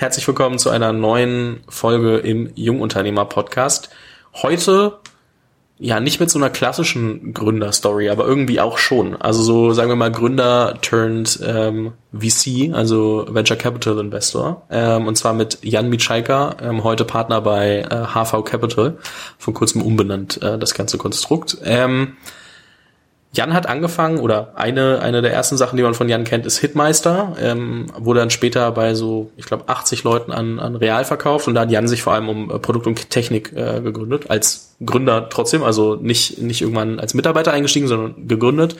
[0.00, 3.90] Herzlich willkommen zu einer neuen Folge im Jungunternehmer Podcast.
[4.32, 4.98] Heute
[5.76, 9.16] ja nicht mit so einer klassischen Gründerstory, aber irgendwie auch schon.
[9.16, 14.62] Also so sagen wir mal Gründer turned ähm, VC, also Venture Capital Investor.
[14.70, 18.98] Ähm, und zwar mit Jan Mitschaika, ähm, heute Partner bei äh, HV Capital,
[19.36, 21.58] von kurzem umbenannt äh, das ganze Konstrukt.
[21.64, 22.16] Ähm,
[23.32, 26.58] Jan hat angefangen, oder eine, eine der ersten Sachen, die man von Jan kennt, ist
[26.58, 27.36] Hitmeister.
[27.40, 31.54] Ähm, wurde dann später bei so, ich glaube, 80 Leuten an, an Real verkauft und
[31.54, 34.30] da hat Jan sich vor allem um äh, Produkt und Technik äh, gegründet.
[34.30, 38.76] Als Gründer trotzdem, also nicht, nicht irgendwann als Mitarbeiter eingestiegen, sondern gegründet.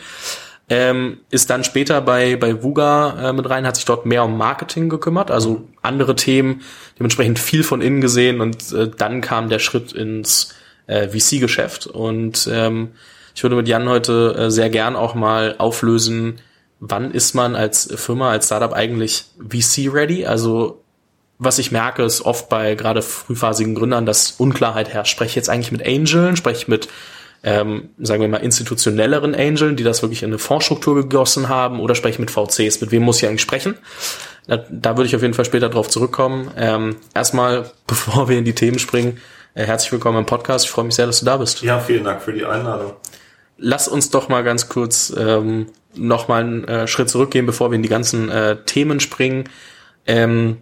[0.71, 4.37] Ähm, ist dann später bei, bei Vuga äh, mit rein, hat sich dort mehr um
[4.37, 6.61] Marketing gekümmert, also andere Themen,
[6.99, 10.55] dementsprechend viel von innen gesehen und äh, dann kam der Schritt ins
[10.87, 12.91] äh, VC-Geschäft und ähm,
[13.39, 16.41] ich würde mit Jan heute äh, sehr gern auch mal auflösen,
[16.81, 20.27] wann ist man als Firma, als Startup eigentlich VC-ready?
[20.27, 20.83] Also
[21.39, 25.13] was ich merke, ist oft bei gerade frühphasigen Gründern, dass Unklarheit herrscht.
[25.13, 26.89] Spreche ich jetzt eigentlich mit Angeln, spreche ich mit,
[27.45, 31.95] ähm, sagen wir mal, institutionelleren Angeln, die das wirklich in eine Fondsstruktur gegossen haben, oder
[31.95, 32.81] spreche ich mit VCs?
[32.81, 33.77] Mit wem muss ich eigentlich sprechen?
[34.49, 36.51] Da, da würde ich auf jeden Fall später drauf zurückkommen.
[36.57, 39.21] Ähm, erstmal, bevor wir in die Themen springen,
[39.55, 40.65] äh, herzlich willkommen im Podcast.
[40.65, 41.63] Ich freue mich sehr, dass du da bist.
[41.63, 42.95] Ja, vielen Dank für die Einladung
[43.59, 47.77] lass uns doch mal ganz kurz ähm, noch mal einen äh, Schritt zurückgehen, bevor wir
[47.77, 49.45] in die ganzen äh, Themen springen.
[50.07, 50.59] Ähm,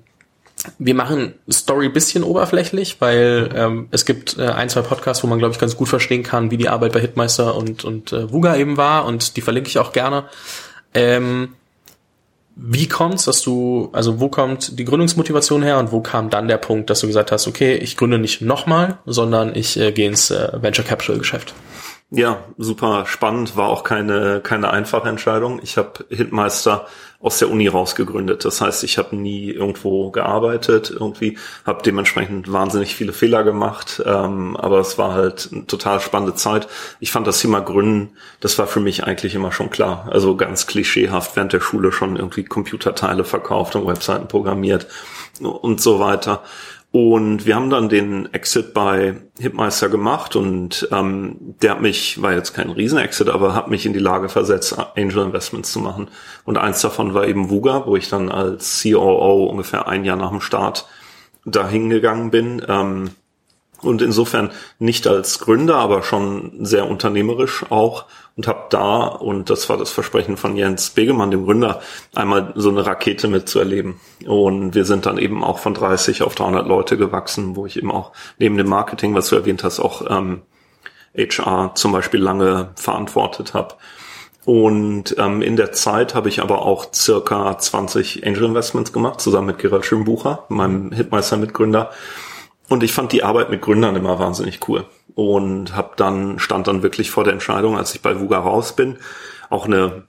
[0.79, 5.39] wir machen Story bisschen oberflächlich, weil ähm, es gibt äh, ein, zwei Podcasts, wo man,
[5.39, 8.57] glaube ich, ganz gut verstehen kann, wie die Arbeit bei Hitmeister und, und äh, Vuga
[8.57, 10.25] eben war und die verlinke ich auch gerne.
[10.95, 11.55] Ähm,
[12.59, 16.57] wie kommt's, dass du, also wo kommt die Gründungsmotivation her und wo kam dann der
[16.57, 20.31] Punkt, dass du gesagt hast, okay, ich gründe nicht nochmal, sondern ich äh, gehe ins
[20.31, 21.55] äh, Venture Capital Geschäft?
[22.11, 25.59] Ja, super spannend, war auch keine, keine einfache Entscheidung.
[25.61, 26.87] Ich habe Hitmeister
[27.19, 28.45] aus der Uni rausgegründet.
[28.45, 34.57] Das heißt, ich habe nie irgendwo gearbeitet, irgendwie habe dementsprechend wahnsinnig viele Fehler gemacht, ähm,
[34.57, 36.69] aber es war halt eine total spannende Zeit.
[37.01, 40.09] Ich fand das Thema Gründen, das war für mich eigentlich immer schon klar.
[40.13, 44.87] Also ganz klischeehaft während der Schule schon irgendwie Computerteile verkauft und Webseiten programmiert
[45.41, 46.45] und so weiter.
[46.99, 52.33] Und wir haben dann den Exit bei Hipmeister gemacht und ähm, der hat mich, war
[52.33, 56.09] jetzt kein Riesen-Exit, aber hat mich in die Lage versetzt, Angel Investments zu machen.
[56.47, 60.31] Und eins davon war eben Vuga, wo ich dann als COO ungefähr ein Jahr nach
[60.31, 60.87] dem Start
[61.45, 62.63] dahin gegangen bin.
[62.67, 63.11] Ähm,
[63.87, 68.05] und insofern nicht als Gründer, aber schon sehr unternehmerisch auch
[68.37, 71.81] und habe da, und das war das Versprechen von Jens Begemann, dem Gründer,
[72.15, 73.99] einmal so eine Rakete mitzuerleben.
[74.27, 77.91] Und wir sind dann eben auch von 30 auf 300 Leute gewachsen, wo ich eben
[77.91, 80.43] auch neben dem Marketing, was du erwähnt hast, auch ähm,
[81.17, 83.77] HR zum Beispiel lange verantwortet habe.
[84.45, 89.49] Und ähm, in der Zeit habe ich aber auch circa 20 Angel Investments gemacht, zusammen
[89.49, 91.91] mit Gerald Schönbucher, meinem Hitmeister-Mitgründer.
[92.69, 94.85] Und ich fand die Arbeit mit Gründern immer wahnsinnig cool.
[95.15, 98.97] Und habe dann stand dann wirklich vor der Entscheidung, als ich bei Vuga raus bin,
[99.49, 100.05] auch eine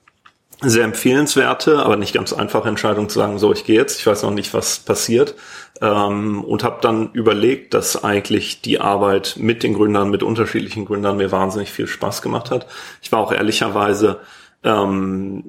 [0.62, 4.24] sehr empfehlenswerte, aber nicht ganz einfache Entscheidung zu sagen, so ich gehe jetzt, ich weiß
[4.24, 5.36] noch nicht, was passiert.
[5.82, 11.18] Ähm, und habe dann überlegt, dass eigentlich die Arbeit mit den Gründern, mit unterschiedlichen Gründern
[11.18, 12.66] mir wahnsinnig viel Spaß gemacht hat.
[13.04, 14.20] Ich war auch ehrlicherweise
[14.64, 15.44] ähm,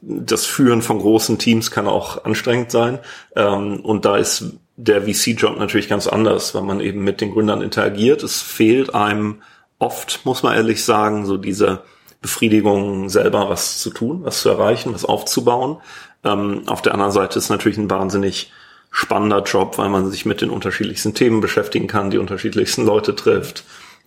[0.00, 2.98] das Führen von großen Teams kann auch anstrengend sein.
[3.36, 7.62] Ähm, und da ist der VC-Job natürlich ganz anders, weil man eben mit den Gründern
[7.62, 8.22] interagiert.
[8.22, 9.42] Es fehlt einem
[9.80, 11.82] oft, muss man ehrlich sagen, so diese
[12.22, 15.78] Befriedigung, selber was zu tun, was zu erreichen, was aufzubauen.
[16.24, 18.52] Ähm, auf der anderen Seite ist natürlich ein wahnsinnig
[18.92, 23.64] spannender Job, weil man sich mit den unterschiedlichsten Themen beschäftigen kann, die unterschiedlichsten Leute trifft,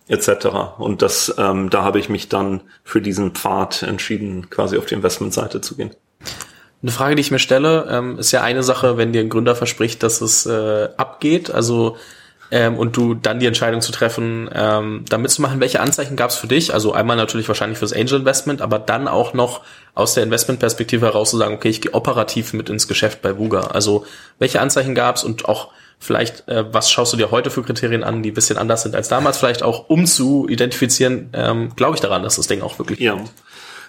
[0.08, 0.78] etc.
[0.78, 4.94] Und das, ähm, da habe ich mich dann für diesen Pfad entschieden, quasi auf die
[4.94, 5.94] Investmentseite zu gehen.
[6.82, 9.54] Eine Frage, die ich mir stelle, ähm, ist ja eine Sache, wenn dir ein Gründer
[9.54, 11.96] verspricht, dass es äh, abgeht, also
[12.52, 16.30] ähm, und du dann die Entscheidung zu treffen, ähm, damit zu machen, welche Anzeichen gab
[16.30, 16.74] es für dich?
[16.74, 19.62] Also einmal natürlich wahrscheinlich fürs Angel Investment, aber dann auch noch
[19.94, 23.60] aus der Investmentperspektive heraus zu sagen, okay, ich gehe operativ mit ins Geschäft bei Vuga.
[23.68, 24.04] Also
[24.38, 28.04] welche Anzeichen gab es und auch vielleicht, äh, was schaust du dir heute für Kriterien
[28.04, 32.00] an, die bisschen anders sind als damals, vielleicht auch um zu identifizieren, ähm, glaube ich
[32.02, 32.98] daran, dass das Ding auch wirklich.
[32.98, 33.16] Ja.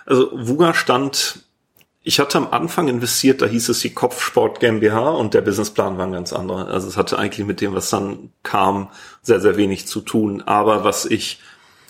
[0.06, 1.40] Also Vuga stand
[2.04, 6.06] ich hatte am Anfang investiert, da hieß es die Kopfsport GmbH und der Businessplan war
[6.06, 6.68] ein ganz anderer.
[6.68, 8.90] Also es hatte eigentlich mit dem, was dann kam,
[9.22, 10.44] sehr, sehr wenig zu tun.
[10.46, 11.40] Aber was ich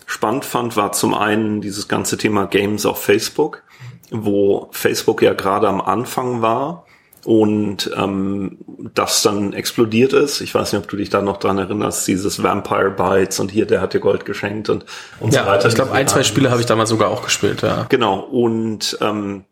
[0.06, 3.64] spannend fand, war zum einen dieses ganze Thema Games auf Facebook,
[4.10, 6.86] wo Facebook ja gerade am Anfang war
[7.24, 8.58] und ähm,
[8.94, 10.40] das dann explodiert ist.
[10.42, 13.66] Ich weiß nicht, ob du dich da noch dran erinnerst, dieses Vampire Bites und hier,
[13.66, 14.84] der hat dir Gold geschenkt und,
[15.18, 15.68] und ja, so weiter.
[15.68, 17.86] Ich glaube, ein, zwei Spiele habe ich damals sogar auch gespielt, ja.
[17.88, 18.20] Genau.
[18.20, 19.44] Und ähm,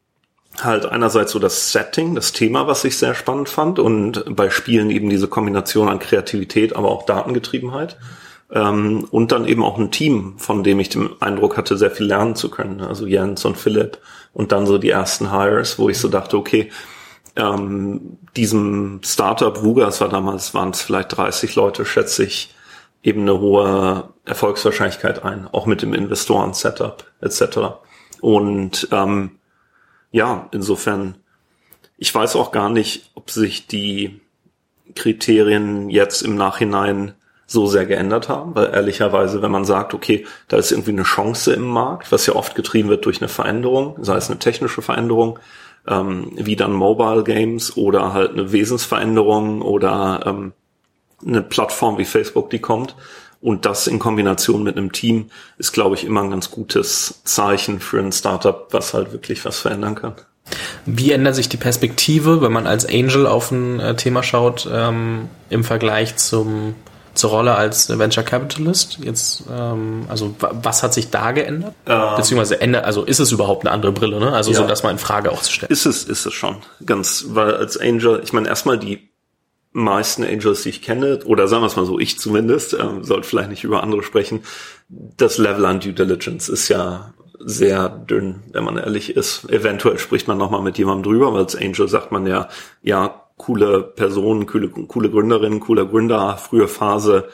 [0.60, 4.90] halt einerseits so das Setting, das Thema, was ich sehr spannend fand und bei Spielen
[4.90, 7.96] eben diese Kombination an Kreativität, aber auch Datengetriebenheit.
[8.50, 12.06] Ähm, und dann eben auch ein Team, von dem ich den Eindruck hatte, sehr viel
[12.06, 12.82] lernen zu können.
[12.82, 13.99] Also Jens und Philipp
[14.34, 16.70] und dann so die ersten Hires, wo ich so dachte, okay,
[17.34, 22.54] ähm, diesem Startup Vugas war damals, waren es vielleicht 30 Leute, schätze ich,
[23.02, 27.43] eben eine hohe Erfolgswahrscheinlichkeit ein, auch mit dem Investoren-Setup etc.
[28.20, 29.38] Und ähm,
[30.12, 31.17] ja, insofern,
[31.97, 34.20] ich weiß auch gar nicht, ob sich die
[34.94, 37.14] Kriterien jetzt im Nachhinein
[37.47, 41.53] so sehr geändert haben, weil ehrlicherweise, wenn man sagt, okay, da ist irgendwie eine Chance
[41.53, 45.38] im Markt, was ja oft getrieben wird durch eine Veränderung, sei es eine technische Veränderung,
[45.87, 50.53] ähm, wie dann Mobile Games oder halt eine Wesensveränderung oder ähm,
[51.26, 52.97] eine Plattform wie Facebook, die kommt.
[53.42, 55.26] Und das in Kombination mit einem Team
[55.58, 59.58] ist, glaube ich, immer ein ganz gutes Zeichen für ein Startup, was halt wirklich was
[59.58, 60.14] verändern kann.
[60.86, 65.28] Wie ändert sich die Perspektive, wenn man als Angel auf ein äh, Thema schaut, ähm,
[65.50, 66.76] im Vergleich zum,
[67.14, 68.98] zur Rolle als Venture Capitalist?
[69.02, 71.74] Jetzt, ähm, also was hat sich da geändert?
[71.86, 74.32] Ähm, Beziehungsweise ändert, also ist es überhaupt eine andere Brille, ne?
[74.32, 74.58] Also ja.
[74.58, 75.72] so das mal in Frage auch zu stellen.
[75.72, 76.58] Ist es, ist es schon.
[76.86, 79.12] Ganz, weil als Angel, ich meine, erstmal die
[79.72, 83.26] meisten Angels, die ich kenne, oder sagen wir es mal so, ich zumindest, ähm, sollte
[83.26, 84.42] vielleicht nicht über andere sprechen,
[84.88, 89.50] das Level an Due Diligence ist ja sehr dünn, wenn man ehrlich ist.
[89.50, 92.48] Eventuell spricht man nochmal mit jemandem drüber, weil als Angel sagt man ja,
[92.82, 97.28] ja, coole Person, coole, coole Gründerin, cooler Gründer, frühe Phase,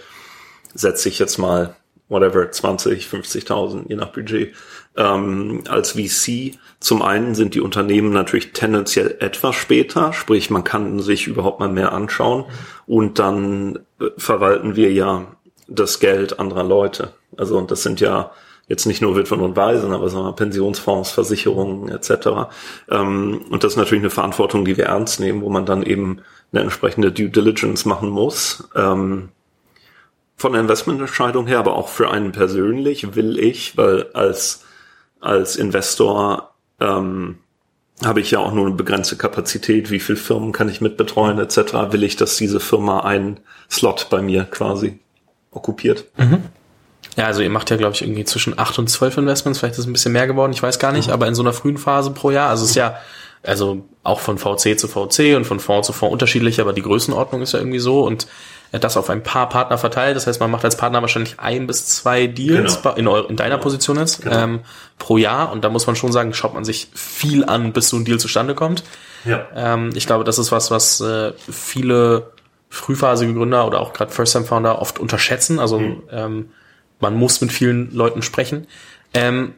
[0.74, 1.74] setze ich jetzt mal
[2.08, 4.54] whatever, 20, 50.000, je nach Budget.
[4.98, 10.98] Ähm, als VC zum einen sind die Unternehmen natürlich tendenziell etwas später, sprich man kann
[10.98, 12.44] sich überhaupt mal mehr anschauen
[12.86, 15.26] und dann äh, verwalten wir ja
[15.68, 17.12] das Geld anderer Leute.
[17.36, 18.32] Also und das sind ja
[18.66, 22.50] jetzt nicht nur Witwen und Waisen, aber sagen wir Pensionsfonds, Versicherungen etc.
[22.90, 26.22] Ähm, und das ist natürlich eine Verantwortung, die wir ernst nehmen, wo man dann eben
[26.52, 28.68] eine entsprechende Due Diligence machen muss.
[28.74, 29.28] Ähm,
[30.36, 34.64] von der Investmententscheidung her, aber auch für einen persönlich will ich, weil als
[35.20, 37.38] als Investor ähm,
[38.04, 41.56] habe ich ja auch nur eine begrenzte Kapazität, wie viele Firmen kann ich mitbetreuen etc.
[41.90, 44.98] Will ich, dass diese Firma einen Slot bei mir quasi
[45.50, 46.04] okkupiert.
[46.16, 46.42] Mhm.
[47.16, 49.80] Ja, also ihr macht ja, glaube ich, irgendwie zwischen acht und zwölf Investments, vielleicht ist
[49.80, 51.14] es ein bisschen mehr geworden, ich weiß gar nicht, mhm.
[51.14, 52.96] aber in so einer frühen Phase pro Jahr, also es ist ja,
[53.42, 57.42] also auch von VC zu VC und von Fonds zu Fonds unterschiedlich, aber die Größenordnung
[57.42, 58.26] ist ja irgendwie so und
[58.72, 60.16] das auf ein paar Partner verteilt.
[60.16, 63.16] Das heißt, man macht als Partner wahrscheinlich ein bis zwei Deals genau.
[63.16, 64.36] in, in, deiner Position jetzt genau.
[64.36, 64.60] ähm,
[64.98, 65.52] pro Jahr.
[65.52, 68.18] Und da muss man schon sagen, schaut man sich viel an, bis so ein Deal
[68.18, 68.84] zustande kommt.
[69.24, 69.46] Ja.
[69.54, 72.32] Ähm, ich glaube, das ist was, was äh, viele
[72.68, 75.58] frühphasige Gründer oder auch gerade First-Time-Founder oft unterschätzen.
[75.58, 76.02] Also mhm.
[76.10, 76.50] ähm,
[77.00, 78.66] man muss mit vielen Leuten sprechen.
[79.14, 79.54] Ähm,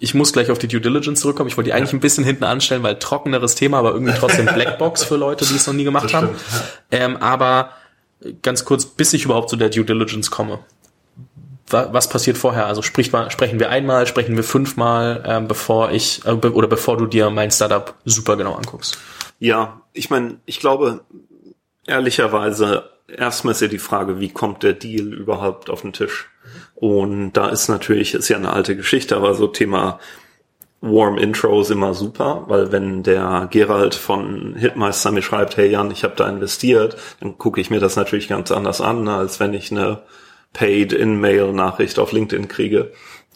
[0.00, 1.48] ich muss gleich auf die Due Diligence zurückkommen.
[1.48, 5.04] Ich wollte die eigentlich ein bisschen hinten anstellen, weil trockeneres Thema, aber irgendwie trotzdem Blackbox
[5.04, 6.30] für Leute, die es noch nie gemacht haben.
[6.90, 7.70] Ähm, aber
[8.42, 10.60] ganz kurz, bis ich überhaupt zu der Due Diligence komme.
[11.70, 12.66] Was passiert vorher?
[12.66, 16.96] Also spricht man, sprechen wir einmal, sprechen wir fünfmal, ähm, bevor ich äh, oder bevor
[16.96, 18.98] du dir mein Startup super genau anguckst?
[19.38, 21.02] Ja, ich meine, ich glaube
[21.86, 26.30] ehrlicherweise erstmal ist ja die Frage, wie kommt der Deal überhaupt auf den Tisch?
[26.74, 29.98] Und da ist natürlich, ist ja eine alte Geschichte, aber so Thema
[30.80, 36.04] Warm Intros immer super, weil wenn der Gerald von Hitmeister mir schreibt, hey Jan, ich
[36.04, 39.72] habe da investiert, dann gucke ich mir das natürlich ganz anders an, als wenn ich
[39.72, 40.02] eine
[40.52, 42.92] Paid-in-Mail-Nachricht auf LinkedIn kriege.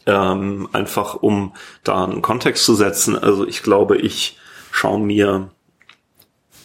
[0.06, 3.16] Ähm, einfach um da einen Kontext zu setzen.
[3.16, 4.38] Also ich glaube, ich
[4.70, 5.50] schaue mir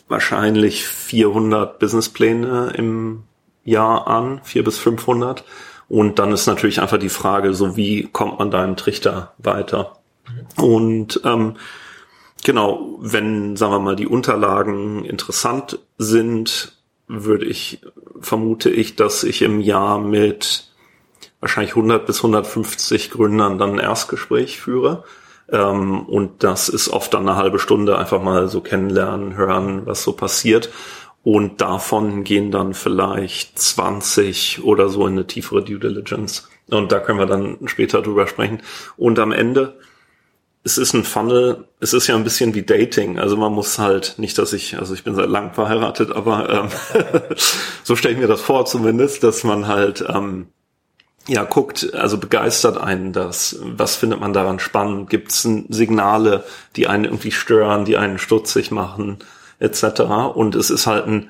[0.07, 3.23] wahrscheinlich 400 Businesspläne im
[3.63, 5.43] Jahr an, 4 bis 500.
[5.89, 9.93] Und dann ist natürlich einfach die Frage, so wie kommt man da im Trichter weiter?
[10.55, 11.55] Und ähm,
[12.43, 16.73] genau, wenn, sagen wir mal, die Unterlagen interessant sind,
[17.07, 17.81] würde ich,
[18.19, 20.71] vermute ich, dass ich im Jahr mit
[21.39, 25.03] wahrscheinlich 100 bis 150 Gründern dann ein Erstgespräch führe.
[25.49, 30.03] Ähm, und das ist oft dann eine halbe Stunde einfach mal so kennenlernen, hören, was
[30.03, 30.69] so passiert.
[31.23, 36.49] Und davon gehen dann vielleicht 20 oder so in eine tiefere Due Diligence.
[36.69, 38.61] Und da können wir dann später drüber sprechen.
[38.95, 39.77] Und am Ende
[40.67, 43.19] es ist ein Funnel, es ist ja ein bisschen wie Dating.
[43.19, 46.69] Also man muss halt, nicht, dass ich, also ich bin seit langem verheiratet, aber ähm,
[47.83, 50.47] so stelle ich mir das vor zumindest, dass man halt ähm,
[51.25, 53.57] ja guckt, also begeistert einen das.
[53.61, 55.09] Was findet man daran spannend?
[55.09, 56.43] Gibt es Signale,
[56.75, 59.19] die einen irgendwie stören, die einen stutzig machen,
[59.59, 60.01] etc.
[60.33, 61.29] Und es ist halt ein,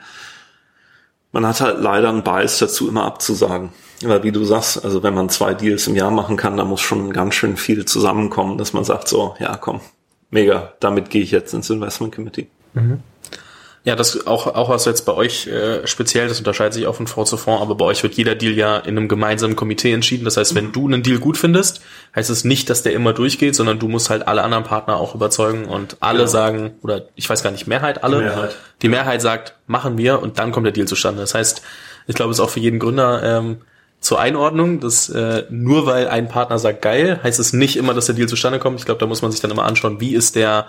[1.32, 3.70] man hat halt leider einen Bias dazu, immer abzusagen.
[4.04, 6.82] Aber wie du sagst, also wenn man zwei Deals im Jahr machen kann, da muss
[6.82, 9.82] schon ganz schön viel zusammenkommen, dass man sagt so, ja komm,
[10.30, 12.48] mega, damit gehe ich jetzt ins Investment Committee.
[12.74, 13.00] Mhm.
[13.88, 17.08] Ja, das auch, auch was jetzt bei euch äh, speziell, das unterscheidet sich auch von
[17.08, 20.26] Fonds zu Fonds, aber bei euch wird jeder Deal ja in einem gemeinsamen Komitee entschieden.
[20.26, 21.80] Das heißt, wenn du einen Deal gut findest,
[22.14, 25.16] heißt es nicht, dass der immer durchgeht, sondern du musst halt alle anderen Partner auch
[25.16, 26.28] überzeugen und alle ja.
[26.28, 30.22] sagen, oder ich weiß gar nicht, Mehrheit, alle, die Mehrheit, die Mehrheit sagt, machen wir
[30.22, 31.22] und dann kommt der Deal zustande.
[31.22, 31.62] Das heißt,
[32.08, 33.62] ich glaube, es ist auch für jeden Gründer ähm,
[34.02, 38.08] zur Einordnung, dass äh, nur weil ein Partner sagt geil, heißt es nicht immer, dass
[38.08, 38.82] der Deal zustande kommt.
[38.82, 40.68] Ich glaube, da muss man sich dann immer anschauen, wie ist der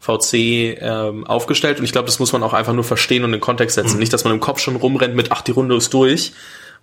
[0.00, 1.78] VC ähm, aufgestellt.
[1.78, 3.94] Und ich glaube, das muss man auch einfach nur verstehen und in den Kontext setzen.
[3.94, 4.00] Mhm.
[4.00, 6.32] Nicht, dass man im Kopf schon rumrennt mit, ach, die Runde ist durch.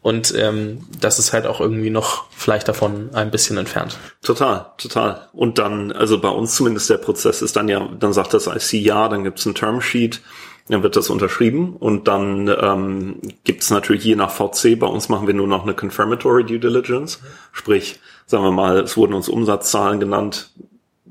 [0.03, 3.97] Und ähm, das ist halt auch irgendwie noch vielleicht davon ein bisschen entfernt.
[4.21, 5.29] Total, total.
[5.31, 8.83] Und dann, also bei uns zumindest der Prozess ist dann ja, dann sagt das IC
[8.83, 10.21] ja, dann gibt's ein Termsheet,
[10.67, 15.25] dann wird das unterschrieben und dann ähm, gibt natürlich je nach VC, bei uns machen
[15.25, 17.21] wir nur noch eine Confirmatory Due Diligence,
[17.53, 20.51] sprich, sagen wir mal, es wurden uns Umsatzzahlen genannt,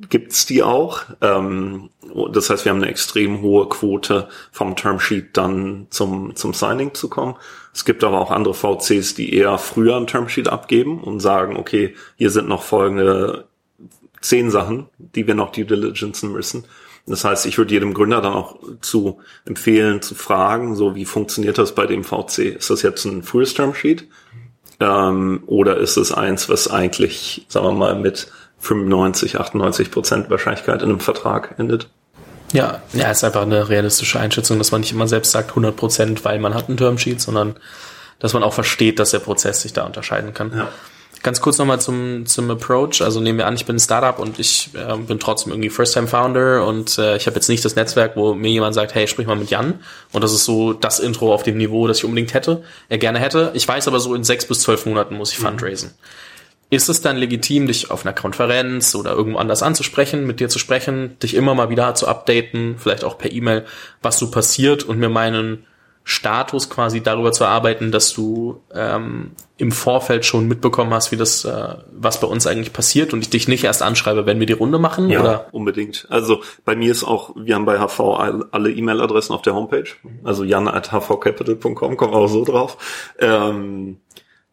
[0.09, 1.03] gibt's die auch.
[1.21, 1.91] Ähm,
[2.33, 7.09] das heißt, wir haben eine extrem hohe Quote vom Termsheet dann zum, zum Signing zu
[7.09, 7.37] kommen.
[7.75, 11.95] Es gibt aber auch andere VCs, die eher früher ein Termsheet abgeben und sagen, okay,
[12.17, 13.47] hier sind noch folgende
[14.21, 16.65] zehn Sachen, die wir noch due diligencen müssen.
[17.07, 21.59] Das heißt, ich würde jedem Gründer dann auch zu empfehlen, zu fragen, so wie funktioniert
[21.59, 22.39] das bei dem VC?
[22.57, 24.07] Ist das jetzt ein frühes Termsheet?
[24.79, 28.31] Ähm, oder ist es eins, was eigentlich, sagen wir mal, mit
[28.63, 31.89] 95, 98 Prozent Wahrscheinlichkeit in einem Vertrag endet.
[32.53, 36.25] Ja, ja, ist einfach eine realistische Einschätzung, dass man nicht immer selbst sagt 100 Prozent,
[36.25, 37.57] weil man hat einen Termsheet, sondern
[38.19, 40.53] dass man auch versteht, dass der Prozess sich da unterscheiden kann.
[40.55, 40.69] Ja.
[41.23, 43.01] Ganz kurz nochmal zum, zum Approach.
[43.01, 46.67] Also nehmen wir an, ich bin ein Startup und ich äh, bin trotzdem irgendwie First-Time-Founder
[46.67, 49.37] und äh, ich habe jetzt nicht das Netzwerk, wo mir jemand sagt, hey, sprich mal
[49.37, 49.81] mit Jan.
[50.13, 53.21] Und das ist so das Intro auf dem Niveau, das ich unbedingt hätte, er gerne
[53.21, 53.53] hätte.
[53.55, 55.47] Ich weiß aber so, in sechs bis zwölf Monaten muss ich mhm.
[55.47, 55.93] fundraisen
[56.73, 60.59] ist es dann legitim, dich auf einer Konferenz oder irgendwo anders anzusprechen, mit dir zu
[60.59, 63.67] sprechen, dich immer mal wieder zu updaten, vielleicht auch per E-Mail,
[64.01, 65.67] was so passiert und mir meinen
[66.03, 71.45] Status quasi darüber zu arbeiten, dass du ähm, im Vorfeld schon mitbekommen hast, wie das,
[71.45, 74.55] äh, was bei uns eigentlich passiert und ich dich nicht erst anschreibe, wenn wir die
[74.55, 75.11] Runde machen?
[75.11, 75.47] Ja, oder?
[75.53, 76.07] unbedingt.
[76.09, 78.01] Also bei mir ist auch, wir haben bei HV
[78.51, 79.91] alle E-Mail-Adressen auf der Homepage.
[80.25, 82.79] Also jan.hvcapital.com, kommen auch so drauf.
[83.19, 83.99] Ähm,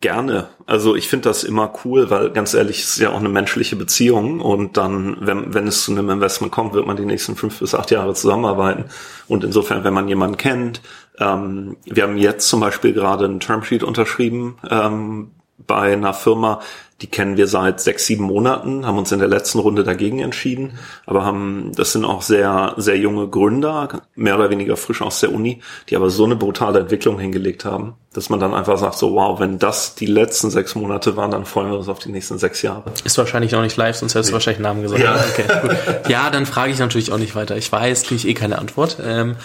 [0.02, 0.48] Gerne.
[0.66, 3.76] Also ich finde das immer cool, weil ganz ehrlich, es ist ja auch eine menschliche
[3.76, 7.60] Beziehung und dann, wenn, wenn es zu einem Investment kommt, wird man die nächsten fünf
[7.60, 8.86] bis acht Jahre zusammenarbeiten.
[9.28, 10.82] Und insofern, wenn man jemanden kennt,
[11.20, 15.32] ähm, wir haben jetzt zum Beispiel gerade ein Termsheet unterschrieben ähm,
[15.68, 16.62] bei einer Firma,
[17.02, 20.78] die kennen wir seit sechs, sieben Monaten, haben uns in der letzten Runde dagegen entschieden,
[21.06, 25.32] aber haben, das sind auch sehr, sehr junge Gründer, mehr oder weniger frisch aus der
[25.32, 29.14] Uni, die aber so eine brutale Entwicklung hingelegt haben, dass man dann einfach sagt, so
[29.14, 32.38] wow, wenn das die letzten sechs Monate waren, dann freuen wir uns auf die nächsten
[32.38, 32.92] sechs Jahre.
[33.06, 35.02] Ist wahrscheinlich noch nicht live, sonst hättest du wahrscheinlich einen Namen gesagt.
[35.02, 35.24] Ja.
[35.30, 36.10] Okay, gut.
[36.10, 37.56] ja, dann frage ich natürlich auch nicht weiter.
[37.56, 38.98] Ich weiß, kriege ich eh keine Antwort.
[39.02, 39.38] Ähm,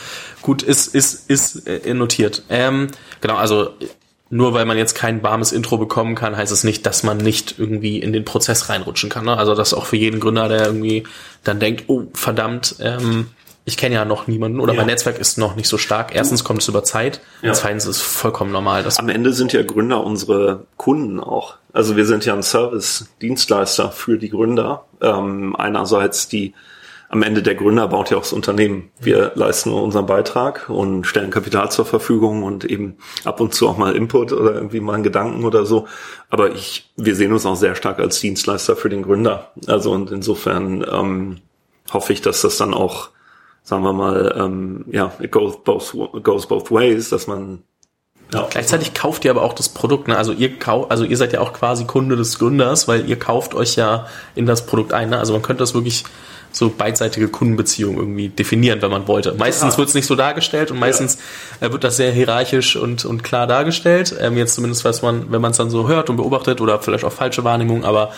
[0.43, 2.43] gut, ist, ist, ist äh, notiert.
[2.49, 2.89] Ähm,
[3.21, 3.71] genau, also
[4.31, 7.59] nur weil man jetzt kein warmes Intro bekommen kann, heißt es nicht, dass man nicht
[7.59, 9.25] irgendwie in den Prozess reinrutschen kann.
[9.25, 9.37] Ne?
[9.37, 11.05] Also das auch für jeden Gründer, der irgendwie
[11.45, 13.29] dann denkt, oh verdammt, ähm,
[13.67, 14.79] ich kenne ja noch niemanden oder ja.
[14.79, 16.15] mein Netzwerk ist noch nicht so stark.
[16.15, 17.53] Erstens kommt es über Zeit, ja.
[17.53, 18.83] zweitens ist es vollkommen normal.
[18.83, 21.57] Dass Am Ende sind ja Gründer unsere Kunden auch.
[21.73, 24.85] Also wir sind ja ein Service-Dienstleister für die Gründer.
[25.01, 26.55] Ähm, einerseits die
[27.15, 28.91] am Ende der Gründer baut ja auch das Unternehmen.
[28.99, 33.79] Wir leisten unseren Beitrag und stellen Kapital zur Verfügung und eben ab und zu auch
[33.79, 35.87] mal Input oder irgendwie mal einen Gedanken oder so.
[36.29, 39.53] Aber ich, wir sehen uns auch sehr stark als Dienstleister für den Gründer.
[39.69, 41.37] Also und insofern ähm,
[41.93, 43.11] hoffe ich, dass das dann auch,
[43.63, 47.63] sagen wir mal, ähm, ja, it goes both, goes both ways, dass man
[48.33, 48.49] ja.
[48.51, 50.17] Gleichzeitig kauft ihr aber auch das Produkt, ne?
[50.17, 53.55] Also ihr kauft, also ihr seid ja auch quasi Kunde des Gründers, weil ihr kauft
[53.55, 55.11] euch ja in das Produkt ein.
[55.11, 55.19] Ne?
[55.19, 56.05] Also man könnte das wirklich
[56.55, 59.35] so beidseitige Kundenbeziehung irgendwie definieren, wenn man wollte.
[59.35, 59.79] Meistens ja.
[59.79, 61.19] wird es nicht so dargestellt und meistens
[61.61, 61.67] ja.
[61.67, 64.15] Äh, wird das sehr hierarchisch und, und klar dargestellt.
[64.21, 67.05] Ähm, jetzt zumindest weiß man, wenn man es dann so hört und beobachtet oder vielleicht
[67.05, 68.13] auch falsche Wahrnehmung, aber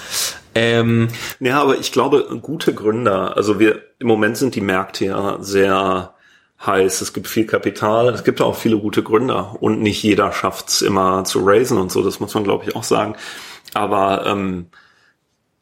[0.54, 1.08] ähm,
[1.40, 6.14] ja, aber ich glaube, gute Gründer, also wir im Moment sind die Märkte ja sehr
[6.64, 10.82] heiß, es gibt viel Kapital, es gibt auch viele gute Gründer und nicht jeder schafft's
[10.82, 13.16] immer zu raisen und so, das muss man glaube ich auch sagen.
[13.74, 14.66] Aber ähm,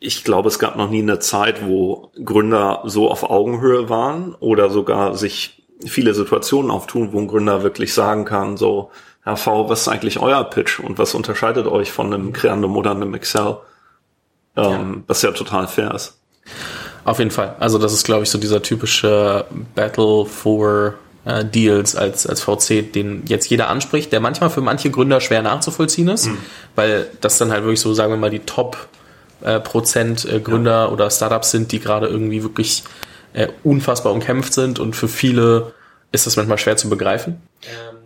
[0.04, 4.68] ich glaube, es gab noch nie eine Zeit, wo Gründer so auf Augenhöhe waren oder
[4.68, 8.90] sogar sich viele Situationen auftun, wo ein Gründer wirklich sagen kann, so,
[9.22, 12.90] Herr V, was ist eigentlich euer Pitch und was unterscheidet euch von einem Creandum oder
[12.90, 13.56] einem Excel?
[14.56, 15.02] Ähm, ja.
[15.06, 16.18] Was ja total fair ist.
[17.04, 17.56] Auf jeden Fall.
[17.58, 20.94] Also das ist, glaube ich, so dieser typische Battle for
[21.24, 25.42] äh, Deals als, als VC, den jetzt jeder anspricht, der manchmal für manche Gründer schwer
[25.42, 26.38] nachzuvollziehen ist, mhm.
[26.74, 28.88] weil das dann halt wirklich so, sagen wir mal, die Top-
[29.44, 30.88] äh, Prozent äh, Gründer ja.
[30.88, 32.84] oder Startups sind, die gerade irgendwie wirklich
[33.32, 35.72] äh, unfassbar umkämpft sind und für viele
[36.12, 37.42] ist das manchmal schwer zu begreifen.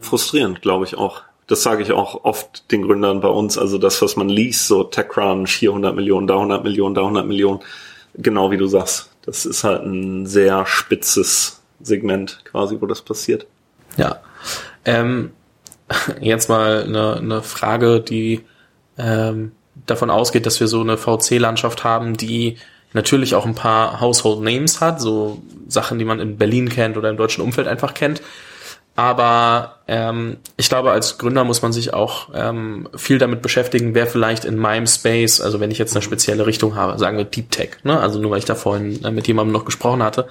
[0.00, 1.22] Frustrierend, glaube ich auch.
[1.46, 3.58] Das sage ich auch oft den Gründern bei uns.
[3.58, 7.26] Also das, was man liest, so TechCrunch, hier 100 Millionen, da 100 Millionen, da 100
[7.26, 7.60] Millionen.
[8.14, 9.10] Genau wie du sagst.
[9.24, 13.46] Das ist halt ein sehr spitzes Segment quasi, wo das passiert.
[13.96, 14.20] Ja.
[14.84, 15.32] Ähm,
[16.20, 18.44] jetzt mal eine, eine Frage, die
[18.96, 19.52] ähm,
[19.90, 22.56] davon ausgeht, dass wir so eine VC-Landschaft haben, die
[22.92, 27.10] natürlich auch ein paar Household Names hat, so Sachen, die man in Berlin kennt oder
[27.10, 28.22] im deutschen Umfeld einfach kennt.
[28.98, 34.08] Aber ähm, ich glaube, als Gründer muss man sich auch ähm, viel damit beschäftigen, wer
[34.08, 37.52] vielleicht in meinem Space, also wenn ich jetzt eine spezielle Richtung habe, sagen wir Deep
[37.52, 38.00] Tech, ne?
[38.00, 40.26] also nur weil ich da vorhin äh, mit jemandem noch gesprochen hatte,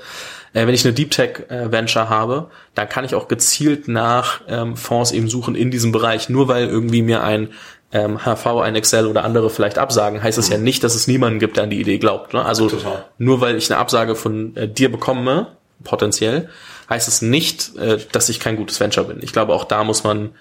[0.52, 4.42] äh, wenn ich eine Deep Tech äh, Venture habe, dann kann ich auch gezielt nach
[4.50, 6.28] ähm, Fonds eben suchen in diesem Bereich.
[6.28, 7.52] Nur weil irgendwie mir ein
[7.92, 10.54] ähm, HV, ein Excel oder andere vielleicht absagen, heißt es mhm.
[10.54, 12.34] ja nicht, dass es niemanden gibt, der an die Idee glaubt.
[12.34, 12.44] Ne?
[12.44, 13.06] Also Total.
[13.18, 16.50] nur weil ich eine Absage von äh, dir bekomme, potenziell,
[16.90, 19.20] heißt es nicht, äh, dass ich kein gutes Venture bin.
[19.22, 20.32] Ich glaube, auch da muss man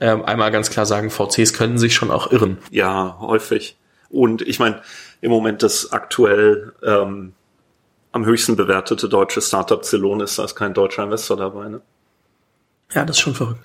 [0.00, 2.58] ähm, einmal ganz klar sagen, VCs können sich schon auch irren.
[2.70, 3.76] Ja, häufig.
[4.10, 4.80] Und ich meine,
[5.20, 7.32] im Moment das aktuell ähm,
[8.12, 11.80] am höchsten bewertete deutsche Startup Celonis, da ist kein deutscher Investor dabei, ne?
[12.94, 13.60] Ja, das ist schon verrückt.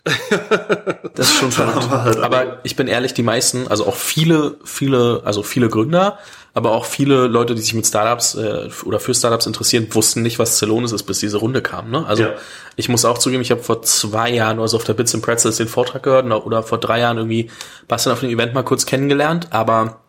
[1.15, 1.89] Das ist schon verrückt.
[1.89, 6.17] Halt aber ich bin ehrlich, die meisten, also auch viele, viele, also viele Gründer,
[6.53, 10.39] aber auch viele Leute, die sich mit Startups äh, oder für Startups interessieren, wussten nicht,
[10.39, 11.91] was Celonis ist, bis diese Runde kam.
[11.91, 12.05] Ne?
[12.07, 12.29] Also ja.
[12.75, 15.23] ich muss auch zugeben, ich habe vor zwei Jahren oder so auf der Bits and
[15.23, 17.51] Pretzels den Vortrag gehört oder vor drei Jahren irgendwie
[17.87, 20.01] Bastian auf dem Event mal kurz kennengelernt, aber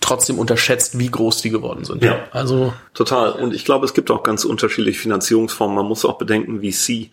[0.00, 2.04] trotzdem unterschätzt, wie groß die geworden sind.
[2.04, 3.32] Ja, also total.
[3.32, 5.74] Und ich glaube, es gibt auch ganz unterschiedliche Finanzierungsformen.
[5.74, 7.10] Man muss auch bedenken, VC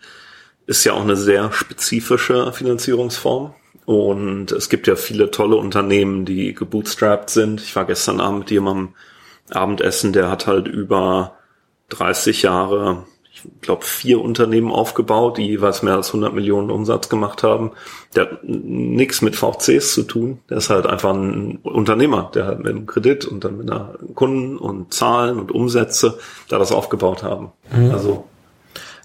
[0.66, 3.54] ist ja auch eine sehr spezifische Finanzierungsform.
[3.86, 7.60] Und es gibt ja viele tolle Unternehmen, die gebootstrapped sind.
[7.60, 8.94] Ich war gestern Abend mit jemandem
[9.50, 11.32] Abendessen, der hat halt über
[11.88, 17.42] 30 Jahre, ich glaube, vier Unternehmen aufgebaut, die jeweils mehr als 100 Millionen Umsatz gemacht
[17.42, 17.72] haben.
[18.14, 20.38] Der hat nichts mit VCs zu tun.
[20.48, 23.94] Der ist halt einfach ein Unternehmer, der halt mit einem Kredit und dann mit einer
[24.14, 26.18] Kunden und Zahlen und Umsätze
[26.48, 27.50] da das aufgebaut haben.
[27.74, 27.90] Mhm.
[27.90, 28.24] Also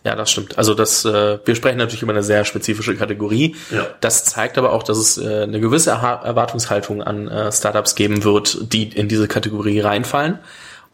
[0.06, 0.60] ja, das stimmt.
[0.60, 3.56] Also das, äh, wir sprechen natürlich über eine sehr spezifische Kategorie.
[3.72, 3.88] Ja.
[4.02, 8.72] Das zeigt aber auch, dass es äh, eine gewisse Erwartungshaltung an äh, Startups geben wird,
[8.72, 10.38] die in diese Kategorie reinfallen.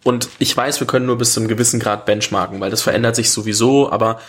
[0.06, 3.18] Und ich weiß, wir können nur bis zu einem gewissen Grad benchmarken, weil das verändert
[3.18, 3.92] sich sowieso.
[3.92, 4.22] Aber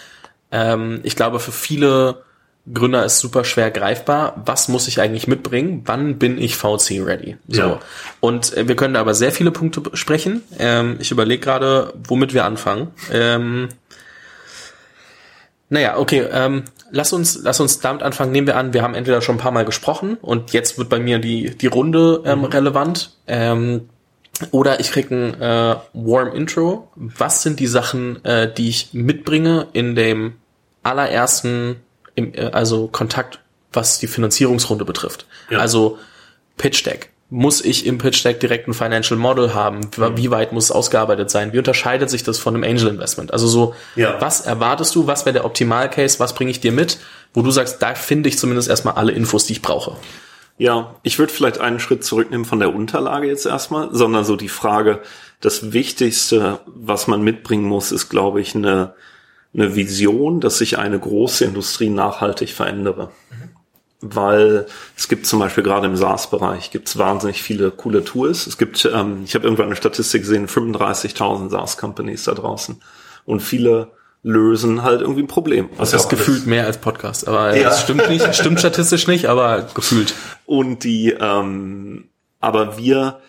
[0.50, 2.24] ähm, ich glaube, für viele
[2.72, 4.40] Gründer ist super schwer greifbar.
[4.44, 5.82] Was muss ich eigentlich mitbringen?
[5.84, 7.36] Wann bin ich VC ready?
[7.48, 7.60] So.
[7.60, 7.80] Ja.
[8.20, 10.42] Und äh, wir können da aber sehr viele Punkte sprechen.
[10.58, 12.88] Ähm, ich überlege gerade, womit wir anfangen.
[13.12, 13.68] Ähm,
[15.72, 18.30] naja, okay, ähm, lass uns, lass uns damit anfangen.
[18.30, 21.00] Nehmen wir an, wir haben entweder schon ein paar Mal gesprochen und jetzt wird bei
[21.00, 22.44] mir die, die Runde ähm, mhm.
[22.44, 23.16] relevant.
[23.26, 23.88] Ähm,
[24.50, 26.90] oder ich krieg ein äh, Warm Intro.
[26.94, 30.34] Was sind die Sachen, äh, die ich mitbringe in dem
[30.82, 31.76] allerersten,
[32.16, 33.40] im, äh, also Kontakt,
[33.72, 35.24] was die Finanzierungsrunde betrifft?
[35.48, 35.58] Ja.
[35.58, 35.98] Also
[36.58, 39.80] Pitch Deck muss ich im Pitch Deck direkt ein Financial Model haben?
[39.96, 40.18] Mhm.
[40.18, 41.54] Wie weit muss es ausgearbeitet sein?
[41.54, 43.32] Wie unterscheidet sich das von einem Angel Investment?
[43.32, 44.20] Also so, ja.
[44.20, 45.06] was erwartest du?
[45.06, 46.20] Was wäre der Optimal-Case?
[46.20, 46.98] Was bringe ich dir mit?
[47.32, 49.96] Wo du sagst, da finde ich zumindest erstmal alle Infos, die ich brauche.
[50.58, 54.50] Ja, ich würde vielleicht einen Schritt zurücknehmen von der Unterlage jetzt erstmal, sondern so die
[54.50, 55.00] Frage,
[55.40, 58.92] das Wichtigste, was man mitbringen muss, ist, glaube ich, eine,
[59.54, 63.10] eine Vision, dass sich eine große Industrie nachhaltig verändere.
[63.30, 63.41] Mhm
[64.02, 68.46] weil es gibt zum Beispiel gerade im SaaS-Bereich gibt es wahnsinnig viele coole Tools.
[68.46, 72.82] Es gibt, ähm, ich habe irgendwann eine Statistik gesehen, 35.000 SaaS-Companies da draußen
[73.24, 73.92] und viele
[74.24, 75.68] lösen halt irgendwie ein Problem.
[75.78, 77.64] Das ist gefühlt mehr als Podcast, aber ja.
[77.64, 80.14] das stimmt nicht, stimmt statistisch nicht, aber gefühlt.
[80.46, 82.08] Und die, ähm,
[82.40, 83.20] aber wir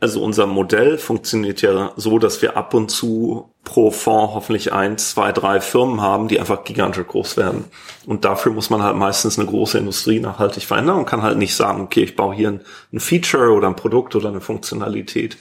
[0.00, 4.96] also unser Modell funktioniert ja so, dass wir ab und zu pro Fonds hoffentlich ein,
[4.96, 7.64] zwei, drei Firmen haben, die einfach gigantisch groß werden.
[8.06, 11.56] Und dafür muss man halt meistens eine große Industrie nachhaltig verändern und kann halt nicht
[11.56, 12.60] sagen, okay, ich baue hier ein,
[12.92, 15.36] ein Feature oder ein Produkt oder eine Funktionalität.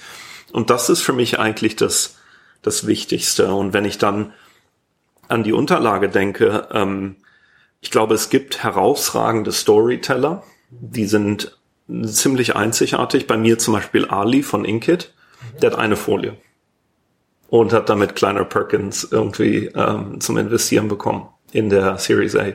[0.51, 2.17] Und das ist für mich eigentlich das,
[2.63, 3.53] das Wichtigste.
[3.53, 4.33] Und wenn ich dann
[5.27, 7.17] an die Unterlage denke, ähm,
[7.79, 10.41] ich glaube, es gibt herausragende Storyteller,
[10.71, 11.56] die sind
[12.03, 13.27] ziemlich einzigartig.
[13.27, 15.13] Bei mir zum Beispiel Ali von Inkit,
[15.61, 16.37] der hat eine Folie
[17.49, 22.53] und hat damit kleiner Perkins irgendwie ähm, zum Investieren bekommen in der Series A.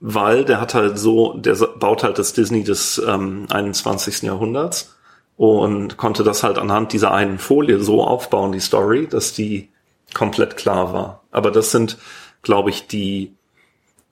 [0.00, 4.22] Weil der hat halt so, der baut halt das Disney des ähm, 21.
[4.22, 4.96] Jahrhunderts
[5.36, 9.70] und konnte das halt anhand dieser einen Folie so aufbauen, die Story, dass die
[10.14, 11.24] komplett klar war.
[11.30, 11.98] Aber das sind,
[12.42, 13.34] glaube ich, die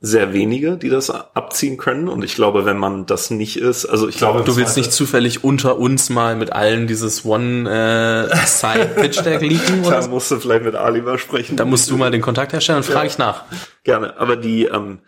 [0.05, 2.09] sehr wenige, die das abziehen können.
[2.09, 5.45] Und ich glaube, wenn man das nicht ist, also ich glaube, du willst nicht zufällig
[5.45, 9.43] unter uns mal mit allen dieses One äh, Side Pitch Deck
[9.87, 10.01] oder?
[10.01, 11.57] Da musst du vielleicht mit Ali mal sprechen.
[11.57, 13.13] Da musst du mal den Kontakt herstellen und frage ja.
[13.13, 13.45] ich nach.
[13.85, 14.19] Gerne.
[14.19, 14.99] Aber die, ähm,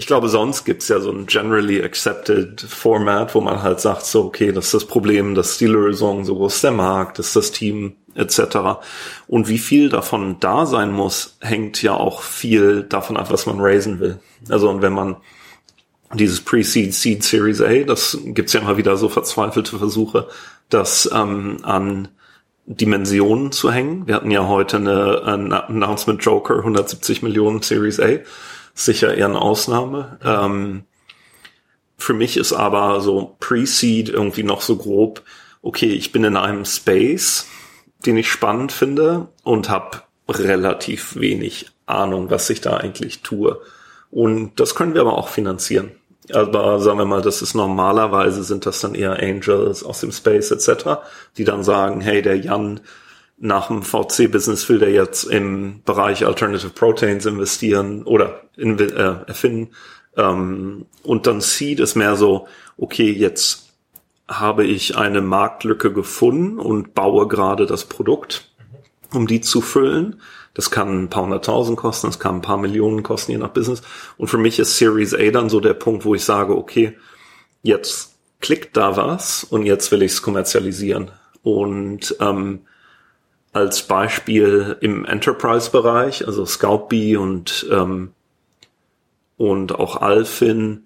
[0.00, 4.26] ich glaube, sonst gibt's ja so ein generally accepted Format, wo man halt sagt, so,
[4.26, 7.26] okay, das ist das Problem, das ist die Lösung, so groß ist der Markt, das
[7.26, 8.78] ist das Team, etc.
[9.26, 13.58] Und wie viel davon da sein muss, hängt ja auch viel davon ab, was man
[13.58, 14.20] raisen will.
[14.48, 15.16] Also und wenn man
[16.14, 20.28] dieses Pre-Seed, Seed Series A, das gibt's ja immer wieder so verzweifelte Versuche,
[20.68, 22.06] das ähm, an
[22.66, 24.06] Dimensionen zu hängen.
[24.06, 28.20] Wir hatten ja heute eine, ein Announcement Joker, 170 Millionen Series A
[28.78, 30.18] sicher eher eine Ausnahme.
[30.24, 30.84] Ähm,
[31.96, 35.22] für mich ist aber so Pre-Seed irgendwie noch so grob,
[35.62, 37.46] okay, ich bin in einem Space,
[38.06, 43.60] den ich spannend finde und habe relativ wenig Ahnung, was ich da eigentlich tue.
[44.10, 45.90] Und das können wir aber auch finanzieren.
[46.32, 50.50] Aber sagen wir mal, das ist normalerweise sind das dann eher Angels aus dem Space
[50.50, 51.00] etc.,
[51.36, 52.80] die dann sagen, hey, der Jan
[53.40, 59.70] nach dem VC-Business will der jetzt im Bereich Alternative Proteins investieren oder in, äh, erfinden.
[60.16, 63.68] Ähm, und dann Seed ist mehr so, okay, jetzt
[64.26, 68.50] habe ich eine Marktlücke gefunden und baue gerade das Produkt,
[69.12, 70.20] um die zu füllen.
[70.52, 73.82] Das kann ein paar hunderttausend kosten, das kann ein paar Millionen kosten, je nach Business.
[74.16, 76.98] Und für mich ist Series A dann so der Punkt, wo ich sage, okay,
[77.62, 81.12] jetzt klickt da was und jetzt will ich es kommerzialisieren.
[81.42, 82.62] Und ähm,
[83.52, 88.12] als Beispiel im Enterprise-Bereich, also ScoutBee und, ähm,
[89.36, 90.84] und auch Alfin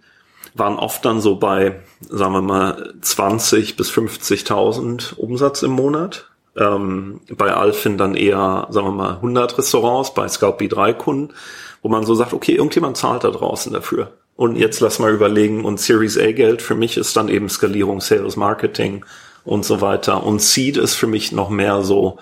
[0.55, 6.29] waren oft dann so bei, sagen wir mal, 20 bis 50.000 Umsatz im Monat.
[6.57, 11.33] Ähm, bei Alfin dann eher, sagen wir mal, 100 Restaurants, bei ScoutBee drei Kunden,
[11.81, 14.12] wo man so sagt, okay, irgendjemand zahlt da draußen dafür.
[14.37, 18.01] Und jetzt lass mal überlegen, und Series A Geld für mich ist dann eben Skalierung,
[18.01, 19.05] Sales, Marketing
[19.44, 20.25] und so weiter.
[20.25, 22.18] Und Seed ist für mich noch mehr so,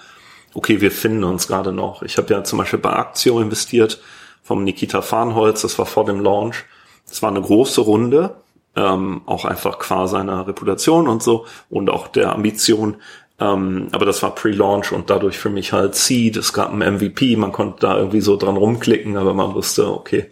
[0.55, 2.03] okay, wir finden uns gerade noch.
[2.03, 4.01] Ich habe ja zum Beispiel bei Aktio investiert
[4.43, 6.65] vom Nikita Farnholz, das war vor dem Launch.
[7.09, 8.37] Das war eine große Runde,
[8.77, 12.97] ähm, auch einfach qua seiner Reputation und so und auch der Ambition.
[13.39, 16.37] Ähm, aber das war Pre-Launch und dadurch für mich halt Seed.
[16.37, 20.31] Es gab ein MVP, man konnte da irgendwie so dran rumklicken, aber man wusste, okay,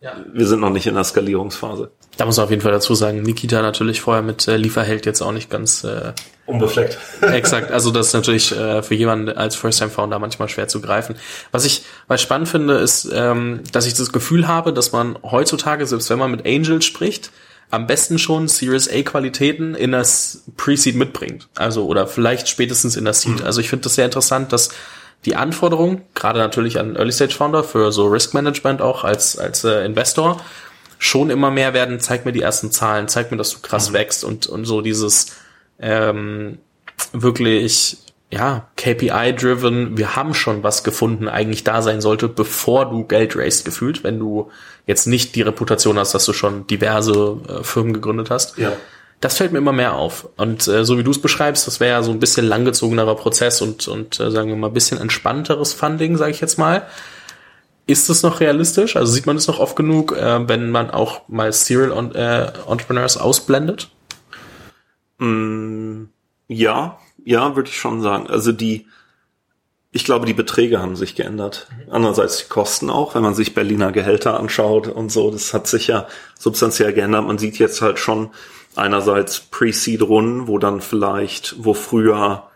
[0.00, 0.12] ja.
[0.32, 1.92] wir sind noch nicht in der Skalierungsphase.
[2.16, 5.22] Da muss man auf jeden Fall dazu sagen, Nikita natürlich vorher mit äh, Lieferheld jetzt
[5.22, 6.12] auch nicht ganz äh,
[6.44, 6.98] unbefleckt.
[7.22, 11.16] Exakt, also das ist natürlich äh, für jemanden als First-Time-Founder manchmal schwer zu greifen.
[11.50, 15.86] Was ich weil spannend finde, ist, ähm, dass ich das Gefühl habe, dass man heutzutage,
[15.86, 17.30] selbst wenn man mit Angels spricht,
[17.70, 21.48] am besten schon Series A Qualitäten in das Pre-Seed mitbringt.
[21.54, 23.40] Also oder vielleicht spätestens in das Seed.
[23.40, 23.46] Mhm.
[23.46, 24.70] Also ich finde das sehr interessant, dass
[25.24, 29.64] die Anforderungen, gerade natürlich an Early Stage Founder für so Risk Management auch als als
[29.64, 30.40] äh, Investor
[31.00, 33.94] schon immer mehr werden, zeig mir die ersten Zahlen, zeig mir, dass du krass mhm.
[33.94, 35.32] wächst und, und so dieses
[35.80, 36.58] ähm,
[37.12, 37.96] wirklich,
[38.30, 43.64] ja, KPI-driven, wir haben schon was gefunden, eigentlich da sein sollte, bevor du Geld raised
[43.64, 44.50] gefühlt, wenn du
[44.86, 48.58] jetzt nicht die Reputation hast, dass du schon diverse äh, Firmen gegründet hast.
[48.58, 48.74] Ja.
[49.20, 50.28] Das fällt mir immer mehr auf.
[50.36, 53.62] Und äh, so wie du es beschreibst, das wäre ja so ein bisschen langgezogenerer Prozess
[53.62, 56.86] und, und äh, sagen wir mal, ein bisschen entspannteres Funding, sage ich jetzt mal.
[57.90, 58.94] Ist das noch realistisch?
[58.94, 62.52] Also sieht man es noch oft genug, äh, wenn man auch mal Serial on, äh,
[62.68, 63.90] Entrepreneurs ausblendet?
[65.18, 66.04] Mm,
[66.46, 68.28] ja, ja, würde ich schon sagen.
[68.28, 68.86] Also die,
[69.90, 71.66] ich glaube, die Beträge haben sich geändert.
[71.90, 75.88] Andererseits die Kosten auch, wenn man sich Berliner Gehälter anschaut und so, das hat sich
[75.88, 76.06] ja
[76.38, 77.26] substanziell geändert.
[77.26, 78.30] Man sieht jetzt halt schon
[78.76, 82.49] einerseits Pre-Seed-Runden, wo dann vielleicht, wo früher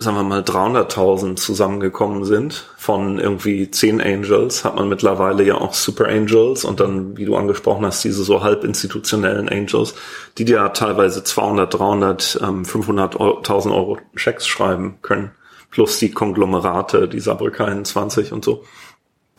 [0.00, 5.74] sagen wir mal, 300.000 zusammengekommen sind von irgendwie 10 Angels, hat man mittlerweile ja auch
[5.74, 9.94] Super Angels und dann, wie du angesprochen hast, diese so halb institutionellen Angels,
[10.38, 15.32] die dir teilweise 200, 300, 500.000 Euro Schecks schreiben können,
[15.72, 18.64] plus die Konglomerate, die Saarbrücker 21 und so.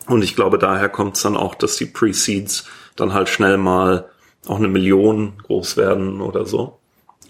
[0.08, 4.10] Und ich glaube, daher kommt es dann auch, dass die Pre-Seeds dann halt schnell mal
[4.46, 6.78] auch eine Million groß werden oder so.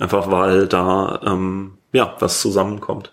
[0.00, 3.12] Einfach weil da ähm, ja was zusammenkommt.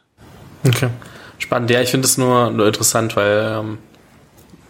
[0.66, 0.90] Okay.
[1.38, 1.70] Spannend.
[1.70, 3.78] Ja, ich finde es nur, nur interessant, weil ähm,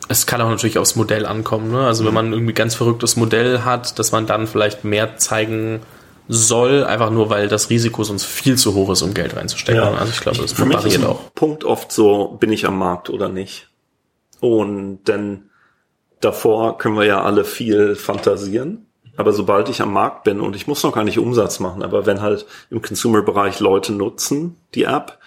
[0.10, 1.72] es kann auch natürlich aufs Modell ankommen.
[1.72, 1.86] Ne?
[1.86, 2.08] Also mhm.
[2.08, 5.82] wenn man irgendwie ganz verrücktes Modell hat, dass man dann vielleicht mehr zeigen
[6.30, 9.82] soll, einfach nur weil das Risiko sonst viel zu hoch ist, um Geld reinzustecken.
[9.82, 9.94] Ja.
[9.94, 11.34] Also ich glaube, das Für variiert auch.
[11.34, 13.70] Punkt oft so, bin ich am Markt oder nicht.
[14.40, 15.50] Und denn
[16.20, 18.88] davor können wir ja alle viel fantasieren.
[19.16, 22.06] Aber sobald ich am Markt bin und ich muss noch gar nicht Umsatz machen, aber
[22.06, 25.18] wenn halt im Consumer-Bereich Leute nutzen die App,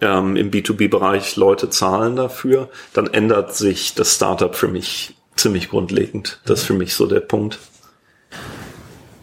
[0.00, 6.40] ähm, im B2B-Bereich Leute zahlen dafür, dann ändert sich das Startup für mich ziemlich grundlegend.
[6.44, 7.58] Das ist für mich so der Punkt.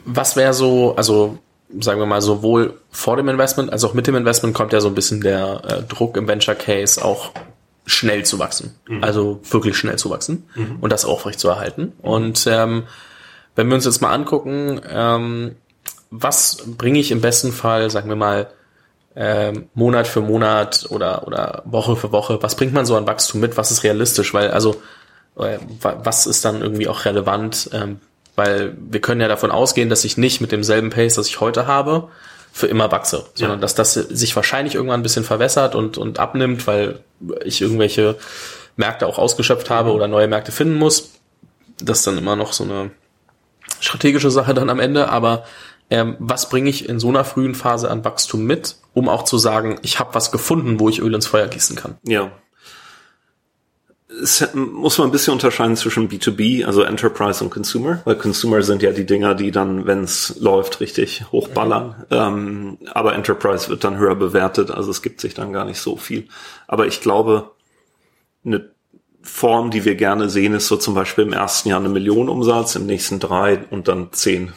[0.06, 1.38] Was wäre so, also
[1.80, 4.88] sagen wir mal, sowohl vor dem Investment als auch mit dem Investment kommt ja so
[4.88, 7.32] ein bisschen der äh, Druck im Venture Case auch
[7.86, 8.76] schnell zu wachsen.
[8.88, 9.04] Mhm.
[9.04, 10.78] Also wirklich schnell zu wachsen mhm.
[10.82, 11.94] und das aufrecht zu erhalten.
[12.02, 12.84] Und ähm,
[13.56, 15.56] wenn wir uns jetzt mal angucken, ähm,
[16.10, 18.52] was bringe ich im besten Fall, sagen wir mal,
[19.16, 23.42] ähm, Monat für Monat oder, oder Woche für Woche, was bringt man so an Wachstum
[23.42, 23.58] mit?
[23.58, 24.34] Was ist realistisch?
[24.34, 24.82] Weil, also,
[25.38, 27.70] äh, was ist dann irgendwie auch relevant?
[27.74, 28.00] Ähm,
[28.36, 31.68] weil wir können ja davon ausgehen, dass ich nicht mit demselben Pace, das ich heute
[31.68, 32.08] habe,
[32.54, 33.62] für immer wachse, sondern ja.
[33.62, 37.00] dass das sich wahrscheinlich irgendwann ein bisschen verwässert und, und abnimmt, weil
[37.46, 38.18] ich irgendwelche
[38.76, 41.12] Märkte auch ausgeschöpft habe oder neue Märkte finden muss.
[41.82, 42.92] Das ist dann immer noch so eine
[43.80, 45.46] strategische Sache dann am Ende, aber
[45.92, 49.38] ähm, was bringe ich in so einer frühen Phase an Wachstum mit, um auch zu
[49.38, 51.98] sagen, ich habe was gefunden, wo ich Öl ins Feuer gießen kann?
[52.04, 52.32] Ja,
[54.22, 58.82] es muss man ein bisschen unterscheiden zwischen B2B, also Enterprise und Consumer, weil Consumer sind
[58.82, 61.96] ja die Dinger, die dann, wenn es läuft, richtig hochballern.
[62.10, 62.18] Mhm.
[62.18, 65.96] Ähm, aber Enterprise wird dann höher bewertet, also es gibt sich dann gar nicht so
[65.96, 66.28] viel.
[66.68, 67.52] Aber ich glaube,
[68.46, 68.72] eine
[69.22, 72.76] Form, die wir gerne sehen, ist so zum Beispiel im ersten Jahr eine Million Umsatz,
[72.76, 74.54] im nächsten drei und dann zehn.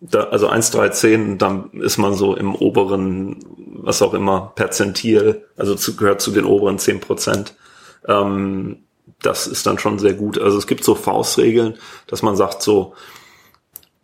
[0.00, 5.46] Da, also eins, drei, zehn, dann ist man so im oberen, was auch immer, Perzentil,
[5.56, 7.54] also zu, gehört zu den oberen zehn Prozent.
[8.06, 8.78] Ähm,
[9.22, 10.38] das ist dann schon sehr gut.
[10.38, 11.74] Also es gibt so Faustregeln,
[12.06, 12.94] dass man sagt so,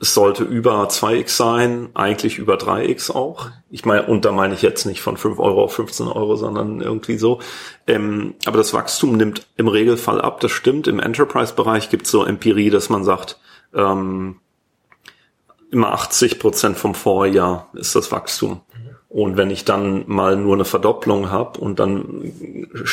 [0.02, 3.50] es sollte über 2x sein, eigentlich über 3x auch.
[3.70, 6.80] Ich meine, und da meine ich jetzt nicht von 5 Euro auf 15 Euro, sondern
[6.80, 7.38] irgendwie so.
[7.86, 10.88] Ähm, aber das Wachstum nimmt im Regelfall ab, das stimmt.
[10.88, 13.38] Im Enterprise-Bereich gibt es so Empirie, dass man sagt,
[13.74, 14.40] ähm,
[15.72, 18.60] immer 80 Prozent vom Vorjahr ist das Wachstum.
[19.08, 22.32] Und wenn ich dann mal nur eine Verdopplung habe und dann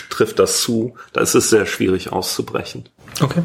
[0.09, 2.89] trifft das zu, da ist es sehr schwierig auszubrechen.
[3.21, 3.41] Okay.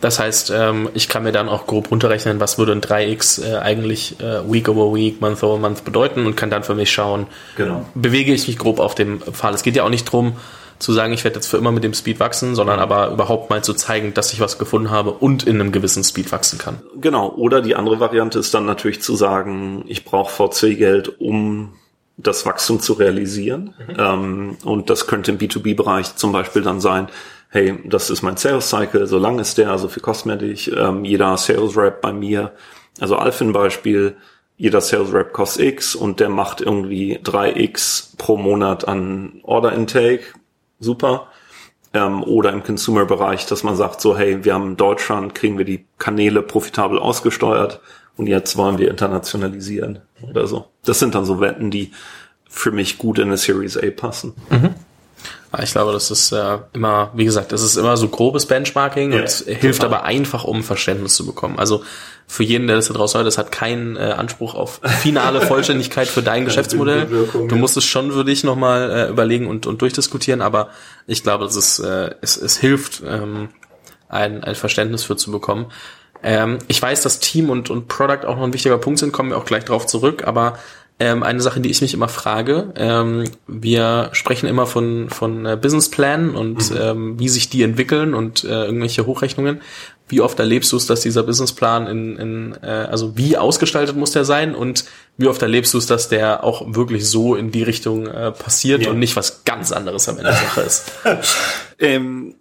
[0.00, 3.58] Das heißt, ähm, ich kann mir dann auch grob runterrechnen, was würde ein 3x äh,
[3.58, 7.26] eigentlich äh, Week over Week, Month over Month bedeuten und kann dann für mich schauen,
[7.56, 7.86] genau.
[7.94, 9.54] bewege ich mich grob auf dem Pfad.
[9.54, 10.36] Es geht ja auch nicht drum
[10.80, 13.62] zu sagen, ich werde jetzt für immer mit dem Speed wachsen, sondern aber überhaupt mal
[13.62, 16.80] zu zeigen, dass ich was gefunden habe und in einem gewissen Speed wachsen kann.
[17.00, 17.28] Genau.
[17.30, 21.74] Oder die andere Variante ist dann natürlich zu sagen, ich brauche VC-Geld, um
[22.16, 23.74] das Wachstum zu realisieren.
[23.86, 23.96] Mhm.
[23.98, 27.08] Ähm, und das könnte im B2B-Bereich zum Beispiel dann sein,
[27.50, 30.70] hey, das ist mein Sales Cycle, so lang ist der, so viel kostet mir dich.
[30.74, 32.52] Ähm, jeder Sales Rep bei mir,
[33.00, 34.16] also Alfin Beispiel,
[34.56, 40.24] jeder Sales Rep kostet X und der macht irgendwie 3X pro Monat an Order Intake.
[40.80, 41.28] Super.
[41.92, 45.64] Ähm, oder im Consumer-Bereich, dass man sagt so, hey, wir haben in Deutschland, kriegen wir
[45.64, 47.80] die Kanäle profitabel ausgesteuert
[48.16, 50.66] und jetzt wollen wir internationalisieren oder so.
[50.84, 51.92] Das sind dann so Wetten, die
[52.48, 54.34] für mich gut in eine Series A passen.
[54.50, 54.74] Mhm.
[55.62, 59.20] Ich glaube, das ist äh, immer, wie gesagt, das ist immer so grobes Benchmarking ja,
[59.20, 59.96] und hilft total.
[59.96, 61.58] aber einfach, um Verständnis zu bekommen.
[61.58, 61.82] Also
[62.28, 66.06] für jeden, der das da draußen hört, das hat keinen äh, Anspruch auf finale Vollständigkeit
[66.06, 67.08] für dein Geschäftsmodell.
[67.48, 70.68] Du musst es schon für dich nochmal äh, überlegen und, und durchdiskutieren, aber
[71.08, 73.48] ich glaube, es, ist, äh, es, es hilft, ähm,
[74.08, 75.66] ein, ein Verständnis für zu bekommen.
[76.22, 79.30] Ähm, ich weiß, dass Team und, und Product auch noch ein wichtiger Punkt sind, kommen
[79.30, 80.58] wir auch gleich drauf zurück, aber
[81.00, 85.56] ähm, eine Sache, die ich mich immer frage, ähm, wir sprechen immer von, von äh,
[85.56, 86.76] Businessplänen und mhm.
[86.78, 89.62] ähm, wie sich die entwickeln und äh, irgendwelche Hochrechnungen.
[90.08, 94.10] Wie oft erlebst du es, dass dieser Businessplan in, in äh, also wie ausgestaltet muss
[94.10, 94.84] der sein und
[95.16, 98.82] wie oft erlebst du es, dass der auch wirklich so in die Richtung äh, passiert
[98.82, 98.90] ja.
[98.90, 100.92] und nicht was ganz anderes am Ende der Sache ist?
[101.78, 102.34] ähm,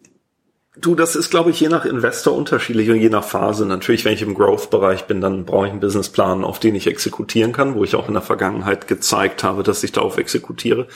[0.82, 3.66] Du, das ist, glaube ich, je nach Investor unterschiedlich und je nach Phase.
[3.66, 7.52] Natürlich, wenn ich im Growth-Bereich bin, dann brauche ich einen Businessplan, auf den ich exekutieren
[7.52, 10.88] kann, wo ich auch in der Vergangenheit gezeigt habe, dass ich darauf exekutiere.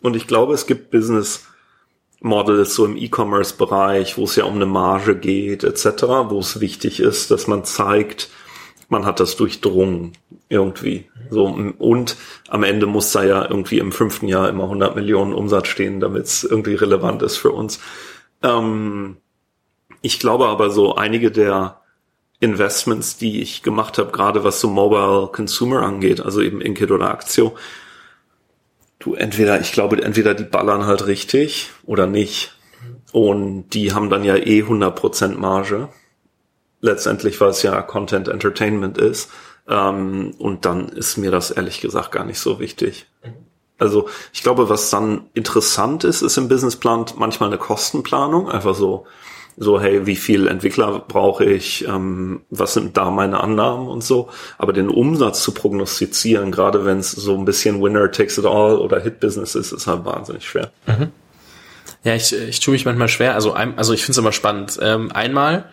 [0.00, 1.46] Und ich glaube, es gibt Business
[2.20, 7.00] Models so im E-Commerce-Bereich, wo es ja um eine Marge geht, etc., wo es wichtig
[7.00, 8.30] ist, dass man zeigt,
[8.88, 10.12] man hat das durchdrungen
[10.48, 11.10] irgendwie.
[11.30, 12.16] So und
[12.48, 16.24] am Ende muss da ja irgendwie im fünften Jahr immer 100 Millionen Umsatz stehen, damit
[16.24, 17.80] es irgendwie relevant ist für uns.
[18.42, 19.18] Ähm,
[20.02, 21.80] ich glaube aber so einige der
[22.40, 27.10] Investments, die ich gemacht habe, gerade was so Mobile Consumer angeht, also eben Inkit oder
[27.10, 27.56] Aktio,
[29.00, 32.54] du entweder, ich glaube, entweder die ballern halt richtig oder nicht.
[33.12, 35.88] Und die haben dann ja eh 100% Marge.
[36.80, 39.30] Letztendlich, weil es ja Content Entertainment ist.
[39.68, 43.06] Ähm, und dann ist mir das ehrlich gesagt gar nicht so wichtig.
[43.78, 49.06] Also ich glaube, was dann interessant ist, ist im Businessplan manchmal eine Kostenplanung, einfach so,
[49.56, 54.28] so hey, wie viel Entwickler brauche ich, ähm, was sind da meine Annahmen und so.
[54.58, 58.78] Aber den Umsatz zu prognostizieren, gerade wenn es so ein bisschen Winner takes it all
[58.78, 60.70] oder Hit-Business ist, ist halt wahnsinnig schwer.
[60.86, 61.12] Mhm.
[62.04, 63.34] Ja, ich, ich tue mich manchmal schwer.
[63.34, 64.78] Also, also ich finde es immer spannend.
[64.80, 65.64] Ähm, einmal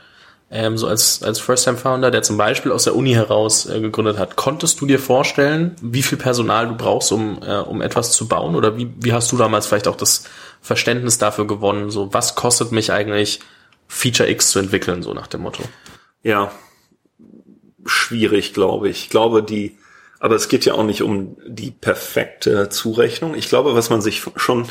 [0.51, 4.35] ähm, so als, als First-Time-Founder, der zum Beispiel aus der Uni heraus äh, gegründet hat,
[4.35, 8.55] konntest du dir vorstellen, wie viel Personal du brauchst, um, äh, um etwas zu bauen?
[8.55, 10.25] Oder wie, wie hast du damals vielleicht auch das
[10.61, 11.89] Verständnis dafür gewonnen?
[11.89, 13.39] So, was kostet mich eigentlich,
[13.87, 15.63] Feature X zu entwickeln, so nach dem Motto?
[16.23, 16.51] Ja,
[17.85, 19.03] schwierig, glaube ich.
[19.05, 19.77] Ich glaube, die,
[20.19, 23.35] aber es geht ja auch nicht um die perfekte Zurechnung.
[23.35, 24.67] Ich glaube, was man sich schon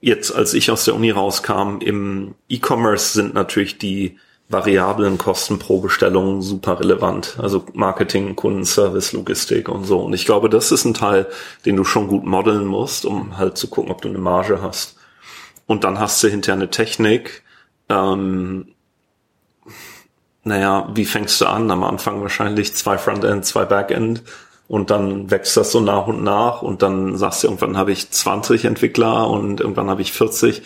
[0.00, 5.80] jetzt, als ich aus der Uni rauskam, im E-Commerce sind natürlich die variablen Kosten pro
[5.80, 7.36] Bestellung super relevant.
[7.40, 10.00] Also Marketing, Kundenservice, Logistik und so.
[10.00, 11.26] Und ich glaube, das ist ein Teil,
[11.64, 14.96] den du schon gut modeln musst, um halt zu gucken, ob du eine Marge hast.
[15.66, 17.42] Und dann hast du hinterher eine Technik.
[17.88, 18.68] Ähm,
[20.44, 21.70] naja, wie fängst du an?
[21.72, 24.22] Am Anfang wahrscheinlich zwei Frontend, zwei Backend
[24.68, 28.10] und dann wächst das so nach und nach und dann sagst du, irgendwann habe ich
[28.10, 30.62] 20 Entwickler und irgendwann habe ich 40.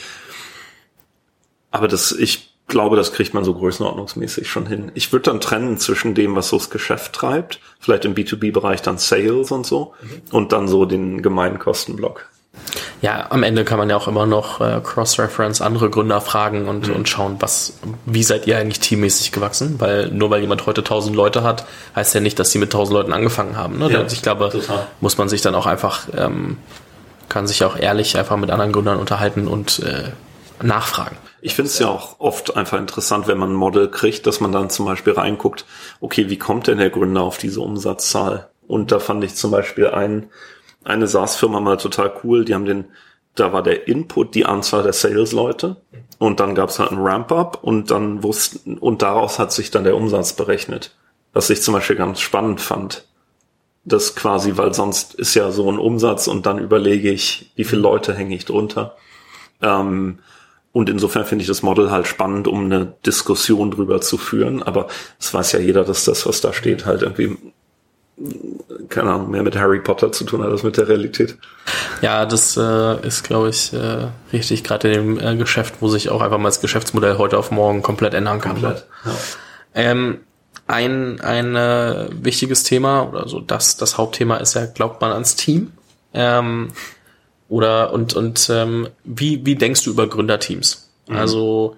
[1.71, 4.91] Aber das, ich glaube, das kriegt man so größenordnungsmäßig schon hin.
[4.95, 8.97] Ich würde dann trennen zwischen dem, was so das Geschäft treibt, vielleicht im B2B-Bereich dann
[8.97, 10.23] Sales und so, mhm.
[10.33, 12.27] und dann so den gemeinen Kostenblock.
[13.03, 16.89] Ja, am Ende kann man ja auch immer noch äh, Cross-Reference andere Gründer fragen und,
[16.89, 16.97] mhm.
[16.97, 19.77] und schauen, was, wie seid ihr eigentlich teammäßig gewachsen?
[19.79, 21.65] Weil nur weil jemand heute 1000 Leute hat,
[21.97, 23.79] heißt ja nicht, dass sie mit 1000 Leuten angefangen haben.
[23.79, 23.91] Ne?
[23.91, 24.87] Ja, ich glaube, total.
[25.01, 26.59] muss man sich dann auch einfach, ähm,
[27.29, 30.11] kann sich auch ehrlich einfach mit anderen Gründern unterhalten und äh,
[30.63, 31.17] nachfragen.
[31.41, 34.53] Ich finde es ja auch oft einfach interessant, wenn man ein Model kriegt, dass man
[34.53, 35.65] dann zum Beispiel reinguckt,
[36.01, 38.51] okay, wie kommt denn der Gründer auf diese Umsatzzahl?
[38.67, 40.31] Und da fand ich zum Beispiel ein
[40.85, 42.45] eine SaaS-Firma mal total cool.
[42.45, 42.87] Die haben den,
[43.35, 45.77] da war der Input die Anzahl der Sales-Leute
[46.19, 49.85] und dann gab es halt ein Ramp-up und dann wussten, und daraus hat sich dann
[49.85, 50.97] der Umsatz berechnet.
[51.33, 53.07] Was ich zum Beispiel ganz spannend fand.
[53.85, 57.81] Das quasi, weil sonst ist ja so ein Umsatz und dann überlege ich, wie viele
[57.81, 58.97] Leute hänge ich drunter.
[59.63, 60.19] Ähm,
[60.73, 64.63] und insofern finde ich das Model halt spannend, um eine Diskussion drüber zu führen.
[64.63, 64.87] Aber
[65.19, 67.37] es weiß ja jeder, dass das, was da steht, halt irgendwie
[68.89, 71.37] keine Ahnung, mehr mit Harry Potter zu tun hat als mit der Realität.
[72.03, 76.11] Ja, das äh, ist, glaube ich, äh, richtig, gerade in dem äh, Geschäft, wo sich
[76.11, 78.61] auch einfach mal das Geschäftsmodell heute auf morgen komplett ändern kann.
[78.61, 79.13] Komplett, ja.
[79.75, 80.21] ähm,
[80.67, 85.37] ein, ein äh, wichtiges Thema, oder so das, das Hauptthema ist ja, glaubt man ans
[85.37, 85.73] Team?
[86.13, 86.73] Ähm,
[87.51, 90.89] oder und, und ähm, wie, wie denkst du über Gründerteams?
[91.09, 91.17] Mhm.
[91.17, 91.77] Also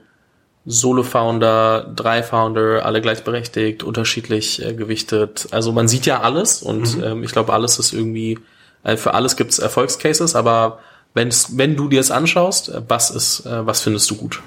[0.66, 5.48] Solo-Founder, drei Founder, alle gleichberechtigt, unterschiedlich äh, gewichtet.
[5.50, 7.02] Also man sieht ja alles und mhm.
[7.02, 8.38] ähm, ich glaube, alles ist irgendwie,
[8.84, 10.78] äh, für alles gibt es Erfolgscases, aber
[11.14, 14.42] wenn's, wenn du dir es anschaust, äh, was ist, äh, was findest du gut?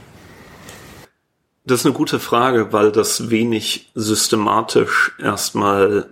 [1.65, 6.05] Das ist eine gute Frage, weil das wenig systematisch erstmal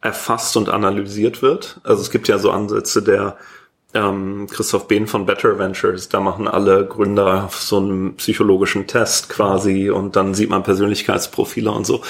[0.00, 1.80] erfasst und analysiert wird.
[1.84, 3.36] Also es gibt ja so Ansätze der
[3.94, 9.90] ähm, Christoph Behn von Better Ventures, da machen alle Gründer so einen psychologischen Test quasi
[9.90, 12.02] und dann sieht man Persönlichkeitsprofile und so.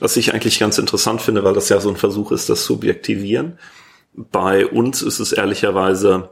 [0.00, 2.74] Was ich eigentlich ganz interessant finde, weil das ja so ein Versuch ist, das zu
[2.74, 3.58] objektivieren.
[4.14, 6.30] Bei uns ist es ehrlicherweise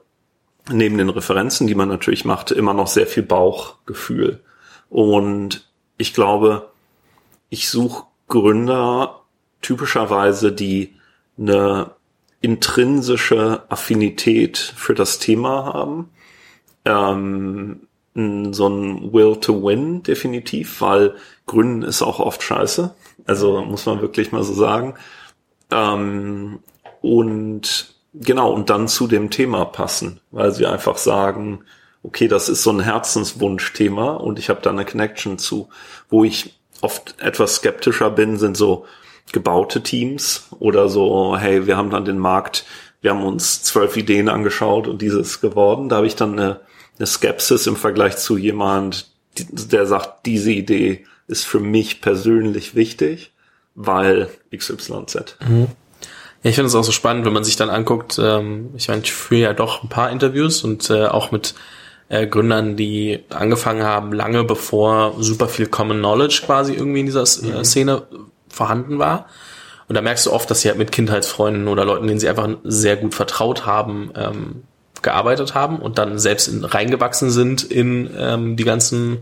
[0.71, 4.41] neben den Referenzen, die man natürlich macht, immer noch sehr viel Bauchgefühl.
[4.89, 6.71] Und ich glaube,
[7.51, 9.23] ich suche Gründer
[9.61, 10.95] typischerweise, die
[11.39, 11.91] eine
[12.43, 16.11] intrinsische Affinität für das Thema haben.
[16.85, 21.15] Ähm, so ein Will to Win definitiv, weil
[21.47, 22.95] Gründen ist auch oft scheiße.
[23.25, 24.95] Also muss man wirklich mal so sagen.
[25.71, 26.59] Ähm,
[27.01, 31.65] und genau, und dann zu dem Thema passen, weil sie einfach sagen,
[32.03, 35.69] okay, das ist so ein Herzenswunschthema und ich habe da eine Connection zu.
[36.11, 38.85] Wo ich oft etwas skeptischer bin, sind so
[39.31, 42.65] gebaute Teams oder so, hey, wir haben dann den Markt,
[43.01, 45.89] wir haben uns zwölf Ideen angeschaut und dieses geworden.
[45.89, 46.61] Da habe ich dann eine,
[46.99, 53.33] eine Skepsis im Vergleich zu jemand, der sagt, diese Idee ist für mich persönlich wichtig,
[53.75, 55.37] weil XYZ.
[55.49, 55.69] Mhm.
[56.43, 59.03] Ja, ich finde es auch so spannend, wenn man sich dann anguckt, ähm, ich meine,
[59.03, 61.55] ich führe ja doch ein paar Interviews und äh, auch mit
[62.09, 67.23] äh, Gründern, die angefangen haben, lange bevor super viel Common Knowledge quasi irgendwie in dieser
[67.23, 67.65] äh, mhm.
[67.65, 68.03] Szene
[68.53, 69.27] vorhanden war.
[69.89, 72.49] Und da merkst du oft, dass sie halt mit Kindheitsfreunden oder Leuten, denen sie einfach
[72.65, 74.63] sehr gut vertraut haben, ähm,
[75.03, 79.19] gearbeitet haben und dann selbst in, reingewachsen sind in ähm, die ganzen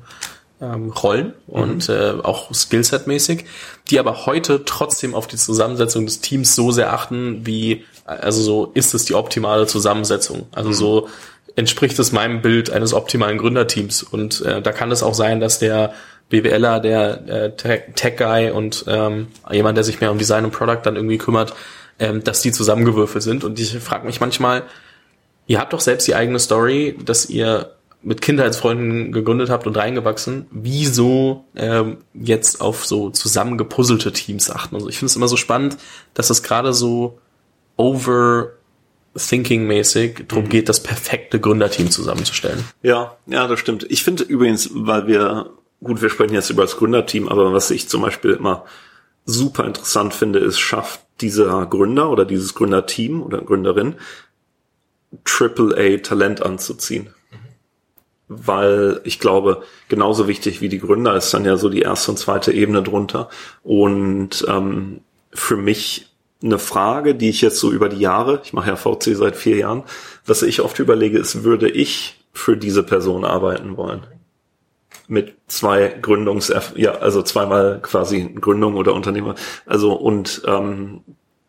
[0.60, 1.94] ähm, Rollen und mhm.
[1.94, 3.44] äh, auch Skillset-mäßig,
[3.88, 8.70] die aber heute trotzdem auf die Zusammensetzung des Teams so sehr achten, wie, also so
[8.74, 10.46] ist es die optimale Zusammensetzung.
[10.52, 10.74] Also mhm.
[10.74, 11.08] so
[11.56, 14.02] entspricht es meinem Bild eines optimalen Gründerteams.
[14.02, 15.92] Und äh, da kann es auch sein, dass der
[16.30, 20.96] BWLer, der äh, Tech-Guy und ähm, jemand, der sich mehr um Design und Product dann
[20.96, 21.54] irgendwie kümmert,
[21.98, 23.44] ähm, dass die zusammengewürfelt sind.
[23.44, 24.62] Und ich frage mich manchmal,
[25.46, 30.46] ihr habt doch selbst die eigene Story, dass ihr mit Kindheitsfreunden gegründet habt und reingewachsen,
[30.50, 34.76] wieso ähm, jetzt auf so zusammengepuzzelte Teams achten.
[34.76, 35.76] Also ich finde es immer so spannend,
[36.14, 37.18] dass es gerade so
[37.76, 40.48] overthinking-mäßig darum mhm.
[40.48, 42.64] geht, das perfekte Gründerteam zusammenzustellen.
[42.82, 43.84] Ja, ja, das stimmt.
[43.90, 45.50] Ich finde übrigens, weil wir,
[45.82, 48.64] gut, wir sprechen jetzt über das Gründerteam, aber was ich zum Beispiel immer
[49.24, 53.96] super interessant finde, ist, schafft dieser Gründer oder dieses Gründerteam oder Gründerin
[55.24, 57.10] AAA Talent anzuziehen
[58.32, 62.16] weil ich glaube, genauso wichtig wie die Gründer ist dann ja so die erste und
[62.16, 63.28] zweite Ebene drunter.
[63.64, 65.00] Und ähm,
[65.32, 66.06] für mich
[66.40, 69.56] eine Frage, die ich jetzt so über die Jahre, ich mache ja VC seit vier
[69.56, 69.82] Jahren,
[70.24, 74.06] was ich oft überlege, ist, würde ich für diese Person arbeiten wollen?
[75.10, 79.34] Mit zwei Gründungs, ja, also zweimal quasi Gründung oder Unternehmer.
[79.66, 81.00] Also und ähm,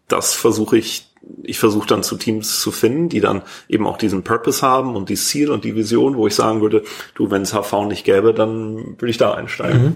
[0.08, 1.12] das versuche ich
[1.44, 5.10] ich versuche dann zu Teams zu finden, die dann eben auch diesen Purpose haben und
[5.10, 6.84] die Ziel und die Vision, wo ich sagen würde,
[7.16, 9.84] du, wenn es HV nicht gäbe, dann würde ich da einsteigen.
[9.84, 9.96] Mhm.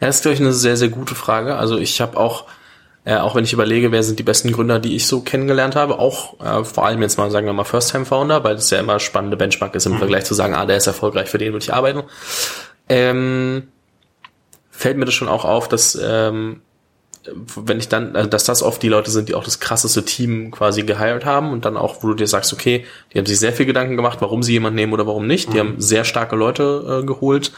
[0.00, 1.56] Ja, das ist, glaube ich, eine sehr, sehr gute Frage.
[1.56, 2.44] Also ich habe auch,
[3.04, 5.98] äh, auch wenn ich überlege, wer sind die besten Gründer, die ich so kennengelernt habe,
[5.98, 9.36] auch äh, vor allem jetzt mal, sagen wir mal, First-Time-Founder, weil das ja immer spannende
[9.36, 9.98] Benchmark ist im mhm.
[9.98, 12.02] Vergleich zu sagen, ah, der ist erfolgreich, für den würde ich arbeiten.
[12.88, 13.68] Ähm,
[14.70, 16.60] fällt mir das schon auch auf, dass ähm,
[17.56, 20.50] wenn ich dann, also dass das oft die Leute sind, die auch das krasseste Team
[20.50, 23.52] quasi gehired haben und dann auch, wo du dir sagst, okay, die haben sich sehr
[23.52, 25.48] viel Gedanken gemacht, warum sie jemanden nehmen oder warum nicht.
[25.48, 25.58] Die mhm.
[25.58, 27.52] haben sehr starke Leute äh, geholt.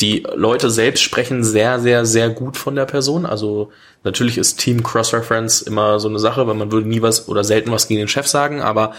[0.00, 3.26] Die Leute selbst sprechen sehr, sehr, sehr gut von der Person.
[3.26, 3.72] Also
[4.04, 7.72] natürlich ist Team Cross-Reference immer so eine Sache, weil man würde nie was oder selten
[7.72, 8.92] was gegen den Chef sagen, aber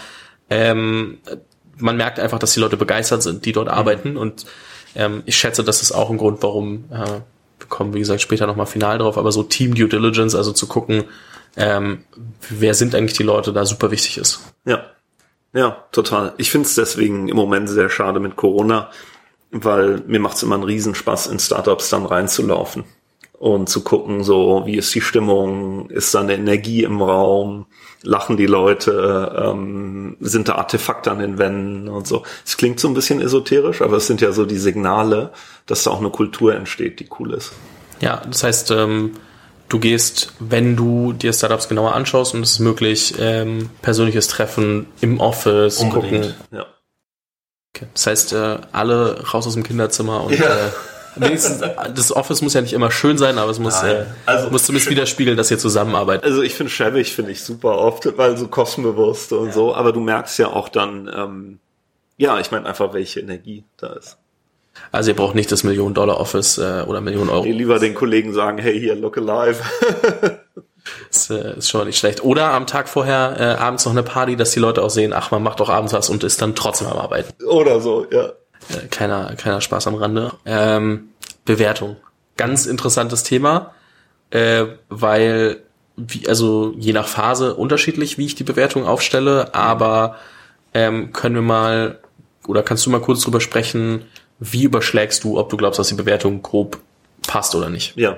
[0.50, 1.18] ähm,
[1.78, 3.74] man merkt einfach, dass die Leute begeistert sind, die dort mhm.
[3.74, 4.44] arbeiten und
[4.94, 7.20] ähm, ich schätze, das ist auch ein Grund, warum äh,
[7.68, 11.04] kommen, wie gesagt, später nochmal final drauf, aber so Team Due Diligence, also zu gucken,
[11.56, 12.04] ähm,
[12.48, 14.40] wer sind eigentlich die Leute, da super wichtig ist.
[14.64, 14.84] Ja,
[15.52, 16.34] ja, total.
[16.36, 18.90] Ich finde es deswegen im Moment sehr schade mit Corona,
[19.50, 22.84] weil mir macht es immer einen Riesenspaß, in Startups dann reinzulaufen
[23.38, 27.66] und zu gucken, so wie ist die Stimmung, ist da eine Energie im Raum,
[28.02, 32.22] lachen die Leute, ähm, sind da Artefakte an den Wänden und so.
[32.44, 35.30] Es klingt so ein bisschen esoterisch, aber es sind ja so die Signale,
[35.66, 37.52] dass da auch eine Kultur entsteht, die cool ist.
[38.00, 39.12] Ja, das heißt, ähm,
[39.68, 44.86] du gehst, wenn du dir Startups genauer anschaust und es ist möglich, ähm, persönliches Treffen
[45.00, 46.22] im Office, Unbedingt.
[46.22, 46.34] gucken.
[46.52, 46.66] Ja.
[47.74, 47.86] Okay.
[47.94, 50.46] Das heißt, äh, alle raus aus dem Kinderzimmer und ja.
[50.46, 50.70] äh,
[51.16, 51.60] wenigstens,
[51.94, 54.90] das Office muss ja nicht immer schön sein, aber es muss, äh, also, muss zumindest
[54.90, 56.24] widerspiegeln, dass ihr zusammenarbeitet.
[56.24, 59.52] Also ich finde schäbig, finde ich super oft, weil so kostenbewusst und ja.
[59.52, 61.58] so, aber du merkst ja auch dann, ähm,
[62.16, 64.18] ja, ich meine einfach, welche Energie da ist.
[64.92, 67.44] Also ihr braucht nicht das Millionen-Dollar-Office äh, oder Millionen Euro.
[67.44, 69.62] Nee, lieber den Kollegen sagen, hey, hier, look alive.
[71.10, 72.24] ist, äh, ist schon nicht schlecht.
[72.24, 75.30] Oder am Tag vorher äh, abends noch eine Party, dass die Leute auch sehen, ach,
[75.30, 77.32] man macht doch abends was und ist dann trotzdem am Arbeiten.
[77.44, 78.32] Oder so, ja.
[78.70, 80.32] Äh, kleiner, kleiner Spaß am Rande.
[80.44, 81.10] Ähm,
[81.44, 81.96] Bewertung.
[82.36, 83.74] Ganz interessantes Thema,
[84.30, 85.62] äh, weil,
[85.96, 90.16] wie, also je nach Phase unterschiedlich, wie ich die Bewertung aufstelle, aber
[90.72, 91.98] ähm, können wir mal,
[92.46, 94.02] oder kannst du mal kurz drüber sprechen,
[94.38, 96.78] wie überschlägst du, ob du glaubst, dass die Bewertung grob
[97.26, 97.96] passt oder nicht?
[97.96, 98.16] Ja.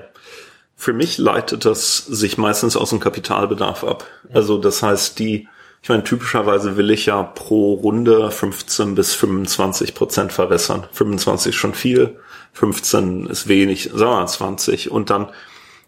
[0.75, 4.05] Für mich leitet das sich meistens aus dem Kapitalbedarf ab.
[4.33, 5.47] Also das heißt, die
[5.83, 10.87] ich meine, typischerweise will ich ja pro Runde 15 bis 25 Prozent verwässern.
[10.93, 12.17] 25 ist schon viel,
[12.53, 14.91] 15 ist wenig, sagen wir mal 20.
[14.91, 15.27] Und dann,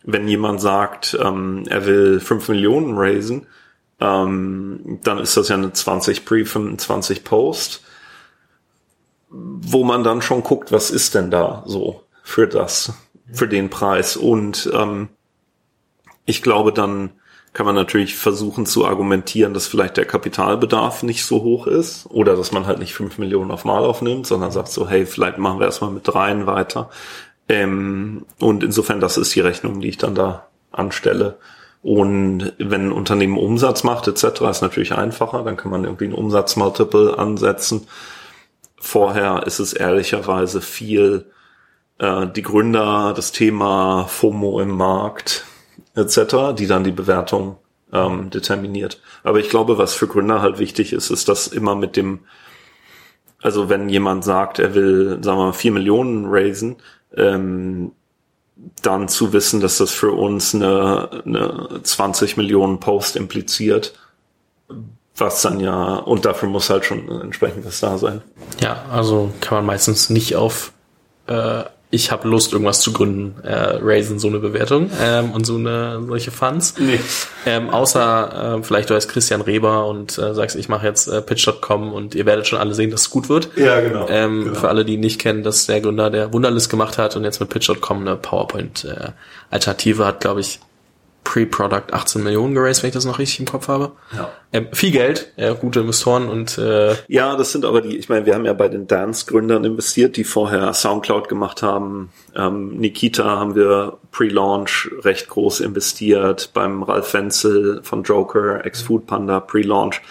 [0.04, 3.48] wenn jemand sagt, ähm, er will 5 Millionen raisen,
[4.02, 7.82] ähm, dann ist das ja eine 20 Pre, 25 Post,
[9.30, 12.92] wo man dann schon guckt, was ist denn da so für das,
[13.32, 14.18] für den Preis.
[14.18, 15.08] Und ähm,
[16.26, 17.12] ich glaube dann,
[17.56, 22.36] kann man natürlich versuchen zu argumentieren, dass vielleicht der Kapitalbedarf nicht so hoch ist oder
[22.36, 25.60] dass man halt nicht fünf Millionen auf Mal aufnimmt, sondern sagt so, hey, vielleicht machen
[25.60, 26.90] wir erstmal mit dreien weiter.
[27.48, 31.38] Ähm, und insofern, das ist die Rechnung, die ich dann da anstelle.
[31.82, 36.14] Und wenn ein Unternehmen Umsatz macht etc., ist natürlich einfacher, dann kann man irgendwie ein
[36.14, 37.88] Umsatzmultiple ansetzen.
[38.76, 41.32] Vorher ist es ehrlicherweise viel
[42.00, 45.46] äh, die Gründer, das Thema FOMO im Markt,
[45.96, 47.58] etc., die dann die Bewertung
[47.92, 49.02] ähm, determiniert.
[49.24, 52.20] Aber ich glaube, was für Gründer halt wichtig ist, ist, dass immer mit dem,
[53.42, 56.78] also wenn jemand sagt, er will, sagen wir mal, vier Millionen raisen,
[57.16, 57.92] ähm,
[58.82, 63.94] dann zu wissen, dass das für uns eine, eine 20 Millionen Post impliziert,
[65.18, 68.22] was dann ja, und dafür muss halt schon entsprechend was da sein.
[68.60, 70.72] Ja, also kann man meistens nicht auf
[71.28, 75.56] äh, ich habe Lust, irgendwas zu gründen, äh, raisen so eine Bewertung ähm, und so
[75.56, 76.76] eine solche Funds.
[76.80, 77.00] Nee.
[77.46, 81.22] Ähm, außer äh, vielleicht du heißt Christian Reber und äh, sagst, ich mache jetzt äh,
[81.22, 83.50] Pitch.com und ihr werdet schon alle sehen, dass es gut wird.
[83.56, 84.08] Ja, genau.
[84.10, 84.60] Ähm, genau.
[84.60, 87.40] Für alle, die ihn nicht kennen, dass der Gründer der Wunderlist gemacht hat und jetzt
[87.40, 90.60] mit Pitch.com eine PowerPoint-Alternative äh, hat, glaube ich,
[91.26, 93.92] Pre-Product 18 Millionen geraced, wenn ich das noch richtig im Kopf habe.
[94.16, 94.32] Ja.
[94.54, 98.26] Ähm, viel Geld, äh, gute Investoren und äh, Ja, das sind aber die, ich meine,
[98.26, 102.12] wir haben ja bei den Dance-Gründern investiert, die vorher Soundcloud gemacht haben.
[102.36, 109.42] Ähm, Nikita haben wir pre-launch recht groß investiert, beim Ralf Wenzel von Joker, Ex-Food Panda
[109.42, 110.02] pre-launch.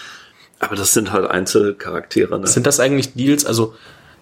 [0.58, 2.38] Aber das sind halt Einzelcharaktere.
[2.38, 2.46] Ne?
[2.46, 3.74] sind das eigentlich Deals, also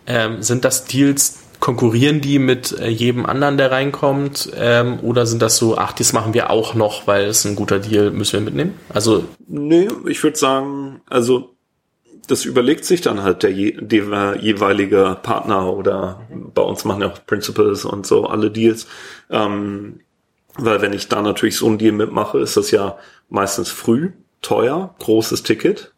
[0.07, 4.51] ähm, sind das Deals, konkurrieren die mit äh, jedem anderen, der reinkommt?
[4.57, 7.79] Ähm, oder sind das so, ach, das machen wir auch noch, weil es ein guter
[7.79, 8.75] Deal, müssen wir mitnehmen?
[8.89, 11.55] Also Nee, ich würde sagen, also
[12.27, 17.13] das überlegt sich dann halt der, je, der jeweilige Partner oder bei uns machen ja
[17.13, 18.89] auch Principals und so alle Deals.
[19.31, 20.01] Ähm,
[20.57, 22.99] weil wenn ich da natürlich so ein Deal mitmache, ist das ja
[23.29, 24.11] meistens früh,
[24.41, 25.91] teuer, großes Ticket.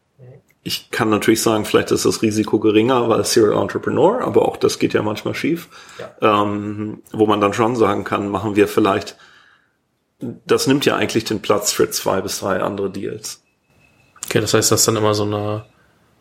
[0.66, 4.78] Ich kann natürlich sagen, vielleicht ist das Risiko geringer, weil Serial Entrepreneur, aber auch das
[4.78, 5.68] geht ja manchmal schief.
[6.22, 9.16] Ähm, wo man dann schon sagen kann, machen wir vielleicht,
[10.18, 13.42] das nimmt ja eigentlich den Platz für zwei bis drei andere Deals.
[14.24, 15.66] Okay, das heißt, das ist dann immer so eine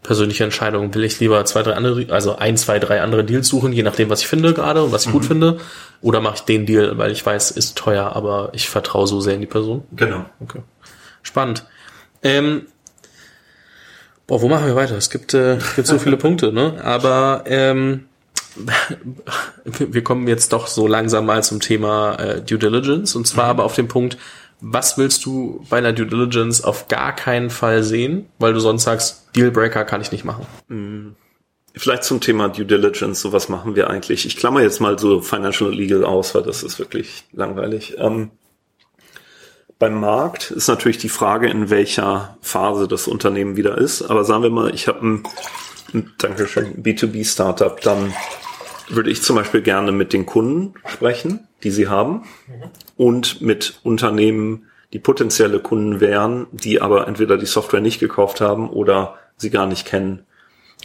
[0.04, 0.94] persönliche Entscheidung.
[0.94, 4.10] Will ich lieber zwei, drei andere, also ein, zwei, drei andere Deals suchen, je nachdem,
[4.10, 5.60] was ich finde gerade und was ich gut finde,
[6.02, 9.36] oder mache ich den Deal, weil ich weiß, ist teuer, aber ich vertraue so sehr
[9.36, 9.86] in die Person.
[9.94, 10.26] Genau.
[10.42, 10.62] Okay.
[11.22, 11.66] Spannend.
[12.22, 12.68] Ähm,
[14.28, 14.96] boah, wo machen wir weiter?
[14.96, 16.82] Es gibt, äh, es gibt so viele Punkte, ne?
[16.84, 18.06] Aber ähm,
[19.66, 23.64] wir kommen jetzt doch so langsam mal zum Thema äh, Due Diligence und zwar aber
[23.64, 24.18] auf den Punkt,
[24.62, 28.84] was willst du bei einer Due Diligence auf gar keinen Fall sehen, weil du sonst
[28.84, 30.46] sagst, Dealbreaker kann ich nicht machen.
[31.76, 34.26] Vielleicht zum Thema Due Diligence, so was machen wir eigentlich?
[34.26, 37.96] Ich klammer jetzt mal so Financial Legal aus, weil das ist wirklich langweilig.
[37.98, 38.32] Ähm,
[39.84, 44.02] beim Markt ist natürlich die Frage, in welcher Phase das Unternehmen wieder ist.
[44.02, 45.24] Aber sagen wir mal, ich habe ein,
[45.94, 48.14] ein Dankeschön, B2B-Startup, dann
[48.88, 52.24] würde ich zum Beispiel gerne mit den Kunden sprechen, die sie haben,
[52.96, 58.70] und mit Unternehmen, die potenzielle Kunden wären, die aber entweder die Software nicht gekauft haben
[58.70, 60.26] oder sie gar nicht kennen.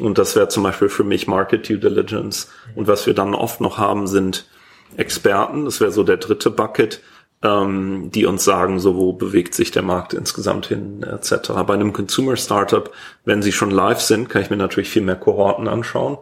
[0.01, 2.49] Und das wäre zum Beispiel für mich Market Due Diligence.
[2.75, 4.49] Und was wir dann oft noch haben, sind
[4.97, 5.67] Experten.
[5.67, 7.01] Das wäre so der dritte Bucket,
[7.43, 11.53] ähm, die uns sagen, so wo bewegt sich der Markt insgesamt hin, etc.
[11.67, 12.91] Bei einem Consumer Startup,
[13.25, 16.19] wenn sie schon live sind, kann ich mir natürlich viel mehr Kohorten anschauen.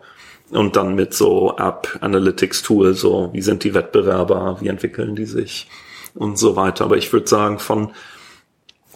[0.51, 5.27] Und dann mit so App Analytics Tool, so wie sind die Wettbewerber, wie entwickeln die
[5.27, 5.69] sich
[6.15, 6.85] und so weiter.
[6.85, 7.93] Aber ich würde sagen, von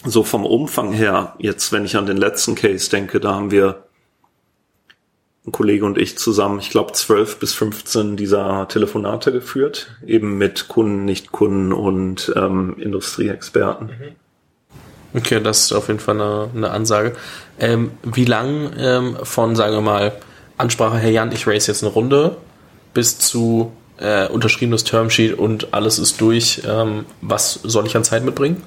[0.05, 3.85] so vom Umfang her, jetzt wenn ich an den letzten Case denke, da haben wir
[5.47, 10.69] ein Kollege und ich zusammen, ich glaube, zwölf bis 15 dieser Telefonate geführt, eben mit
[10.69, 13.91] Kunden, Nicht-Kunden und ähm, Industrieexperten.
[15.15, 17.17] Okay, das ist auf jeden Fall eine, eine Ansage.
[17.59, 20.13] Ähm, wie lang ähm, von, sagen wir mal,
[20.59, 22.37] Ansprache, Herr Jan, ich race jetzt eine Runde,
[22.93, 28.25] bis zu äh, unterschriebenes Termsheet und alles ist durch, ähm, was soll ich an Zeit
[28.25, 28.63] mitbringen?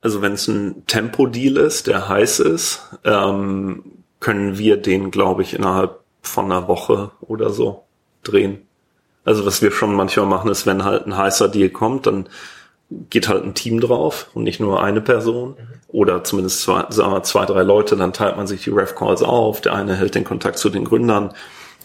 [0.00, 3.82] Also wenn es ein Tempo-Deal ist, der heiß ist, ähm,
[4.20, 7.84] können wir den, glaube ich, innerhalb von einer Woche oder so
[8.22, 8.66] drehen.
[9.24, 12.28] Also was wir schon manchmal machen, ist, wenn halt ein heißer Deal kommt, dann
[13.10, 15.56] geht halt ein Team drauf und nicht nur eine Person
[15.88, 19.60] oder zumindest zwei, sagen wir, zwei drei Leute, dann teilt man sich die Ref-Calls auf.
[19.60, 21.34] Der eine hält den Kontakt zu den Gründern,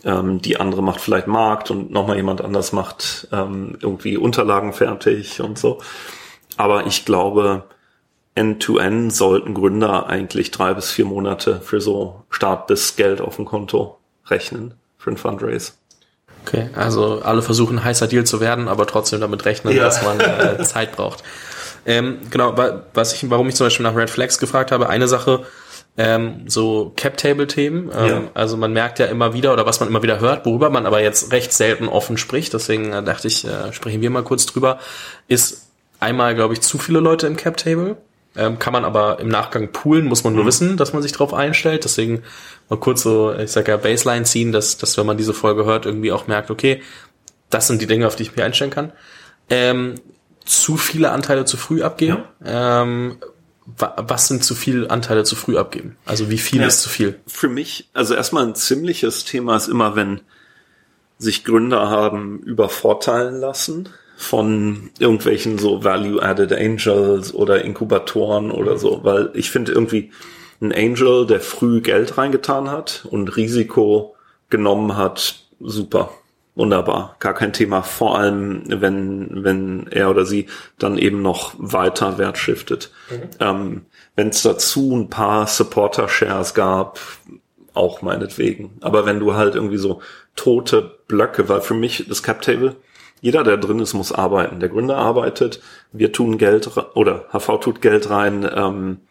[0.03, 5.41] ähm, die andere macht vielleicht Markt und nochmal jemand anders macht ähm, irgendwie Unterlagen fertig
[5.41, 5.79] und so.
[6.57, 7.63] Aber ich glaube,
[8.35, 13.45] End-to-End sollten Gründer eigentlich drei bis vier Monate für so Start bis Geld auf dem
[13.45, 15.73] Konto rechnen für ein Fundraise.
[16.45, 19.83] Okay, also alle versuchen heißer Deal zu werden, aber trotzdem damit rechnen, Ja.
[19.83, 21.23] dass man äh, Zeit braucht.
[21.85, 25.07] Ähm, genau, wa- was ich, warum ich zum Beispiel nach Red Flags gefragt habe, eine
[25.07, 25.43] Sache,
[25.97, 27.91] ähm, so Cap-Table-Themen.
[27.95, 28.21] Ähm, Ja.
[28.33, 31.01] Also man merkt ja immer wieder oder was man immer wieder hört, worüber man aber
[31.01, 32.53] jetzt recht selten offen spricht.
[32.53, 34.79] Deswegen äh, dachte ich, äh, sprechen wir mal kurz drüber.
[35.27, 35.67] Ist
[35.99, 37.97] einmal, glaube ich, zu viele Leute im Cap-Table.
[38.35, 41.33] Ähm, kann man aber im Nachgang poolen, muss man nur wissen, dass man sich drauf
[41.33, 41.83] einstellt.
[41.83, 42.23] Deswegen
[42.69, 45.85] mal kurz so, ich sag ja, Baseline ziehen, dass, dass wenn man diese Folge hört,
[45.85, 46.81] irgendwie auch merkt, okay,
[47.49, 48.93] das sind die Dinge, auf die ich mich einstellen kann.
[49.49, 49.95] Ähm,
[50.45, 52.23] zu viele Anteile zu früh abgeben.
[52.45, 53.17] Ähm,
[53.65, 55.97] wa was sind zu viele Anteile zu früh abgeben?
[56.05, 56.67] Also wie viel Ja.
[56.67, 57.19] ist zu viel?
[57.27, 60.21] Für mich, also erstmal ein ziemliches Thema ist immer, wenn
[61.17, 63.89] sich Gründer haben übervorteilen lassen
[64.21, 70.11] von irgendwelchen so Value-Added Angels oder Inkubatoren oder so, weil ich finde irgendwie
[70.61, 74.15] ein Angel, der früh Geld reingetan hat und Risiko
[74.49, 76.11] genommen hat, super.
[76.53, 77.81] Wunderbar, gar kein Thema.
[77.81, 80.47] Vor allem, wenn, wenn er oder sie
[80.77, 82.91] dann eben noch weiter Wert shiftet.
[83.09, 83.21] Mhm.
[83.39, 83.85] Ähm,
[84.17, 86.99] wenn es dazu ein paar Supporter-Shares gab,
[87.73, 88.77] auch meinetwegen.
[88.81, 90.01] Aber wenn du halt irgendwie so
[90.35, 92.75] tote Blöcke, weil für mich das Cap-Table,
[93.21, 94.59] jeder, der drin ist, muss arbeiten.
[94.59, 95.61] Der Gründer arbeitet,
[95.91, 99.01] wir tun Geld oder HV tut Geld rein ähm,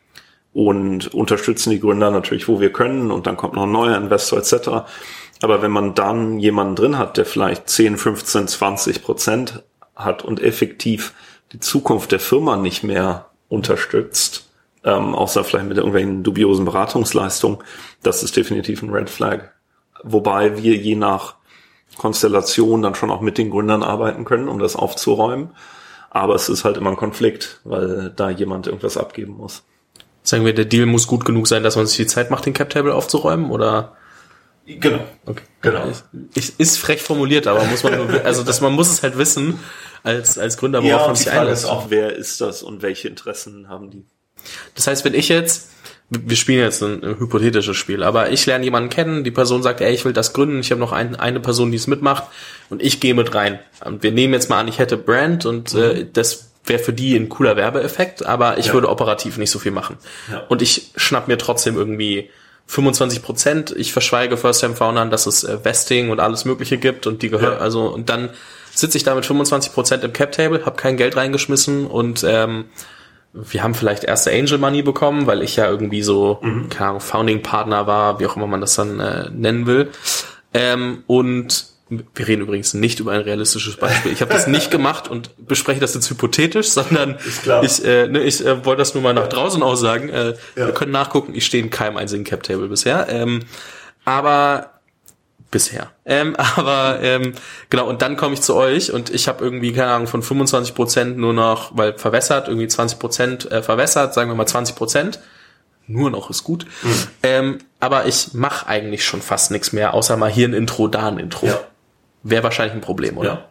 [0.52, 4.40] und unterstützen die Gründer natürlich, wo wir können und dann kommt noch ein neuer Investor
[4.40, 4.90] etc.
[5.42, 9.62] Aber wenn man dann jemanden drin hat, der vielleicht 10, 15, 20 Prozent
[9.94, 11.14] hat und effektiv
[11.52, 14.50] die Zukunft der Firma nicht mehr unterstützt,
[14.82, 17.58] ähm, außer vielleicht mit irgendwelchen dubiosen Beratungsleistungen,
[18.02, 19.50] das ist definitiv ein Red Flag.
[20.02, 21.36] Wobei wir je nach
[22.00, 25.50] Konstellation dann schon auch mit den Gründern arbeiten können, um das aufzuräumen.
[26.08, 29.64] Aber es ist halt immer ein Konflikt, weil da jemand irgendwas abgeben muss.
[30.22, 32.54] Sagen wir, der Deal muss gut genug sein, dass man sich die Zeit macht, den
[32.54, 33.96] Cap Table aufzuräumen, oder?
[34.66, 35.00] Genau.
[35.26, 35.42] Okay.
[35.60, 35.92] Genau.
[36.34, 39.60] Ich, ist frech formuliert, aber muss man, also, dass man muss es halt wissen,
[40.02, 41.64] als, als Gründer, worauf ja, man sich einlässt.
[41.64, 44.06] ist auch, wer ist das und welche Interessen haben die?
[44.74, 45.68] Das heißt, wenn ich jetzt,
[46.10, 49.80] wir spielen jetzt ein, ein, hypothetisches Spiel, aber ich lerne jemanden kennen, die Person sagt,
[49.80, 52.24] ey, ich will das gründen, ich habe noch ein, eine Person, die es mitmacht
[52.68, 53.60] und ich gehe mit rein.
[53.84, 55.80] Und wir nehmen jetzt mal an, ich hätte Brand und mhm.
[55.80, 58.72] äh, das wäre für die ein cooler Werbeeffekt, aber ich ja.
[58.72, 59.96] würde operativ nicht so viel machen.
[60.30, 60.44] Ja.
[60.48, 62.28] Und ich schnapp mir trotzdem irgendwie
[62.66, 63.74] 25 Prozent.
[63.76, 67.64] Ich verschweige First-Time-Foundern, dass es äh, Vesting und alles Mögliche gibt und die gehört, ja.
[67.64, 68.30] also und dann
[68.72, 72.66] sitze ich da mit 25 Prozent im Cap-Table, habe kein Geld reingeschmissen und ähm,
[73.32, 76.68] wir haben vielleicht erste Angel Money bekommen, weil ich ja irgendwie so, mhm.
[76.68, 79.90] keine Ahnung, Founding Partner war, wie auch immer man das dann äh, nennen will.
[80.52, 84.12] Ähm, und wir reden übrigens nicht über ein realistisches Beispiel.
[84.12, 87.18] Ich habe das nicht gemacht und bespreche das jetzt hypothetisch, sondern
[87.62, 90.08] ich, äh, ne, ich äh, wollte das nur mal nach draußen aussagen.
[90.08, 90.66] Äh, ja.
[90.66, 93.08] Wir können nachgucken, ich stehe in keinem einzigen Cap Table bisher.
[93.08, 93.40] Ähm,
[94.04, 94.79] aber
[95.50, 95.90] bisher.
[96.04, 97.34] Ähm, aber ähm,
[97.68, 100.74] genau, und dann komme ich zu euch und ich habe irgendwie, keine Ahnung, von 25
[100.74, 105.20] Prozent nur noch, weil verwässert, irgendwie 20 Prozent äh, verwässert, sagen wir mal 20 Prozent.
[105.86, 106.66] Nur noch ist gut.
[106.82, 107.06] Mhm.
[107.24, 111.08] Ähm, aber ich mache eigentlich schon fast nichts mehr, außer mal hier ein Intro, da
[111.08, 111.46] ein Intro.
[111.46, 111.60] Ja.
[112.22, 113.28] Wäre wahrscheinlich ein Problem, oder?
[113.28, 113.44] Ja.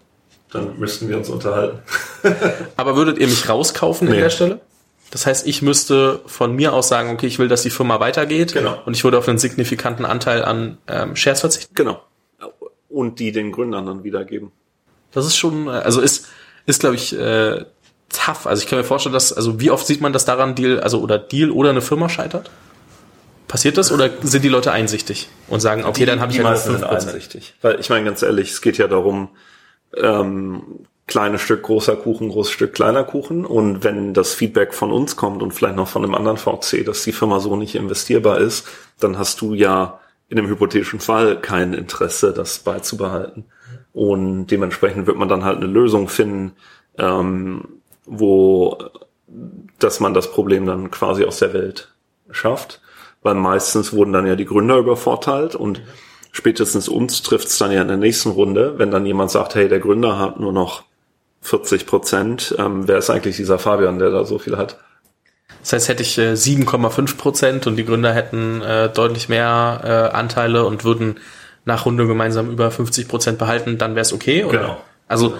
[0.51, 1.79] Dann müssten wir uns unterhalten.
[2.77, 4.15] aber würdet ihr mich rauskaufen nee.
[4.15, 4.61] an der Stelle?
[5.11, 8.53] Das heißt, ich müsste von mir aus sagen, okay, ich will, dass die Firma weitergeht.
[8.53, 8.79] Genau.
[8.85, 11.73] Und ich würde auf einen signifikanten Anteil an ähm, Shares verzichten.
[11.73, 12.03] Genau.
[12.89, 14.51] Und die den Gründern dann wiedergeben.
[15.11, 16.27] Das ist schon, äh, also ist,
[16.65, 17.65] ist glaube ich, äh,
[18.09, 18.45] tough.
[18.45, 21.01] Also ich kann mir vorstellen, dass, also wie oft sieht man, dass daran Deal, also
[21.01, 22.49] oder Deal oder eine Firma scheitert?
[23.47, 26.49] Passiert das oder sind die Leute einsichtig und sagen, okay, die, dann habe ich halt
[26.49, 27.55] meisten sind einsichtig.
[27.61, 29.29] Weil ich meine ganz ehrlich, es geht ja darum,
[29.97, 33.45] ähm, kleines Stück großer Kuchen, großes Stück kleiner Kuchen.
[33.45, 37.03] Und wenn das Feedback von uns kommt und vielleicht noch von einem anderen VC, dass
[37.03, 38.67] die Firma so nicht investierbar ist,
[38.99, 39.99] dann hast du ja
[40.29, 43.45] in dem hypothetischen Fall kein Interesse, das beizubehalten.
[43.91, 46.53] Und dementsprechend wird man dann halt eine Lösung finden,
[46.99, 48.77] ähm, wo,
[49.79, 51.91] dass man das Problem dann quasi aus der Welt
[52.29, 52.81] schafft.
[53.23, 55.81] Weil meistens wurden dann ja die Gründer übervorteilt und
[56.31, 59.67] spätestens uns trifft es dann ja in der nächsten Runde, wenn dann jemand sagt, hey,
[59.67, 60.83] der Gründer hat nur noch
[61.41, 62.55] 40 Prozent.
[62.57, 64.77] Ähm, wer ist eigentlich dieser Fabian, der da so viel hat?
[65.61, 70.15] Das heißt, hätte ich äh, 7,5 Prozent und die Gründer hätten äh, deutlich mehr äh,
[70.15, 71.19] Anteile und würden
[71.65, 74.43] nach Runde gemeinsam über 50 Prozent behalten, dann wäre es okay?
[74.43, 74.57] Oder?
[74.57, 74.81] Genau.
[75.07, 75.35] Also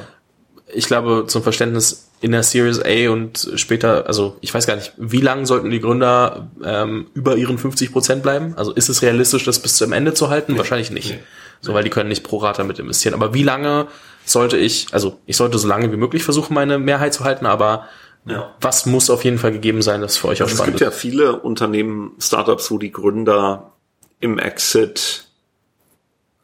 [0.72, 4.94] ich glaube, zum Verständnis in der Series A und später, also ich weiß gar nicht,
[4.98, 8.54] wie lange sollten die Gründer ähm, über ihren 50 Prozent bleiben?
[8.58, 10.54] Also ist es realistisch, das bis zum Ende zu halten?
[10.54, 10.58] Nee.
[10.58, 11.12] Wahrscheinlich nicht.
[11.12, 11.20] Nee.
[11.62, 13.14] So, weil die können nicht pro Rata mit investieren.
[13.14, 13.88] Aber wie lange
[14.32, 17.88] sollte ich, also ich sollte so lange wie möglich versuchen, meine Mehrheit zu halten, aber
[18.26, 18.54] ja.
[18.62, 20.82] was muss auf jeden Fall gegeben sein, das für euch auch spannend ist?
[20.82, 23.74] Es gibt ja viele Unternehmen, Startups, wo die Gründer
[24.20, 25.26] im Exit,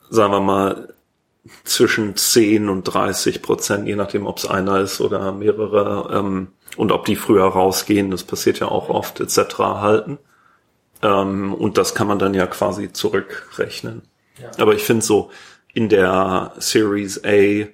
[0.09, 0.93] sagen wir mal,
[1.63, 6.91] zwischen 10 und 30 Prozent, je nachdem, ob es einer ist oder mehrere, ähm, und
[6.91, 9.57] ob die früher rausgehen, das passiert ja auch oft, etc.
[9.59, 10.17] halten.
[11.01, 14.01] Ähm, und das kann man dann ja quasi zurückrechnen.
[14.41, 14.51] Ja.
[14.57, 15.31] Aber ich finde so,
[15.76, 17.67] in der Series A,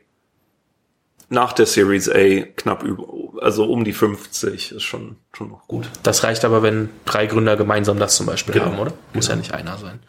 [1.30, 3.06] nach der Series A knapp über,
[3.42, 5.88] also um die 50 ist schon, schon noch gut.
[6.04, 8.66] Das reicht aber, wenn drei Gründer gemeinsam das zum Beispiel genau.
[8.66, 8.94] haben, oder?
[9.14, 9.36] Muss genau.
[9.36, 10.00] ja nicht einer sein.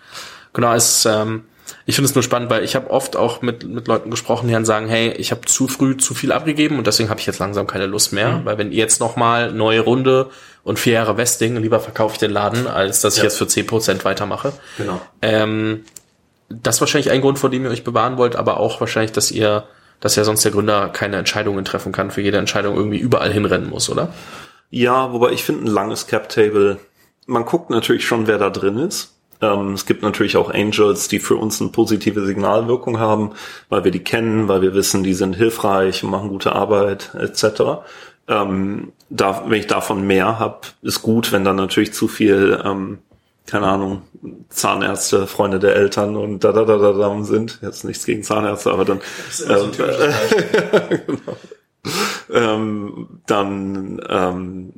[0.54, 1.44] Genau, es, ähm,
[1.84, 4.54] ich finde es nur spannend, weil ich habe oft auch mit, mit Leuten gesprochen, die
[4.54, 7.38] dann sagen, hey, ich habe zu früh zu viel abgegeben und deswegen habe ich jetzt
[7.40, 8.44] langsam keine Lust mehr, mhm.
[8.46, 10.30] weil wenn ihr jetzt nochmal neue Runde
[10.64, 13.20] und vier Jahre Vesting, lieber verkaufe ich den Laden, als dass ja.
[13.20, 14.54] ich jetzt für 10% weitermache.
[14.78, 15.00] Genau.
[15.20, 15.84] Ähm,
[16.62, 19.30] das ist wahrscheinlich ein Grund, vor dem ihr euch bewahren wollt, aber auch wahrscheinlich, dass
[19.30, 19.64] ihr,
[20.00, 23.70] dass ja sonst der Gründer keine Entscheidungen treffen kann, für jede Entscheidung irgendwie überall hinrennen
[23.70, 24.12] muss, oder?
[24.70, 26.78] Ja, wobei ich finde ein langes Cap-Table,
[27.26, 29.14] man guckt natürlich schon, wer da drin ist.
[29.42, 33.32] Ähm, es gibt natürlich auch Angels, die für uns eine positive Signalwirkung haben,
[33.68, 37.82] weil wir die kennen, weil wir wissen, die sind hilfreich machen gute Arbeit etc.
[38.28, 41.32] Ähm, da, wenn ich davon mehr habe, ist gut.
[41.32, 42.98] Wenn dann natürlich zu viel, ähm,
[43.46, 44.02] keine Ahnung,
[44.48, 47.58] Zahnärzte, Freunde der Eltern und da da da da da sind.
[47.62, 49.00] Jetzt nichts gegen Zahnärzte, aber dann.
[49.30, 49.46] So
[50.88, 51.36] genau.
[52.30, 54.72] ähm, dann ähm,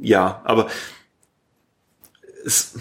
[0.00, 0.68] ja, aber
[2.44, 2.74] es,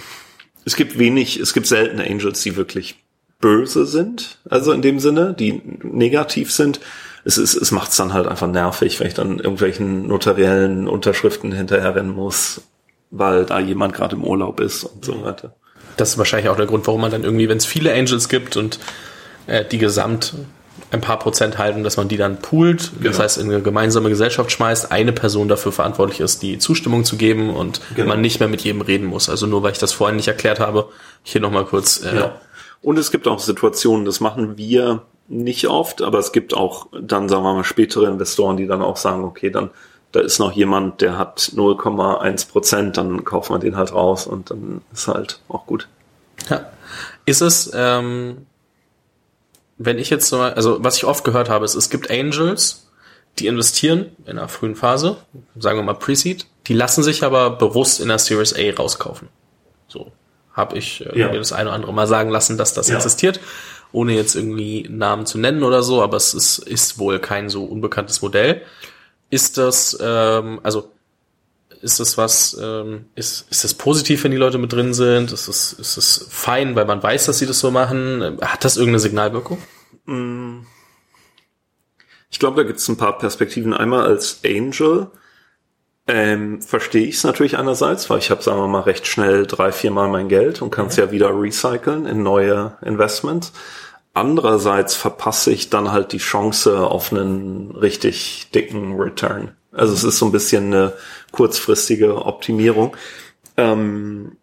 [0.65, 3.03] es gibt wenig, es gibt seltene Angels, die wirklich
[3.39, 6.79] böse sind, also in dem Sinne, die negativ sind.
[7.25, 11.51] Es, ist, es macht es dann halt einfach nervig, wenn ich dann irgendwelchen notariellen Unterschriften
[11.51, 12.61] hinterherrennen muss,
[13.11, 15.53] weil da jemand gerade im Urlaub ist und so weiter.
[15.97, 18.55] Das ist wahrscheinlich auch der Grund, warum man dann irgendwie, wenn es viele Angels gibt
[18.57, 18.79] und
[19.47, 20.33] äh, die gesamt
[20.91, 23.09] ein paar Prozent halten, dass man die dann poolt, genau.
[23.09, 27.15] das heißt in eine gemeinsame Gesellschaft schmeißt, eine Person dafür verantwortlich ist, die Zustimmung zu
[27.15, 28.09] geben und genau.
[28.09, 29.29] man nicht mehr mit jedem reden muss.
[29.29, 30.89] Also nur weil ich das vorhin nicht erklärt habe,
[31.23, 32.03] hier nochmal kurz.
[32.03, 32.41] Äh, ja.
[32.81, 37.29] Und es gibt auch Situationen, das machen wir nicht oft, aber es gibt auch dann,
[37.29, 39.69] sagen wir mal, spätere Investoren, die dann auch sagen, okay, dann
[40.11, 44.49] da ist noch jemand, der hat 0,1 Prozent, dann kaufen wir den halt raus und
[44.49, 45.87] dann ist halt auch gut.
[46.49, 46.69] Ja.
[47.25, 48.47] Ist es, ähm,
[49.77, 52.87] wenn ich jetzt so, also was ich oft gehört habe, ist, es gibt Angels,
[53.37, 55.17] die investieren in einer frühen Phase,
[55.57, 59.29] sagen wir mal Pre-Seed, die lassen sich aber bewusst in der Series A rauskaufen.
[59.87, 60.11] So
[60.53, 61.31] habe ich äh, ja.
[61.31, 62.95] mir das eine oder andere mal sagen lassen, dass das ja.
[62.95, 63.39] existiert,
[63.91, 67.63] ohne jetzt irgendwie Namen zu nennen oder so, aber es ist, ist wohl kein so
[67.63, 68.61] unbekanntes Modell.
[69.29, 70.91] Ist das, ähm, also
[71.81, 75.31] ist das was, ähm, ist, ist das positiv, wenn die Leute mit drin sind?
[75.31, 78.37] Ist das, ist das fein, weil man weiß, dass sie das so machen?
[78.41, 79.59] Hat das irgendeine Signalwirkung?
[80.05, 80.59] Mm.
[82.31, 83.73] Ich glaube, da gibt es ein paar Perspektiven.
[83.73, 85.07] Einmal als Angel
[86.07, 89.71] ähm, verstehe ich es natürlich einerseits, weil ich habe, sagen wir mal, recht schnell drei,
[89.71, 91.05] viermal mein Geld und kann es ja.
[91.05, 93.53] ja wieder recyceln in neue Investments.
[94.19, 99.55] Andererseits verpasse ich dann halt die Chance auf einen richtig dicken Return.
[99.71, 100.93] Also es ist so ein bisschen eine
[101.31, 102.97] kurzfristige Optimierung.
[103.55, 104.35] Ähm,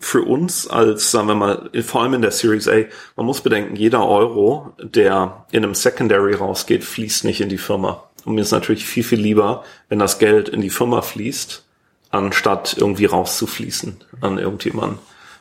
[0.00, 3.76] für uns als, sagen wir mal, vor allem in der Series A, man muss bedenken,
[3.76, 8.02] jeder Euro, der in einem Secondary rausgeht, fließt nicht in die Firma.
[8.24, 11.64] Und mir ist natürlich viel, viel lieber, wenn das Geld in die Firma fließt,
[12.10, 14.98] anstatt irgendwie rauszufließen an irgendjemanden.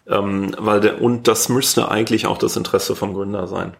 [0.09, 3.75] Ähm, weil der, und das müsste eigentlich auch das Interesse vom Gründer sein.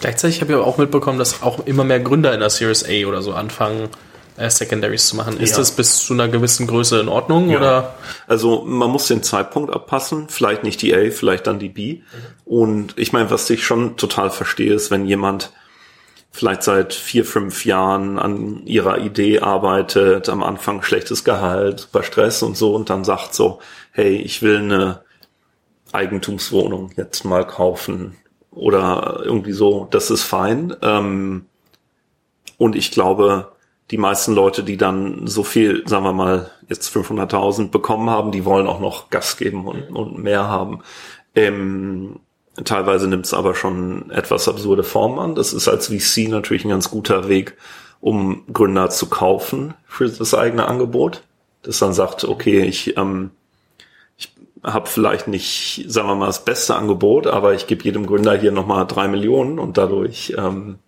[0.00, 3.06] Gleichzeitig habe ich aber auch mitbekommen, dass auch immer mehr Gründer in der Series A
[3.06, 3.88] oder so anfangen,
[4.36, 5.38] äh, Secondaries zu machen.
[5.38, 5.58] Ist ja.
[5.58, 7.58] das bis zu einer gewissen Größe in Ordnung ja.
[7.58, 7.94] oder?
[8.26, 11.94] Also man muss den Zeitpunkt abpassen, vielleicht nicht die A, vielleicht dann die B.
[11.94, 12.02] Mhm.
[12.44, 15.52] Und ich meine, was ich schon total verstehe, ist, wenn jemand
[16.32, 22.42] vielleicht seit vier, fünf Jahren an ihrer Idee arbeitet, am Anfang schlechtes Gehalt, bei Stress
[22.42, 23.60] und so und dann sagt so,
[23.92, 25.02] hey, ich will eine
[25.92, 28.16] Eigentumswohnung jetzt mal kaufen
[28.50, 30.74] oder irgendwie so, das ist fein.
[30.82, 31.46] Ähm,
[32.58, 33.52] und ich glaube,
[33.90, 38.44] die meisten Leute, die dann so viel, sagen wir mal, jetzt 500.000 bekommen haben, die
[38.44, 39.96] wollen auch noch Gas geben und, mhm.
[39.96, 40.80] und mehr haben.
[41.34, 42.20] Ähm,
[42.64, 45.34] teilweise nimmt es aber schon etwas absurde Formen an.
[45.34, 47.56] Das ist als VC natürlich ein ganz guter Weg,
[48.00, 51.22] um Gründer zu kaufen für das eigene Angebot.
[51.62, 53.41] Das dann sagt, okay, ich, ähm, ich
[54.62, 58.52] habe vielleicht nicht, sagen wir mal, das beste Angebot, aber ich gebe jedem Gründer hier
[58.52, 60.78] nochmal drei Millionen und dadurch ähm,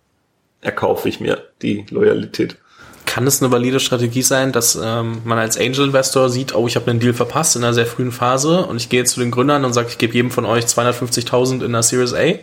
[0.61, 2.57] erkaufe ich mir die Loyalität.
[3.05, 6.89] Kann es eine valide Strategie sein, dass ähm, man als Angel-Investor sieht, oh, ich habe
[6.89, 9.65] einen Deal verpasst in einer sehr frühen Phase und ich gehe jetzt zu den Gründern
[9.65, 12.33] und sage, ich gebe jedem von euch 250.000 in der Series A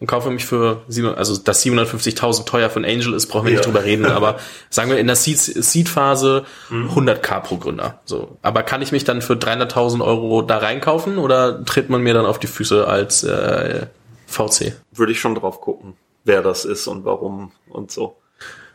[0.00, 0.82] und kaufe mich für,
[1.14, 3.58] also dass 750.000 teuer für einen Angel ist, brauchen wir ja.
[3.58, 4.38] nicht drüber reden, aber
[4.70, 6.88] sagen wir in der Seed-Phase mhm.
[6.88, 8.00] 100k pro Gründer.
[8.06, 12.14] So, Aber kann ich mich dann für 300.000 Euro da reinkaufen oder tritt man mir
[12.14, 13.86] dann auf die Füße als äh,
[14.26, 14.72] VC?
[14.92, 15.94] Würde ich schon drauf gucken,
[16.24, 18.16] wer das ist und warum und so.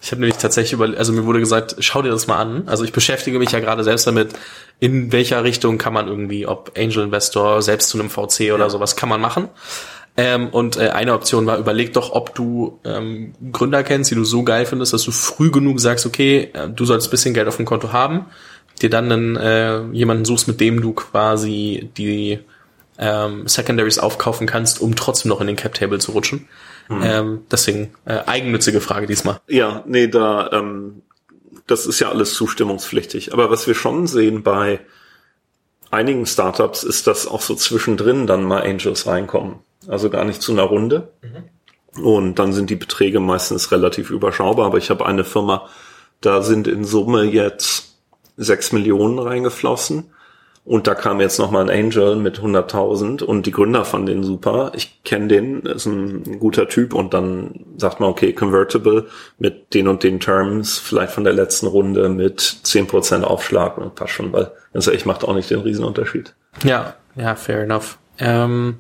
[0.06, 2.68] Ich habe nämlich tatsächlich über, also mir wurde gesagt, schau dir das mal an.
[2.68, 4.34] Also ich beschäftige mich ja gerade selbst damit,
[4.80, 8.70] in welcher Richtung kann man irgendwie, ob Angel Investor, selbst zu einem VC oder ja.
[8.70, 9.50] sowas kann man machen.
[10.18, 14.24] Ähm, und äh, eine Option war, überleg doch, ob du ähm, Gründer kennst, die du
[14.24, 17.48] so geil findest, dass du früh genug sagst, okay, äh, du sollst ein bisschen Geld
[17.48, 18.26] auf dem Konto haben,
[18.82, 22.40] dir dann einen, äh, jemanden suchst, mit dem du quasi die
[22.98, 26.48] ähm, Secondaries aufkaufen kannst, um trotzdem noch in den Cap Table zu rutschen.
[26.88, 27.02] Mhm.
[27.04, 29.42] Ähm, deswegen äh, eigennützige Frage diesmal.
[29.48, 31.02] Ja, nee, da ähm,
[31.68, 33.34] das ist ja alles zustimmungspflichtig.
[33.34, 34.80] Aber was wir schon sehen bei
[35.92, 39.60] einigen Startups ist, dass auch so zwischendrin dann mal Angels reinkommen.
[39.88, 41.10] Also gar nicht zu einer Runde.
[41.22, 42.04] Mhm.
[42.04, 44.66] Und dann sind die Beträge meistens relativ überschaubar.
[44.66, 45.68] Aber ich habe eine Firma,
[46.22, 47.98] da sind in Summe jetzt
[48.38, 50.12] sechs Millionen reingeflossen.
[50.66, 54.72] Und da kam jetzt nochmal ein Angel mit 100.000 und die Gründer fanden den super.
[54.74, 59.06] Ich kenne den, ist ein guter Typ und dann sagt man, okay, Convertible
[59.38, 64.14] mit den und den Terms, vielleicht von der letzten Runde mit 10% Aufschlag und passt
[64.14, 66.34] schon, weil das echt macht auch nicht den Riesenunterschied.
[66.64, 68.00] Ja, ja, fair enough.
[68.18, 68.78] Ähm,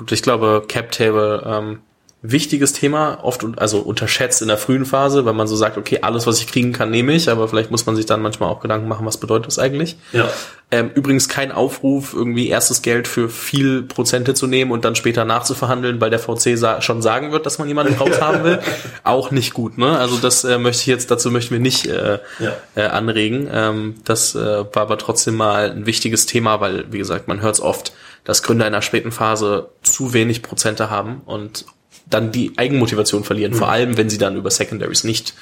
[0.00, 1.78] gut, ich glaube, Cap Table ähm,
[2.22, 6.26] wichtiges Thema, oft also unterschätzt in der frühen Phase, weil man so sagt, okay, alles,
[6.26, 8.88] was ich kriegen kann, nehme ich, aber vielleicht muss man sich dann manchmal auch Gedanken
[8.88, 9.96] machen, was bedeutet das eigentlich?
[10.12, 10.28] Ja.
[10.70, 15.24] Ähm, übrigens kein Aufruf, irgendwie erstes Geld für viel Prozente zu nehmen und dann später
[15.24, 18.60] nachzuverhandeln, weil der VC sa schon sagen wird, dass man jemanden raus haben will.
[19.02, 19.98] auch nicht gut, ne?
[19.98, 22.52] Also das äh, möchte ich jetzt, dazu möchten wir nicht äh, Ja.
[22.76, 23.48] äh, anregen.
[23.52, 27.54] Ähm, das äh, war aber trotzdem mal ein wichtiges Thema, weil, wie gesagt, man hört
[27.54, 27.92] es oft,
[28.24, 31.64] dass Gründer in der späten Phase zu wenig Prozente haben und
[32.08, 35.34] dann die Eigenmotivation verlieren, vor allem wenn sie dann über Secondaries nicht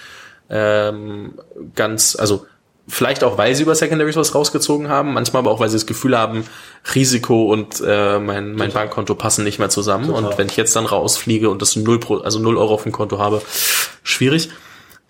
[0.50, 1.34] ähm,
[1.74, 2.46] ganz, also
[2.88, 5.86] vielleicht auch, weil sie über Secondaries was rausgezogen haben, manchmal aber auch, weil sie das
[5.86, 6.44] Gefühl haben,
[6.94, 10.06] Risiko und äh, mein, mein Bankkonto passen nicht mehr zusammen.
[10.06, 10.24] Total.
[10.24, 12.92] Und wenn ich jetzt dann rausfliege und das null, Pro, also null Euro auf dem
[12.92, 13.42] Konto habe,
[14.02, 14.50] schwierig.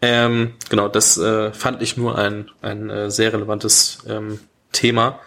[0.00, 4.40] Ähm, genau, das äh, fand ich nur ein, ein äh, sehr relevantes ähm,
[4.72, 5.20] Thema.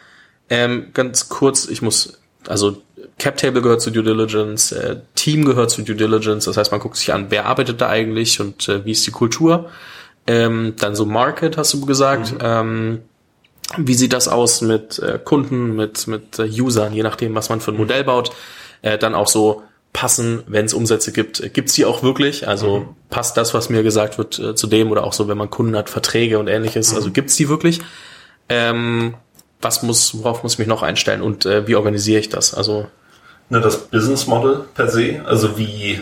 [0.49, 2.81] Ähm, ganz kurz, ich muss, also
[3.17, 6.79] Cap Table gehört zu Due Diligence, äh, Team gehört zu Due Diligence, das heißt, man
[6.79, 9.69] guckt sich an, wer arbeitet da eigentlich und äh, wie ist die Kultur.
[10.27, 12.35] Ähm, dann so Market, hast du gesagt.
[12.41, 12.99] Ähm,
[13.77, 17.61] wie sieht das aus mit äh, Kunden, mit, mit äh, Usern, je nachdem, was man
[17.61, 18.31] für ein Modell baut.
[18.81, 19.63] Äh, dann auch so
[19.93, 22.47] passen, wenn es Umsätze gibt, gibt's die auch wirklich?
[22.47, 25.49] Also passt das, was mir gesagt wird, äh, zu dem oder auch so, wenn man
[25.49, 27.81] Kunden hat, Verträge und ähnliches, also gibt's die wirklich?
[28.49, 29.15] Ähm,
[29.62, 32.53] was muss, worauf muss ich mich noch einstellen und äh, wie organisiere ich das?
[32.53, 32.88] Also
[33.51, 36.01] Ne, das Business Model per se, also wie,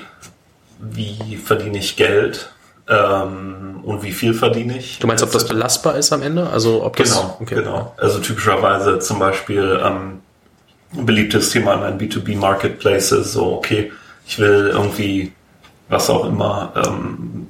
[0.78, 2.52] wie verdiene ich Geld
[2.88, 5.00] ähm, und wie viel verdiene ich.
[5.00, 6.48] du meinst, ob das belastbar ist am Ende?
[6.48, 7.96] Also ob das Genau, genau.
[7.98, 10.20] Also typischerweise zum Beispiel ähm,
[10.94, 13.92] ein beliebtes Thema in meinen B2B Marketplaces, so okay,
[14.28, 15.34] ich will irgendwie
[15.88, 17.48] was auch immer, ähm,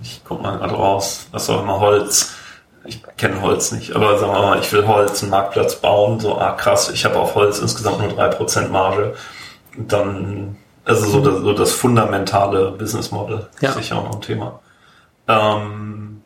[0.00, 2.36] ich guck mal gerade raus, was auch immer, Holz.
[2.84, 6.38] Ich kenne Holz nicht, aber sagen wir mal, ich will Holz, einen Marktplatz bauen, so,
[6.38, 9.14] ah krass, ich habe auf Holz insgesamt nur 3% Marge.
[9.76, 13.70] Und dann, also so das, so das fundamentale Business Model Ja.
[13.70, 14.60] ist sicher auch noch ein Thema.
[15.28, 16.22] Ähm,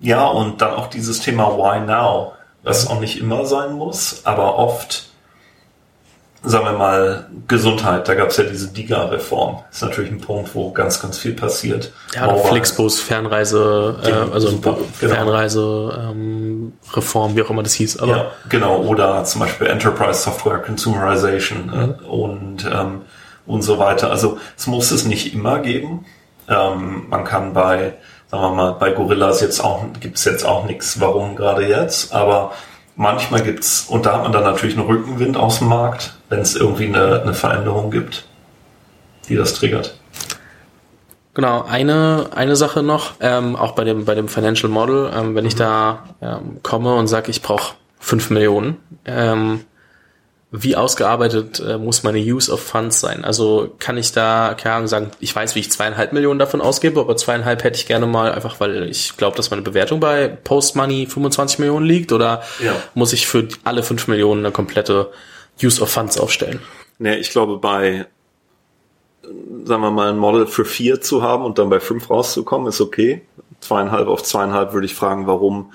[0.00, 2.32] ja, und dann auch dieses Thema Why Now,
[2.62, 5.10] was auch nicht immer sein muss, aber oft,
[6.46, 9.64] sagen wir mal, Gesundheit, da gab es ja diese DIGA-Reform.
[9.70, 11.92] Ist natürlich ein Punkt, wo ganz, ganz viel passiert.
[12.14, 15.14] Ja, oder Flixbus, Fernreise, äh, Ja, also super, genau.
[15.14, 17.98] Fernreise, ähm, Reform, wie auch immer das hieß.
[17.98, 18.78] Aber Ja, genau.
[18.82, 23.02] Oder zum Beispiel Enterprise Software Consumerization äh, und, ähm,
[23.46, 24.10] und so weiter.
[24.10, 26.06] Also es muss es nicht immer geben.
[26.48, 27.94] Ähm, man kann bei,
[28.30, 32.52] sagen wir mal, bei Gorillas jetzt auch, gibt's jetzt auch nichts, warum gerade jetzt, aber
[32.96, 36.56] manchmal gibt's, und da hat man dann natürlich einen Rückenwind aus dem Markt, wenn es
[36.56, 38.26] irgendwie eine, eine Veränderung gibt,
[39.28, 39.96] die das triggert.
[41.34, 45.44] Genau, eine, eine Sache noch, ähm, auch bei dem, bei dem Financial Model, ähm, wenn
[45.44, 49.60] ich da ähm, komme und sage, ich brauche 5 Millionen, ähm,
[50.52, 53.24] wie ausgearbeitet äh, muss meine Use of Funds sein?
[53.24, 57.00] Also kann ich da, keine Ahnung, sagen, ich weiß, wie ich zweieinhalb Millionen davon ausgebe,
[57.00, 61.06] aber zweieinhalb hätte ich gerne mal, einfach weil ich glaube, dass meine Bewertung bei Post-Money
[61.06, 62.74] 25 Millionen liegt, oder Ja.
[62.94, 65.10] muss ich für alle 5 Millionen eine komplette
[65.62, 66.60] Use of Funds aufstellen?
[66.98, 68.06] Nee, ich glaube, bei,
[69.64, 72.80] sagen wir mal, ein Model für vier zu haben und dann bei fünf rauszukommen, ist
[72.80, 73.22] okay.
[73.60, 75.72] Zweieinhalb auf zweieinhalb würde ich fragen, warum.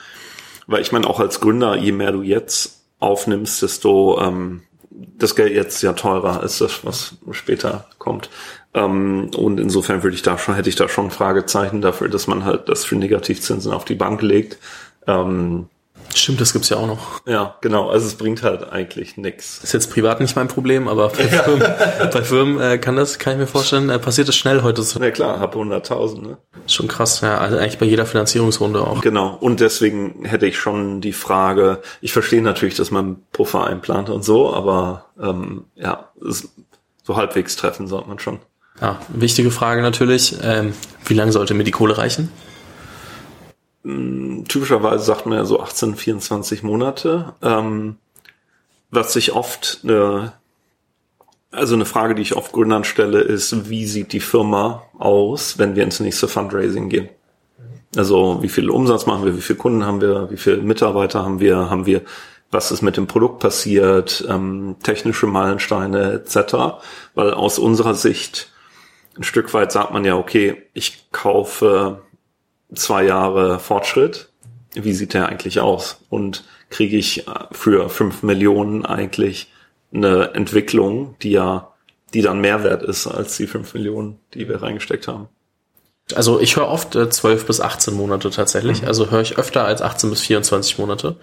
[0.66, 5.54] Weil ich meine, auch als Gründer, je mehr du jetzt aufnimmst, desto ähm, das Geld
[5.54, 8.30] jetzt ja teurer als das, was später kommt.
[8.74, 12.46] Ähm, und insofern würde ich da schon, hätte ich da schon Fragezeichen dafür, dass man
[12.46, 14.58] halt das für Negativzinsen auf die Bank legt.
[15.08, 15.68] Ähm,
[16.14, 17.26] Stimmt, das gibt's ja auch noch.
[17.26, 17.90] ja, genau.
[17.90, 19.64] Also es bringt halt eigentlich nix.
[19.64, 21.68] ist jetzt privat nicht mein Problem, aber bei Firmen,
[22.12, 24.84] bei Firmen äh, kann das, kann ich mir vorstellen, äh, passiert das schnell heute.
[24.84, 25.00] So.
[25.00, 26.38] Na klar, hab 100.000, ne?
[26.68, 29.02] Schon krass, ja, also eigentlich bei jeder Finanzierungsrunde auch.
[29.02, 29.38] Genau.
[29.40, 34.24] Und deswegen hätte ich schon die Frage, ich verstehe natürlich, dass man Puffer einplant und
[34.24, 36.10] so, aber ähm, ja,
[37.04, 38.40] so halbwegs treffen sollte man schon.
[38.80, 40.74] Ja, wichtige Frage natürlich, ähm,
[41.06, 42.32] wie lange sollte mir die Kohle reichen?
[43.84, 47.34] Typischerweise sagt man ja so 18, 24 Monate.
[47.42, 47.98] Ähm,
[48.92, 50.34] was sich oft eine,
[51.52, 55.76] also eine Frage, die ich oft Gründern stelle, ist, wie sieht die Firma aus, wenn
[55.76, 57.10] wir ins nächste Fundraising gehen?
[57.96, 61.40] Also wie viel Umsatz machen wir, wie viele Kunden haben wir, wie viele Mitarbeiter haben
[61.40, 62.02] wir, haben wir,
[62.52, 66.84] was ist mit dem Produkt passiert, ähm, technische Meilensteine etc.
[67.16, 68.52] Weil aus unserer Sicht
[69.18, 72.02] ein Stück weit sagt man ja, okay, ich kaufe
[72.74, 74.32] zwei Jahre Fortschritt
[74.74, 76.00] wie sieht der eigentlich aus?
[76.10, 79.52] Und kriege ich äh, für fünf Millionen eigentlich
[79.94, 81.74] eine Entwicklung, die ja,
[82.14, 85.28] die dann mehr wert ist als die fünf Millionen, die wir reingesteckt haben?
[86.16, 88.82] Also ich höre oft äh, 12 bis 18 Monate tatsächlich.
[88.82, 88.88] Mhm.
[88.88, 91.18] Also höre ich öfter als 18 bis 24 Monate.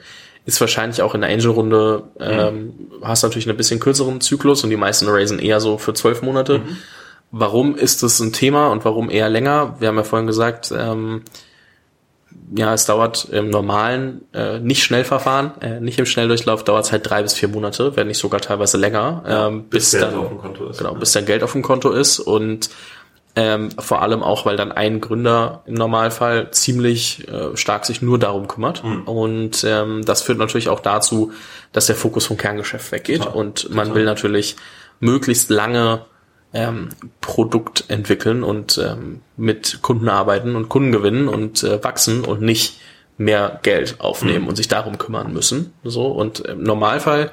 [0.44, 2.74] Ist wahrscheinlich auch in der Angel-Runde, ähm, mhm.
[3.02, 6.60] hast natürlich einen bisschen kürzeren Zyklus und die meisten raisen eher so für 12 Monate.
[6.60, 6.76] Mhm.
[7.30, 9.76] Warum ist das ein Thema und warum eher länger?
[9.80, 11.22] Wir haben ja vorhin gesagt, ähm,
[12.54, 17.08] ja, es dauert im normalen äh, nicht Schnellverfahren, äh, nicht im Schnelldurchlauf dauert es halt
[17.08, 20.38] drei bis vier Monate, wenn nicht sogar teilweise länger, ähm, bis, bis dann auf dem
[20.38, 20.78] Konto ist.
[20.78, 20.98] Genau, ja.
[20.98, 22.70] bis dann Geld auf dem Konto ist und
[23.36, 28.18] ähm, vor allem auch, weil dann ein Gründer im Normalfall ziemlich äh, stark sich nur
[28.18, 28.82] darum kümmert.
[28.82, 29.02] Mhm.
[29.02, 31.32] Und ähm, das führt natürlich auch dazu,
[31.72, 33.22] dass der Fokus vom Kerngeschäft weggeht.
[33.22, 33.36] Total.
[33.36, 33.94] Und man Total.
[33.94, 34.56] will natürlich
[34.98, 36.04] möglichst lange
[36.52, 36.88] ähm,
[37.20, 42.80] Produkt entwickeln und ähm, mit Kunden arbeiten und Kunden gewinnen und äh, wachsen und nicht
[43.18, 44.48] mehr Geld aufnehmen mhm.
[44.48, 45.72] und sich darum kümmern müssen.
[45.84, 47.32] So und im Normalfall,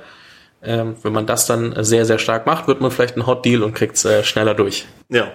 [0.64, 3.64] ähm, wenn man das dann sehr sehr stark macht, wird man vielleicht ein Hot Deal
[3.64, 4.86] und kriegt's äh, schneller durch.
[5.10, 5.32] Ja,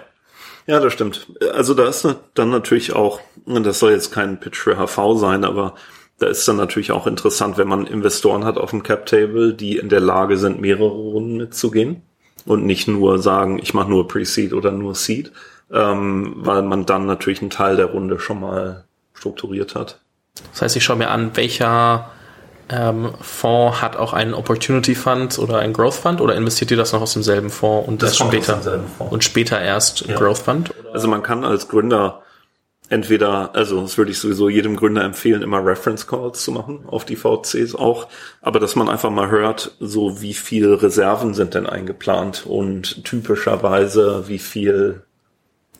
[0.67, 1.27] ja, das stimmt.
[1.53, 5.73] Also da ist dann natürlich auch, das soll jetzt kein Pitch für HV sein, aber
[6.19, 9.77] da ist dann natürlich auch interessant, wenn man Investoren hat auf dem Cap Table, die
[9.77, 12.03] in der Lage sind, mehrere Runden mitzugehen
[12.45, 15.31] und nicht nur sagen, ich mache nur Pre-Seed oder nur Seed,
[15.71, 19.99] ähm, weil man dann natürlich einen Teil der Runde schon mal strukturiert hat.
[20.51, 22.09] Das heißt, ich schaue mir an, welcher
[22.69, 26.93] ähm, Fonds hat auch einen Opportunity Fund oder einen Growth Fund oder investiert ihr das
[26.93, 30.15] noch aus demselben Fonds und das, das später und später erst ja.
[30.15, 30.73] Growth Fund?
[30.93, 32.21] Also man kann als Gründer
[32.91, 37.05] entweder, also das würde ich sowieso jedem Gründer empfehlen, immer Reference Calls zu machen, auf
[37.05, 38.09] die VCs auch,
[38.41, 44.27] aber dass man einfach mal hört, so wie viel Reserven sind denn eingeplant und typischerweise
[44.27, 45.03] wie viel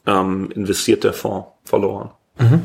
[0.08, 2.12] ähm, investiert der Fonds verloren.
[2.40, 2.62] Mhm.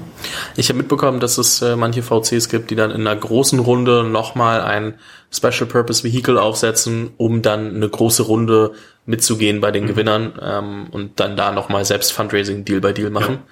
[0.55, 4.05] Ich habe mitbekommen, dass es äh, manche VCs gibt, die dann in einer großen Runde
[4.05, 4.95] nochmal ein
[5.33, 8.75] Special Purpose Vehicle aufsetzen, um dann eine große Runde
[9.07, 9.89] mitzugehen bei den mhm.
[9.89, 13.35] Gewinnern ähm, und dann da nochmal selbst Fundraising Deal by Deal machen.
[13.35, 13.43] Ja.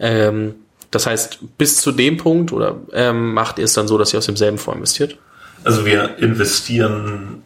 [0.00, 0.54] Ähm,
[0.90, 4.18] das heißt, bis zu dem Punkt oder ähm, macht ihr es dann so, dass ihr
[4.18, 5.16] aus demselben Fonds investiert?
[5.62, 7.42] Also wir investieren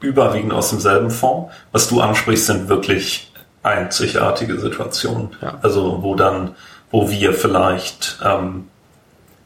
[0.00, 1.52] überwiegend aus demselben Fonds.
[1.72, 3.30] Was du ansprichst, sind wirklich
[3.62, 5.30] einzigartige Situationen.
[5.42, 5.58] Ja.
[5.62, 6.54] Also wo dann,
[6.90, 8.68] wo wir vielleicht ähm,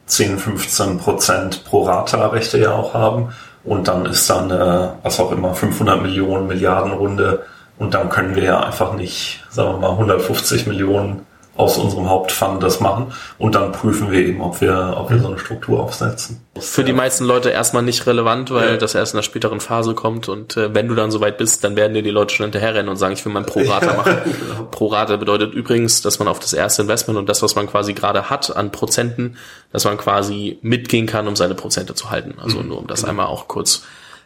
[0.06, 3.32] 10, 15 Prozent pro Rata-Rechte ja auch haben
[3.64, 7.44] und dann ist dann eine, was auch immer, 500 Millionen Milliarden Runde
[7.78, 11.26] und dann können wir ja einfach nicht, sagen wir mal, 150 Millionen
[11.56, 15.28] aus unserem Hauptfund das machen und dann prüfen wir eben, ob wir, ob wir so
[15.28, 16.40] eine Struktur aufsetzen.
[16.58, 18.76] Für die meisten Leute erstmal nicht relevant, weil ja.
[18.76, 21.76] das erst in der späteren Phase kommt und äh, wenn du dann soweit bist, dann
[21.76, 24.16] werden dir die Leute schon hinterherrennen und sagen, ich will mein Pro-Rata ja, machen.
[24.40, 24.68] Genau.
[24.70, 28.30] Pro-Rata bedeutet übrigens, dass man auf das erste Investment und das, was man quasi gerade
[28.30, 29.36] hat an Prozenten,
[29.72, 32.36] dass man quasi mitgehen kann, um seine Prozente zu halten.
[32.40, 33.10] Also mhm, nur um das genau.
[33.10, 33.82] einmal auch kurz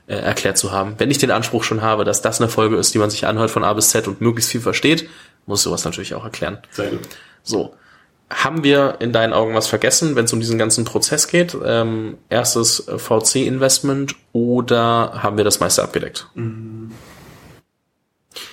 [0.07, 0.95] äh, erklärt zu haben.
[0.99, 3.51] Wenn ich den Anspruch schon habe, dass das eine Folge ist, die man sich anhört
[3.51, 5.09] von A bis Z und möglichst viel versteht,
[5.47, 6.59] muss sowas natürlich auch erklären.
[6.71, 7.01] Sehr gut.
[7.43, 7.75] So.
[8.31, 11.57] Haben wir in deinen Augen was vergessen, wenn es um diesen ganzen Prozess geht?
[11.65, 16.29] Ähm, erstes VC-Investment oder haben wir das meiste abgedeckt?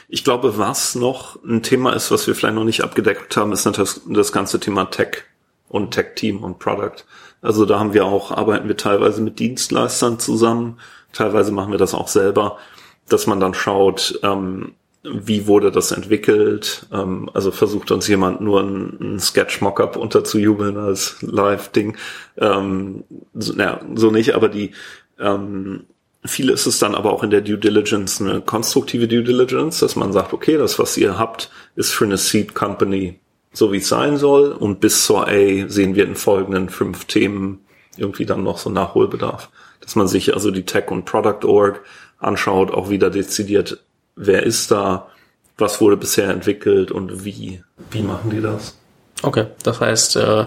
[0.10, 3.66] Ich glaube, was noch ein Thema ist, was wir vielleicht noch nicht abgedeckt haben, ist
[3.66, 5.24] das, das ganze Thema Tech
[5.70, 7.06] und Tech-Team und Product.
[7.42, 10.80] Also da haben wir auch, arbeiten wir teilweise mit Dienstleistern zusammen,
[11.14, 12.58] teilweise machen wir das auch selber,
[13.08, 14.74] dass man dann schaut, ähm,
[15.04, 16.88] wie wurde das entwickelt?
[16.92, 21.98] Ähm, also versucht uns jemand nur ein, ein Sketch-Mockup unterzujubeln als Live-Ding.
[22.38, 24.72] Ähm, so, na, so nicht, aber die
[25.20, 25.86] ähm,
[26.24, 29.96] viel ist es dann aber auch in der Due Diligence eine konstruktive Due Diligence, dass
[29.96, 33.20] man sagt, okay, das, was ihr habt, ist für eine Seed Company
[33.54, 37.66] so wie es sein soll und bis zur A sehen wir in folgenden fünf Themen
[37.98, 39.50] irgendwie dann noch so Nachholbedarf.
[39.82, 41.84] Dass man sich also die Tech und Product Org
[42.20, 43.84] anschaut, auch wieder dezidiert
[44.22, 45.08] wer ist da,
[45.58, 48.78] was wurde bisher entwickelt und wie, wie machen die das?
[49.24, 50.46] Okay, das heißt, äh,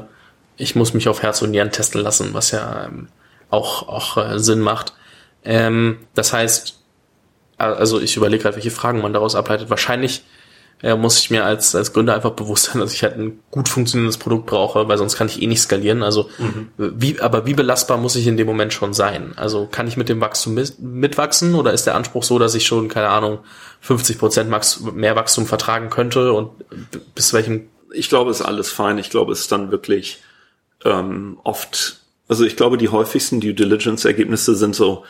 [0.57, 3.09] ich muss mich auf Herz und Nieren testen lassen, was ja ähm,
[3.51, 4.95] auch, auch äh, Sinn macht.
[5.45, 6.81] Ähm, das heißt,
[7.59, 9.70] also ich überlege gerade, welche Fragen man daraus ableitet.
[9.70, 10.25] Wahrscheinlich
[10.83, 13.68] äh, muss ich mir als, als Gründer einfach bewusst sein, dass ich halt ein gut
[13.68, 16.03] funktionierendes Produkt brauche, weil sonst kann ich eh nicht skalieren.
[16.03, 16.68] Also mhm.
[16.77, 19.33] wie, aber wie belastbar muss ich in dem Moment schon sein?
[19.37, 22.66] Also kann ich mit dem Wachstum mit, mitwachsen oder ist der Anspruch so, dass ich
[22.66, 23.39] schon, keine Ahnung,
[23.81, 24.51] 50 Prozent
[24.95, 26.51] mehr Wachstum vertragen könnte und
[27.14, 27.68] bis welchem?
[27.93, 28.99] Ich glaube, es ist alles fein.
[28.99, 30.22] Ich glaube, es ist dann wirklich
[30.85, 35.05] ähm, oft, also ich glaube, die häufigsten Due Diligence Ergebnisse sind so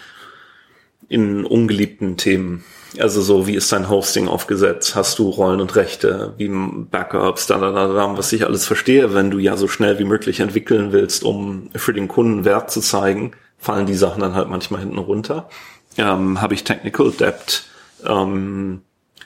[1.08, 2.64] in ungeliebten Themen
[2.98, 4.94] Also so, wie ist dein Hosting aufgesetzt?
[4.94, 6.34] Hast du Rollen und Rechte?
[6.36, 9.98] Wie Backups, da, da, da, da, was ich alles verstehe, wenn du ja so schnell
[9.98, 14.34] wie möglich entwickeln willst, um für den Kunden Wert zu zeigen, fallen die Sachen dann
[14.34, 15.48] halt manchmal hinten runter.
[15.96, 17.64] Ähm, Habe ich Technical Debt,
[18.06, 18.82] ähm,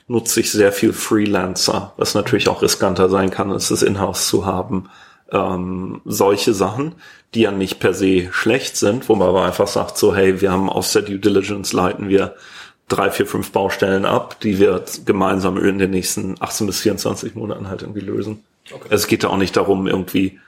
[0.06, 4.46] nutze ich sehr viel Freelancer, was natürlich auch riskanter sein kann, als das Inhouse zu
[4.46, 4.88] haben.
[5.30, 6.94] Ähm, solche Sachen,
[7.34, 10.50] die ja nicht per se schlecht sind, wo man aber einfach sagt so, hey, wir
[10.50, 12.34] haben aus der Due Diligence leiten wir
[12.88, 17.68] drei, vier, fünf Baustellen ab, die wir gemeinsam in den nächsten 18 bis 24 Monaten
[17.68, 18.44] halt irgendwie lösen.
[18.70, 18.88] Okay.
[18.90, 20.38] Es geht ja auch nicht darum, irgendwie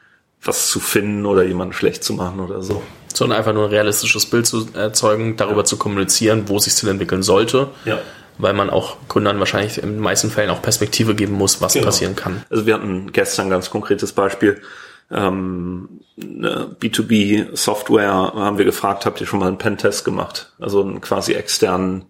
[0.42, 2.82] was zu finden oder jemanden schlecht zu machen oder so.
[3.12, 5.64] Sondern einfach nur ein realistisches Bild zu erzeugen, darüber ja.
[5.64, 7.68] zu kommunizieren, wo sich hin entwickeln sollte.
[7.84, 7.98] Ja.
[8.38, 11.86] Weil man auch Gründern wahrscheinlich in den meisten Fällen auch Perspektive geben muss, was genau.
[11.86, 12.42] passieren kann.
[12.48, 14.62] Also wir hatten gestern ein ganz konkretes Beispiel.
[15.10, 20.52] Ähm, B2B Software haben wir gefragt, habt ihr schon mal einen Pentest gemacht?
[20.58, 22.06] Also einen quasi externen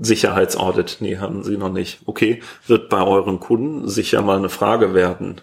[0.00, 0.96] Sicherheitsaudit.
[1.00, 2.00] Nee, haben sie noch nicht.
[2.06, 5.40] Okay, wird bei euren Kunden sicher mal eine Frage werden.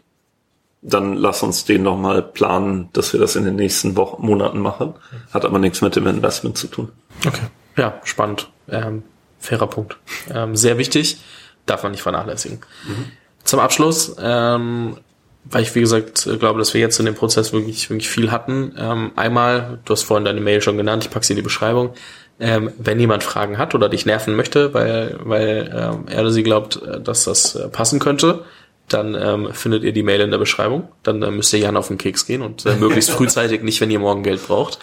[0.82, 4.60] Dann lass uns den noch mal planen, dass wir das in den nächsten Wochen, Monaten
[4.60, 4.94] machen.
[5.34, 6.90] Hat aber nichts mit dem Investment zu tun.
[7.26, 7.48] Okay.
[7.78, 8.50] Ja, spannend.
[8.70, 9.04] Ähm,
[9.40, 9.98] fairer Punkt.
[10.34, 11.20] Ähm, sehr wichtig.
[11.66, 12.60] Darf man nicht vernachlässigen.
[12.88, 13.12] Mhm.
[13.44, 14.98] Zum Abschluss, ähm,
[15.46, 18.74] weil ich, wie gesagt, glaube, dass wir jetzt in dem Prozess wirklich, wirklich viel hatten.
[18.78, 21.94] Ähm, einmal, du hast vorhin deine Mail schon genannt, ich packe sie in die Beschreibung.
[22.40, 26.44] Ähm, wenn jemand Fragen hat oder dich nerven möchte, weil, weil ähm, er oder sie
[26.44, 28.46] glaubt, äh, dass das äh, passen könnte,
[28.88, 30.88] dann ähm, findet ihr die Mail in der Beschreibung.
[31.04, 33.92] Dann äh, müsst ihr Jan auf den Keks gehen und äh, möglichst frühzeitig, nicht wenn
[33.92, 34.80] ihr morgen Geld braucht.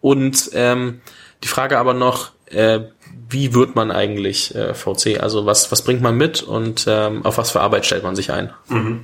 [0.00, 1.00] Und ähm,
[1.42, 2.80] die Frage aber noch, äh,
[3.30, 5.20] wie wird man eigentlich äh, VC?
[5.20, 8.32] Also was, was bringt man mit und ähm, auf was für Arbeit stellt man sich
[8.32, 8.52] ein?
[8.68, 9.02] Mhm.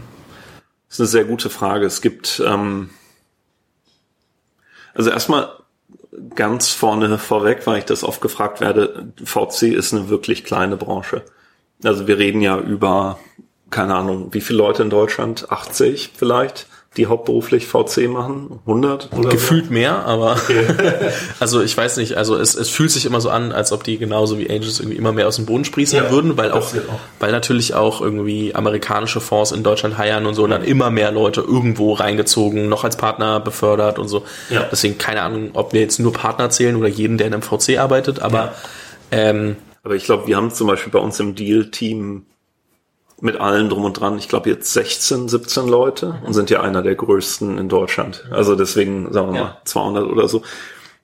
[0.88, 1.86] Das ist eine sehr gute Frage.
[1.86, 2.90] Es gibt ähm,
[4.94, 5.50] also erstmal
[6.34, 11.22] ganz vorne vorweg, weil ich das oft gefragt werde, VC ist eine wirklich kleine Branche.
[11.82, 13.18] Also wir reden ja über,
[13.70, 15.50] keine Ahnung, wie viele Leute in Deutschland?
[15.50, 16.66] 80 vielleicht?
[16.96, 18.60] Die hauptberuflich VC machen?
[18.66, 19.10] 100?
[19.16, 19.72] Oder Gefühlt so?
[19.72, 20.66] mehr, aber okay.
[21.40, 23.98] also ich weiß nicht, also es, es fühlt sich immer so an, als ob die
[23.98, 27.00] genauso wie Angels irgendwie immer mehr aus dem Boden sprießen ja, würden, weil auch, auch,
[27.18, 31.10] weil natürlich auch irgendwie amerikanische Fonds in Deutschland heiern und so und dann immer mehr
[31.10, 34.24] Leute irgendwo reingezogen, noch als Partner befördert und so.
[34.50, 34.66] Ja.
[34.70, 37.78] Deswegen keine Ahnung, ob wir jetzt nur Partner zählen oder jeden, der in einem VC
[37.78, 38.54] arbeitet, aber ja.
[39.10, 42.24] ähm, aber ich glaube, wir haben zum Beispiel bei uns im Deal-Team
[43.20, 46.82] mit allen drum und dran, ich glaube jetzt 16, 17 Leute und sind ja einer
[46.82, 48.24] der größten in Deutschland.
[48.30, 49.44] Also deswegen sagen wir ja.
[49.44, 50.42] mal 200 oder so.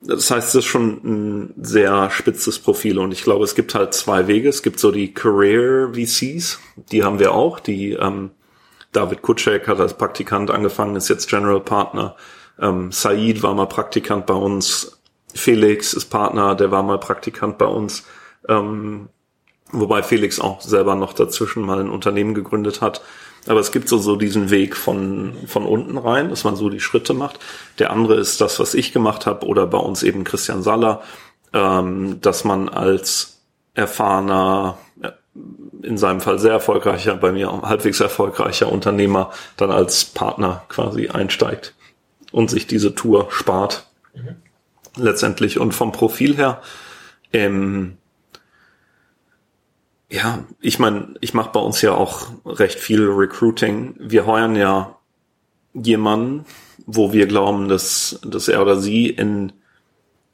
[0.02, 3.92] Das heißt, es ist schon ein sehr spitzes Profil und ich glaube, es gibt halt
[3.92, 4.48] zwei Wege.
[4.48, 6.58] Es gibt so die Career VCs,
[6.90, 7.60] die haben wir auch.
[7.60, 8.30] Die ähm,
[8.92, 12.16] David Kutschek hat als Praktikant angefangen, ist jetzt General Partner.
[12.58, 15.00] Ähm, Said war mal Praktikant bei uns.
[15.34, 18.04] Felix ist Partner, der war mal Praktikant bei uns.
[18.48, 19.10] Ähm,
[19.72, 23.02] Wobei Felix auch selber noch dazwischen mal ein Unternehmen gegründet hat.
[23.46, 26.80] Aber es gibt so, so diesen Weg von, von unten rein, dass man so die
[26.80, 27.38] Schritte macht.
[27.78, 31.02] Der andere ist das, was ich gemacht habe, oder bei uns eben Christian Saller,
[31.52, 33.40] ähm, dass man als
[33.74, 34.78] erfahrener,
[35.82, 41.74] in seinem Fall sehr erfolgreicher, bei mir halbwegs erfolgreicher Unternehmer dann als Partner quasi einsteigt
[42.32, 43.86] und sich diese Tour spart.
[44.14, 44.36] Mhm.
[44.96, 45.58] Letztendlich.
[45.58, 46.60] Und vom Profil her,
[47.32, 47.96] ähm,
[50.10, 53.94] ja, ich meine, ich mache bei uns ja auch recht viel Recruiting.
[53.98, 54.96] Wir heuern ja
[55.72, 56.44] jemanden,
[56.86, 59.52] wo wir glauben, dass, dass er oder sie in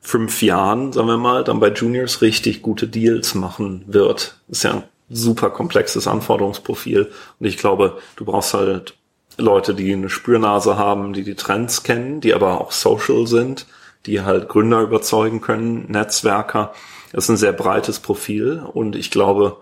[0.01, 4.39] fünf Jahren, sagen wir mal, dann bei Juniors richtig gute Deals machen wird.
[4.49, 7.11] Ist ja ein super komplexes Anforderungsprofil.
[7.39, 8.95] Und ich glaube, du brauchst halt
[9.37, 13.67] Leute, die eine Spürnase haben, die die Trends kennen, die aber auch social sind,
[14.07, 16.73] die halt Gründer überzeugen können, Netzwerker.
[17.13, 19.59] Das ist ein sehr breites Profil und ich glaube,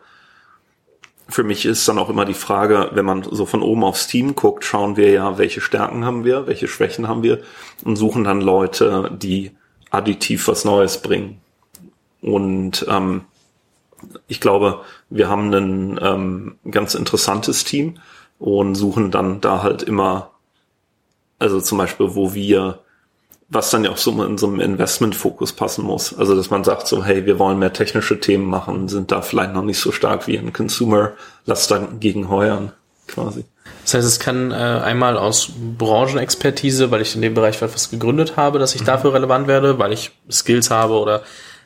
[1.29, 4.35] für mich ist dann auch immer die Frage, wenn man so von oben aufs Team
[4.35, 7.41] guckt, schauen wir ja, welche Stärken haben wir, welche Schwächen haben wir
[7.85, 9.53] und suchen dann Leute, die
[9.91, 11.41] additiv was Neues bringen.
[12.21, 13.22] Und ähm,
[14.29, 17.99] ich glaube, wir haben ein ähm, ganz interessantes Team
[18.38, 20.33] und suchen dann da halt immer,
[21.38, 22.80] also zum Beispiel, wo wir
[23.49, 26.16] was dann ja auch so in so einem Investmentfokus passen muss.
[26.16, 29.53] Also dass man sagt so, hey, wir wollen mehr technische Themen machen, sind da vielleicht
[29.53, 31.12] noch nicht so stark wie ein Consumer,
[31.46, 32.72] lass dagegen heuern,
[33.07, 33.45] quasi.
[33.83, 38.37] Das heißt, es kann äh, einmal aus Branchenexpertise, weil ich in dem Bereich etwas gegründet
[38.37, 38.87] habe, dass ich mhm.
[38.87, 41.22] dafür relevant werde, weil ich Skills habe oder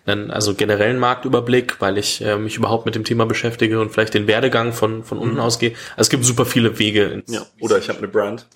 [0.09, 4.14] einen also generellen Marktüberblick, weil ich äh, mich überhaupt mit dem Thema beschäftige und vielleicht
[4.14, 5.40] den Werdegang von von unten mhm.
[5.40, 5.70] ausgehe.
[5.90, 7.22] Also es gibt super viele Wege.
[7.28, 8.47] ja, oder ich habe eine Brand.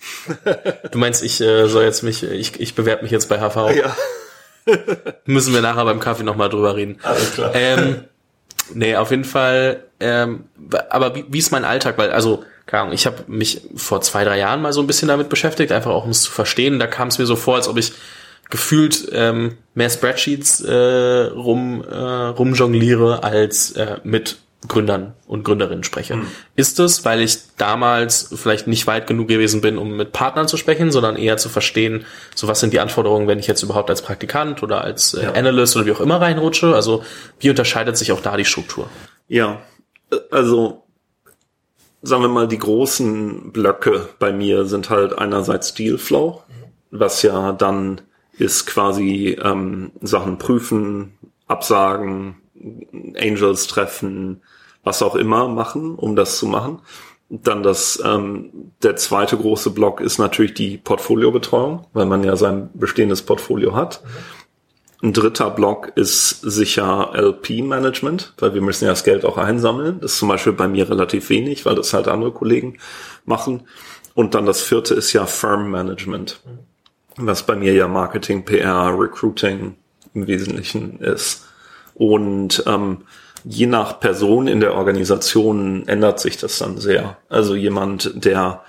[0.91, 3.77] du meinst, ich äh, soll jetzt mich, ich, ich bewerbe mich jetzt bei HV.
[3.77, 3.97] Ja.
[5.25, 6.99] Müssen wir nachher beim Kaffee nochmal drüber reden.
[7.03, 7.53] Alles klar.
[7.55, 8.05] Ähm,
[8.75, 9.85] Nee, auf jeden Fall.
[10.01, 10.45] Ähm,
[10.91, 11.99] aber wie, wie ist mein Alltag?
[11.99, 15.09] Weil, also, keine Ahnung, ich habe mich vor zwei, drei Jahren mal so ein bisschen
[15.09, 16.79] damit beschäftigt, einfach auch um es zu verstehen.
[16.79, 17.93] Da kam es mir so vor, als ob ich
[18.53, 24.37] gefühlt ähm, mehr Spreadsheets äh, rum, äh, rumjongliere als äh, mit
[24.69, 26.17] Gründern und Gründerinnen spreche.
[26.17, 26.27] Mhm.
[26.55, 30.59] Ist es, weil ich damals vielleicht nicht weit genug gewesen bin, um mit Partnern zu
[30.59, 32.05] sprechen, sondern eher zu verstehen,
[32.35, 35.33] so was sind die Anforderungen, wenn ich jetzt überhaupt als Praktikant oder als äh, ja.
[35.33, 36.75] Analyst oder wie auch immer reinrutsche?
[36.75, 37.03] Also
[37.41, 38.91] wie unterscheidet sich auch da die Struktur?
[39.29, 39.63] Ja,
[40.31, 40.85] also
[42.03, 46.43] sagen wir mal, die großen Blöcke bei mir sind halt einerseits Dealflow,
[46.91, 48.03] was ja dann
[48.43, 51.15] ist quasi ähm, Sachen prüfen,
[51.47, 52.37] absagen,
[53.17, 54.43] Angels treffen,
[54.83, 56.81] was auch immer machen, um das zu machen.
[57.31, 62.69] Dann das, ähm, der zweite große Block ist natürlich die Portfoliobetreuung, weil man ja sein
[62.75, 64.03] bestehendes Portfolio hat.
[65.03, 69.99] Ein dritter Block ist sicher LP-Management, weil wir müssen ja das Geld auch einsammeln.
[70.01, 72.79] Das ist zum Beispiel bei mir relativ wenig, weil das halt andere Kollegen
[73.25, 73.63] machen.
[74.15, 76.41] Und dann das vierte ist ja Firm-Management,
[77.17, 79.77] was bei mir ja Marketing, PR, Recruiting
[80.15, 81.47] im Wesentlichen ist.
[81.95, 83.03] Und ähm,
[83.45, 87.19] je nach Person in der Organisation ändert sich das dann sehr.
[87.29, 88.63] Also jemand, der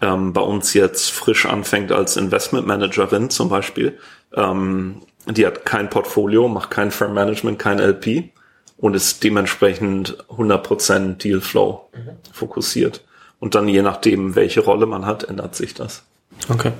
[0.00, 3.98] ähm, bei uns jetzt frisch anfängt als Investmentmanagerin zum Beispiel,
[4.34, 8.30] ähm, die hat kein Portfolio, macht kein Firm Management, kein LP
[8.76, 12.10] und ist dementsprechend 100% Dealflow mhm.
[12.32, 13.04] fokussiert.
[13.38, 16.04] Und dann je nachdem, welche Rolle man hat, ändert sich das.
[16.48, 16.72] Okay.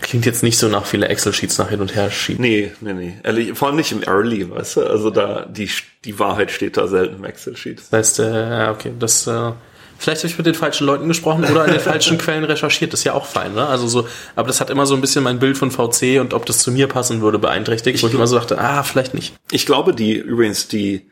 [0.00, 2.42] Klingt jetzt nicht so nach viele Excel-Sheets nach hin und her schieben.
[2.42, 3.14] Nee, nee, nee.
[3.24, 4.86] Ehrlich, vor allem nicht im Early, weißt du?
[4.86, 5.68] Also da, die,
[6.04, 7.80] die Wahrheit steht da selten im Excel-Sheet.
[7.80, 9.52] Das heißt, äh, ja, okay, das, äh,
[9.98, 13.00] vielleicht habe ich mit den falschen Leuten gesprochen oder in den falschen Quellen recherchiert, das
[13.00, 13.66] ist ja auch fein, ne?
[13.66, 16.46] Also so, aber das hat immer so ein bisschen mein Bild von VC und ob
[16.46, 19.34] das zu mir passen würde beeinträchtigt, wo ich immer so dachte, ah, vielleicht nicht.
[19.50, 21.08] Ich glaube, die, übrigens, die,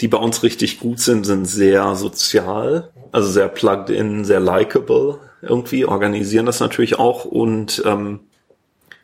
[0.00, 5.18] die bei uns richtig gut sind, sind sehr sozial, also sehr plugged in, sehr likable
[5.42, 8.20] irgendwie, organisieren das natürlich auch und ähm,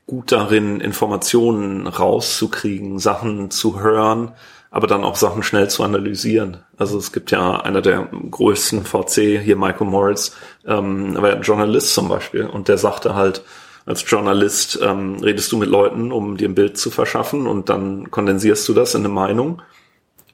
[0.06, 4.32] gut darin, Informationen rauszukriegen, Sachen zu hören,
[4.70, 6.58] aber dann auch Sachen schnell zu analysieren.
[6.76, 11.94] Also es gibt ja einer der größten VC, hier Michael Moritz, ähm, war ja Journalist
[11.94, 13.42] zum Beispiel und der sagte halt,
[13.86, 18.10] als Journalist ähm, redest du mit Leuten, um dir ein Bild zu verschaffen und dann
[18.10, 19.62] kondensierst du das in eine Meinung.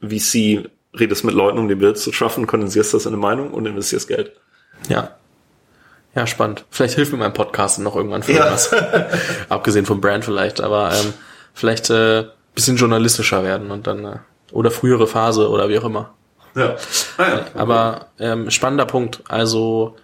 [0.02, 0.68] VC
[0.98, 3.66] redest mit Leuten, um dir ein Bild zu schaffen, kondensierst das in eine Meinung und
[3.66, 4.32] investierst Geld.
[4.88, 5.16] Ja,
[6.14, 6.64] ja, spannend.
[6.70, 8.50] Vielleicht hilft mir mein Podcast noch irgendwann für ja.
[8.50, 8.72] was.
[9.48, 11.14] Abgesehen vom Brand vielleicht, aber ähm,
[11.54, 12.24] vielleicht äh,
[12.54, 14.18] bisschen journalistischer werden und dann äh,
[14.50, 16.14] oder frühere Phase oder wie auch immer.
[16.56, 16.74] Ja.
[17.16, 17.44] Ah, ja.
[17.54, 19.22] Aber ähm, spannender Punkt.
[19.28, 19.96] Also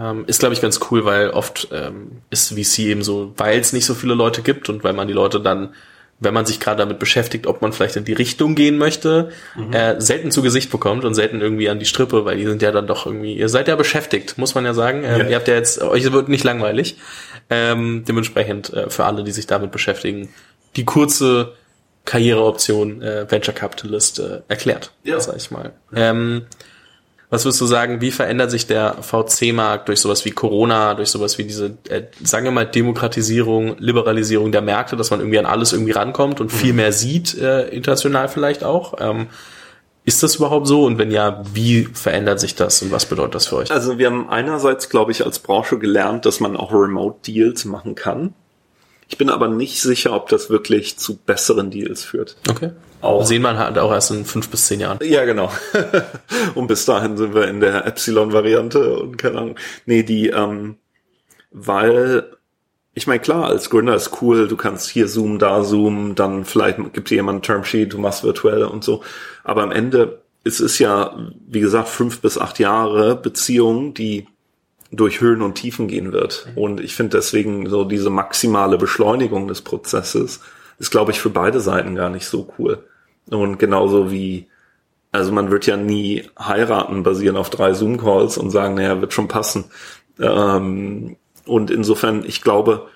[0.00, 3.72] ähm, ist, glaube ich, ganz cool, weil oft ähm, ist VC eben so, weil es
[3.72, 5.74] nicht so viele Leute gibt und weil man die Leute dann
[6.22, 9.72] wenn man sich gerade damit beschäftigt, ob man vielleicht in die Richtung gehen möchte, mhm.
[9.72, 12.70] äh, selten zu Gesicht bekommt und selten irgendwie an die Strippe, weil die sind ja
[12.70, 15.02] dann doch irgendwie, ihr seid ja beschäftigt, muss man ja sagen.
[15.04, 15.28] Ähm, ja.
[15.28, 16.96] Ihr habt ja jetzt, euch wird nicht langweilig.
[17.50, 20.28] Ähm, dementsprechend äh, für alle, die sich damit beschäftigen,
[20.76, 21.54] die kurze
[22.04, 25.20] Karriereoption äh, Venture Capitalist äh, erklärt, ja.
[25.20, 25.72] sag ich mal.
[25.94, 26.46] Ähm,
[27.32, 31.38] was würdest du sagen, wie verändert sich der VC-Markt durch sowas wie Corona, durch sowas
[31.38, 35.72] wie diese, äh, sagen wir mal, Demokratisierung, Liberalisierung der Märkte, dass man irgendwie an alles
[35.72, 36.76] irgendwie rankommt und viel mhm.
[36.76, 38.96] mehr sieht, äh, international vielleicht auch?
[39.00, 39.28] Ähm,
[40.04, 40.84] ist das überhaupt so?
[40.84, 43.70] Und wenn ja, wie verändert sich das und was bedeutet das für euch?
[43.70, 47.94] Also wir haben einerseits, glaube ich, als Branche gelernt, dass man auch Remote Deals machen
[47.94, 48.34] kann.
[49.08, 52.36] Ich bin aber nicht sicher, ob das wirklich zu besseren Deals führt.
[52.50, 52.72] Okay
[53.02, 53.24] auch.
[53.26, 54.98] Sehen man halt auch erst in fünf bis zehn Jahren.
[55.02, 55.50] Ja, genau.
[56.54, 59.56] und bis dahin sind wir in der Epsilon-Variante und keine Ahnung.
[59.86, 60.76] Nee, die, ähm,
[61.50, 62.30] weil,
[62.94, 66.78] ich meine, klar, als Gründer ist cool, du kannst hier zoomen, da zoomen, dann vielleicht
[66.92, 69.02] gibt dir jemand ein Termsheet, du machst virtuell und so.
[69.44, 71.16] Aber am Ende, es ist ja,
[71.46, 74.26] wie gesagt, fünf bis acht Jahre Beziehung, die
[74.92, 76.48] durch Höhen und Tiefen gehen wird.
[76.54, 80.40] Und ich finde deswegen so diese maximale Beschleunigung des Prozesses
[80.78, 82.84] ist, glaube ich, für beide Seiten gar nicht so cool.
[83.30, 84.48] Und genauso wie,
[85.10, 89.28] also man wird ja nie heiraten basieren auf drei Zoom-Calls und sagen, naja, wird schon
[89.28, 89.64] passen.
[90.20, 91.16] Ähm,
[91.46, 92.88] und insofern, ich glaube,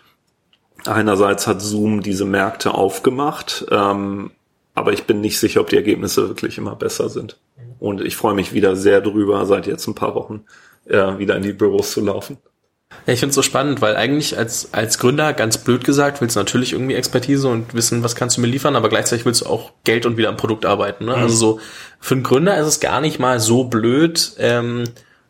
[0.85, 4.31] einerseits hat Zoom diese Märkte aufgemacht, ähm,
[4.75, 7.39] aber ich bin nicht sicher, ob die Ergebnisse wirklich immer besser sind.
[7.79, 10.45] Und ich freue mich wieder sehr drüber, seit jetzt ein paar Wochen
[10.87, 12.39] äh, wieder in die Büros zu laufen.
[13.07, 16.37] Ja, ich finde es so spannend, weil eigentlich als, als Gründer, ganz blöd gesagt, willst
[16.37, 19.47] du natürlich irgendwie Expertise und wissen, was kannst du mir liefern, aber gleichzeitig willst du
[19.47, 21.05] auch Geld und wieder am Produkt arbeiten.
[21.05, 21.17] Ne?
[21.17, 21.23] Mhm.
[21.23, 21.61] Also so
[22.01, 24.85] für einen Gründer ist es gar nicht mal so blöd, ähm,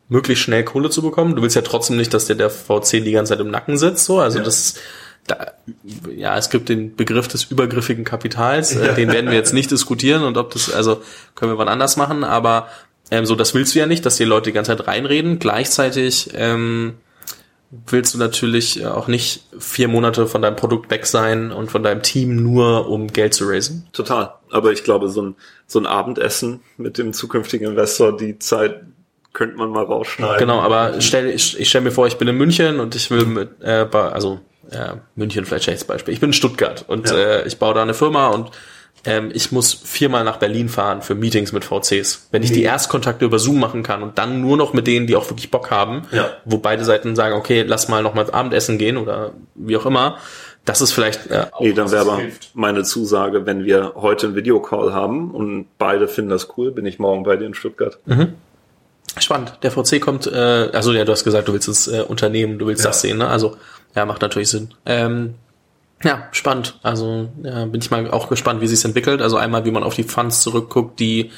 [0.09, 1.34] möglichst schnell Kohle zu bekommen.
[1.36, 4.05] Du willst ja trotzdem nicht, dass dir der VC die ganze Zeit im Nacken sitzt.
[4.05, 4.20] So.
[4.20, 4.44] Also ja.
[4.44, 4.74] das
[5.26, 5.52] da,
[6.14, 10.22] ja, es gibt den Begriff des übergriffigen Kapitals, äh, den werden wir jetzt nicht diskutieren
[10.22, 11.02] und ob das, also
[11.34, 12.68] können wir wann anders machen, aber
[13.10, 15.38] ähm, so, das willst du ja nicht, dass die Leute die ganze Zeit reinreden.
[15.38, 16.94] Gleichzeitig ähm,
[17.70, 22.02] willst du natürlich auch nicht vier Monate von deinem Produkt weg sein und von deinem
[22.02, 23.88] Team nur, um Geld zu raisen.
[23.93, 24.34] Total.
[24.51, 25.34] Aber ich glaube, so ein,
[25.66, 28.82] so ein Abendessen mit dem zukünftigen Investor, die Zeit
[29.32, 30.38] könnte man mal rausschneiden.
[30.38, 33.26] Genau, aber stell, ich, ich stelle mir vor, ich bin in München und ich will
[33.26, 34.40] mit, äh, also
[34.72, 36.14] ja, München vielleicht schlechtes Beispiel.
[36.14, 37.16] Ich bin in Stuttgart und ja.
[37.16, 38.51] äh, ich baue da eine Firma und
[39.06, 42.28] ähm, ich muss viermal nach Berlin fahren für Meetings mit VCs.
[42.30, 45.16] Wenn ich die Erstkontakte über Zoom machen kann und dann nur noch mit denen, die
[45.16, 46.30] auch wirklich Bock haben, ja.
[46.44, 50.18] wo beide Seiten sagen, okay, lass mal noch mal Abendessen gehen oder wie auch immer,
[50.64, 52.20] das ist vielleicht äh, auch Nee, dann wäre aber
[52.52, 56.98] meine Zusage, wenn wir heute einen Videocall haben und beide finden das cool, bin ich
[56.98, 57.98] morgen bei dir in Stuttgart.
[58.04, 58.34] Mhm.
[59.18, 59.58] Spannend.
[59.62, 62.66] Der VC kommt, äh, also ja, du hast gesagt, du willst das äh, Unternehmen, du
[62.66, 62.90] willst ja.
[62.90, 63.28] das sehen, ne?
[63.28, 63.56] Also
[63.94, 64.74] ja, macht natürlich Sinn.
[64.84, 65.34] Ähm,
[66.02, 66.78] ja, spannend.
[66.82, 69.23] Also ja, bin ich mal auch gespannt, wie sich entwickelt.
[69.23, 71.31] Also einmal, wie man auf die Funds zurückguckt, die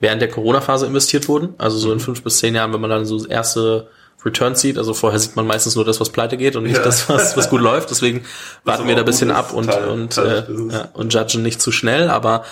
[0.00, 1.54] während der Corona-Phase investiert wurden.
[1.58, 3.88] Also so in fünf bis zehn Jahren, wenn man dann so erste
[4.24, 4.78] Returns sieht.
[4.78, 6.82] Also vorher sieht man meistens nur das, was pleite geht und nicht ja.
[6.82, 7.90] das, was, was gut läuft.
[7.90, 8.24] Deswegen
[8.64, 11.60] warten wir da ein bisschen ab und, Teil, und, Teil äh, ja, und judgen nicht
[11.60, 12.08] zu schnell.
[12.08, 12.44] Aber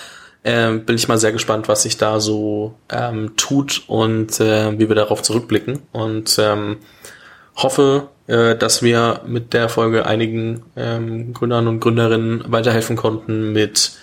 [0.43, 4.89] äh, bin ich mal sehr gespannt, was sich da so ähm, tut und äh, wie
[4.89, 5.83] wir darauf zurückblicken.
[5.91, 6.77] Und ähm,
[7.55, 13.93] hoffe, äh, dass wir mit der Folge einigen ähm, Gründern und Gründerinnen weiterhelfen konnten mit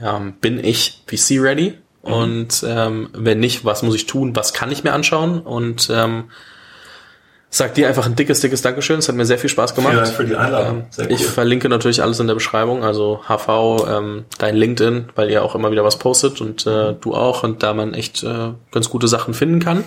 [0.00, 1.78] ähm, bin ich VC ready?
[2.02, 2.12] Mhm.
[2.12, 4.34] Und ähm, wenn nicht, was muss ich tun?
[4.36, 5.40] Was kann ich mir anschauen?
[5.40, 6.24] Und ähm,
[7.50, 8.98] sag dir einfach ein dickes, dickes Dankeschön.
[8.98, 9.92] Es hat mir sehr viel Spaß gemacht.
[9.92, 10.86] Vielen Dank für die Einladung.
[10.98, 11.28] Ähm, ich cool.
[11.28, 15.70] verlinke natürlich alles in der Beschreibung, also HV, ähm, dein LinkedIn, weil ihr auch immer
[15.70, 19.34] wieder was postet und äh, du auch und da man echt äh, ganz gute Sachen
[19.34, 19.84] finden kann.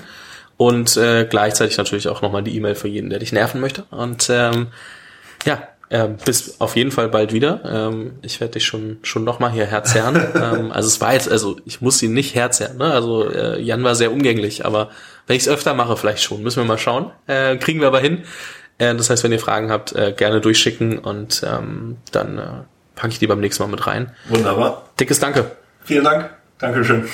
[0.62, 3.86] Und äh, gleichzeitig natürlich auch nochmal die E-Mail für jeden, der dich nerven möchte.
[3.90, 4.68] Und ähm,
[5.44, 7.64] ja, äh, bis auf jeden Fall bald wieder.
[7.66, 10.18] Ähm, ich werde dich schon schon noch mal hier herzerren.
[10.36, 12.78] ähm, also es war jetzt, also ich muss ihn nicht herzerren.
[12.78, 12.94] Ne?
[12.94, 14.92] Also äh, Jan war sehr umgänglich, aber
[15.26, 16.44] wenn ich es öfter mache, vielleicht schon.
[16.44, 17.10] Müssen wir mal schauen.
[17.26, 18.24] Äh, kriegen wir aber hin.
[18.78, 22.44] Äh, das heißt, wenn ihr Fragen habt, äh, gerne durchschicken und ähm, dann äh,
[22.94, 24.12] packe ich die beim nächsten Mal mit rein.
[24.30, 24.90] Wunderbar.
[25.00, 25.54] Dickes Danke.
[25.86, 26.30] Vielen Dank.
[26.60, 27.10] Dankeschön.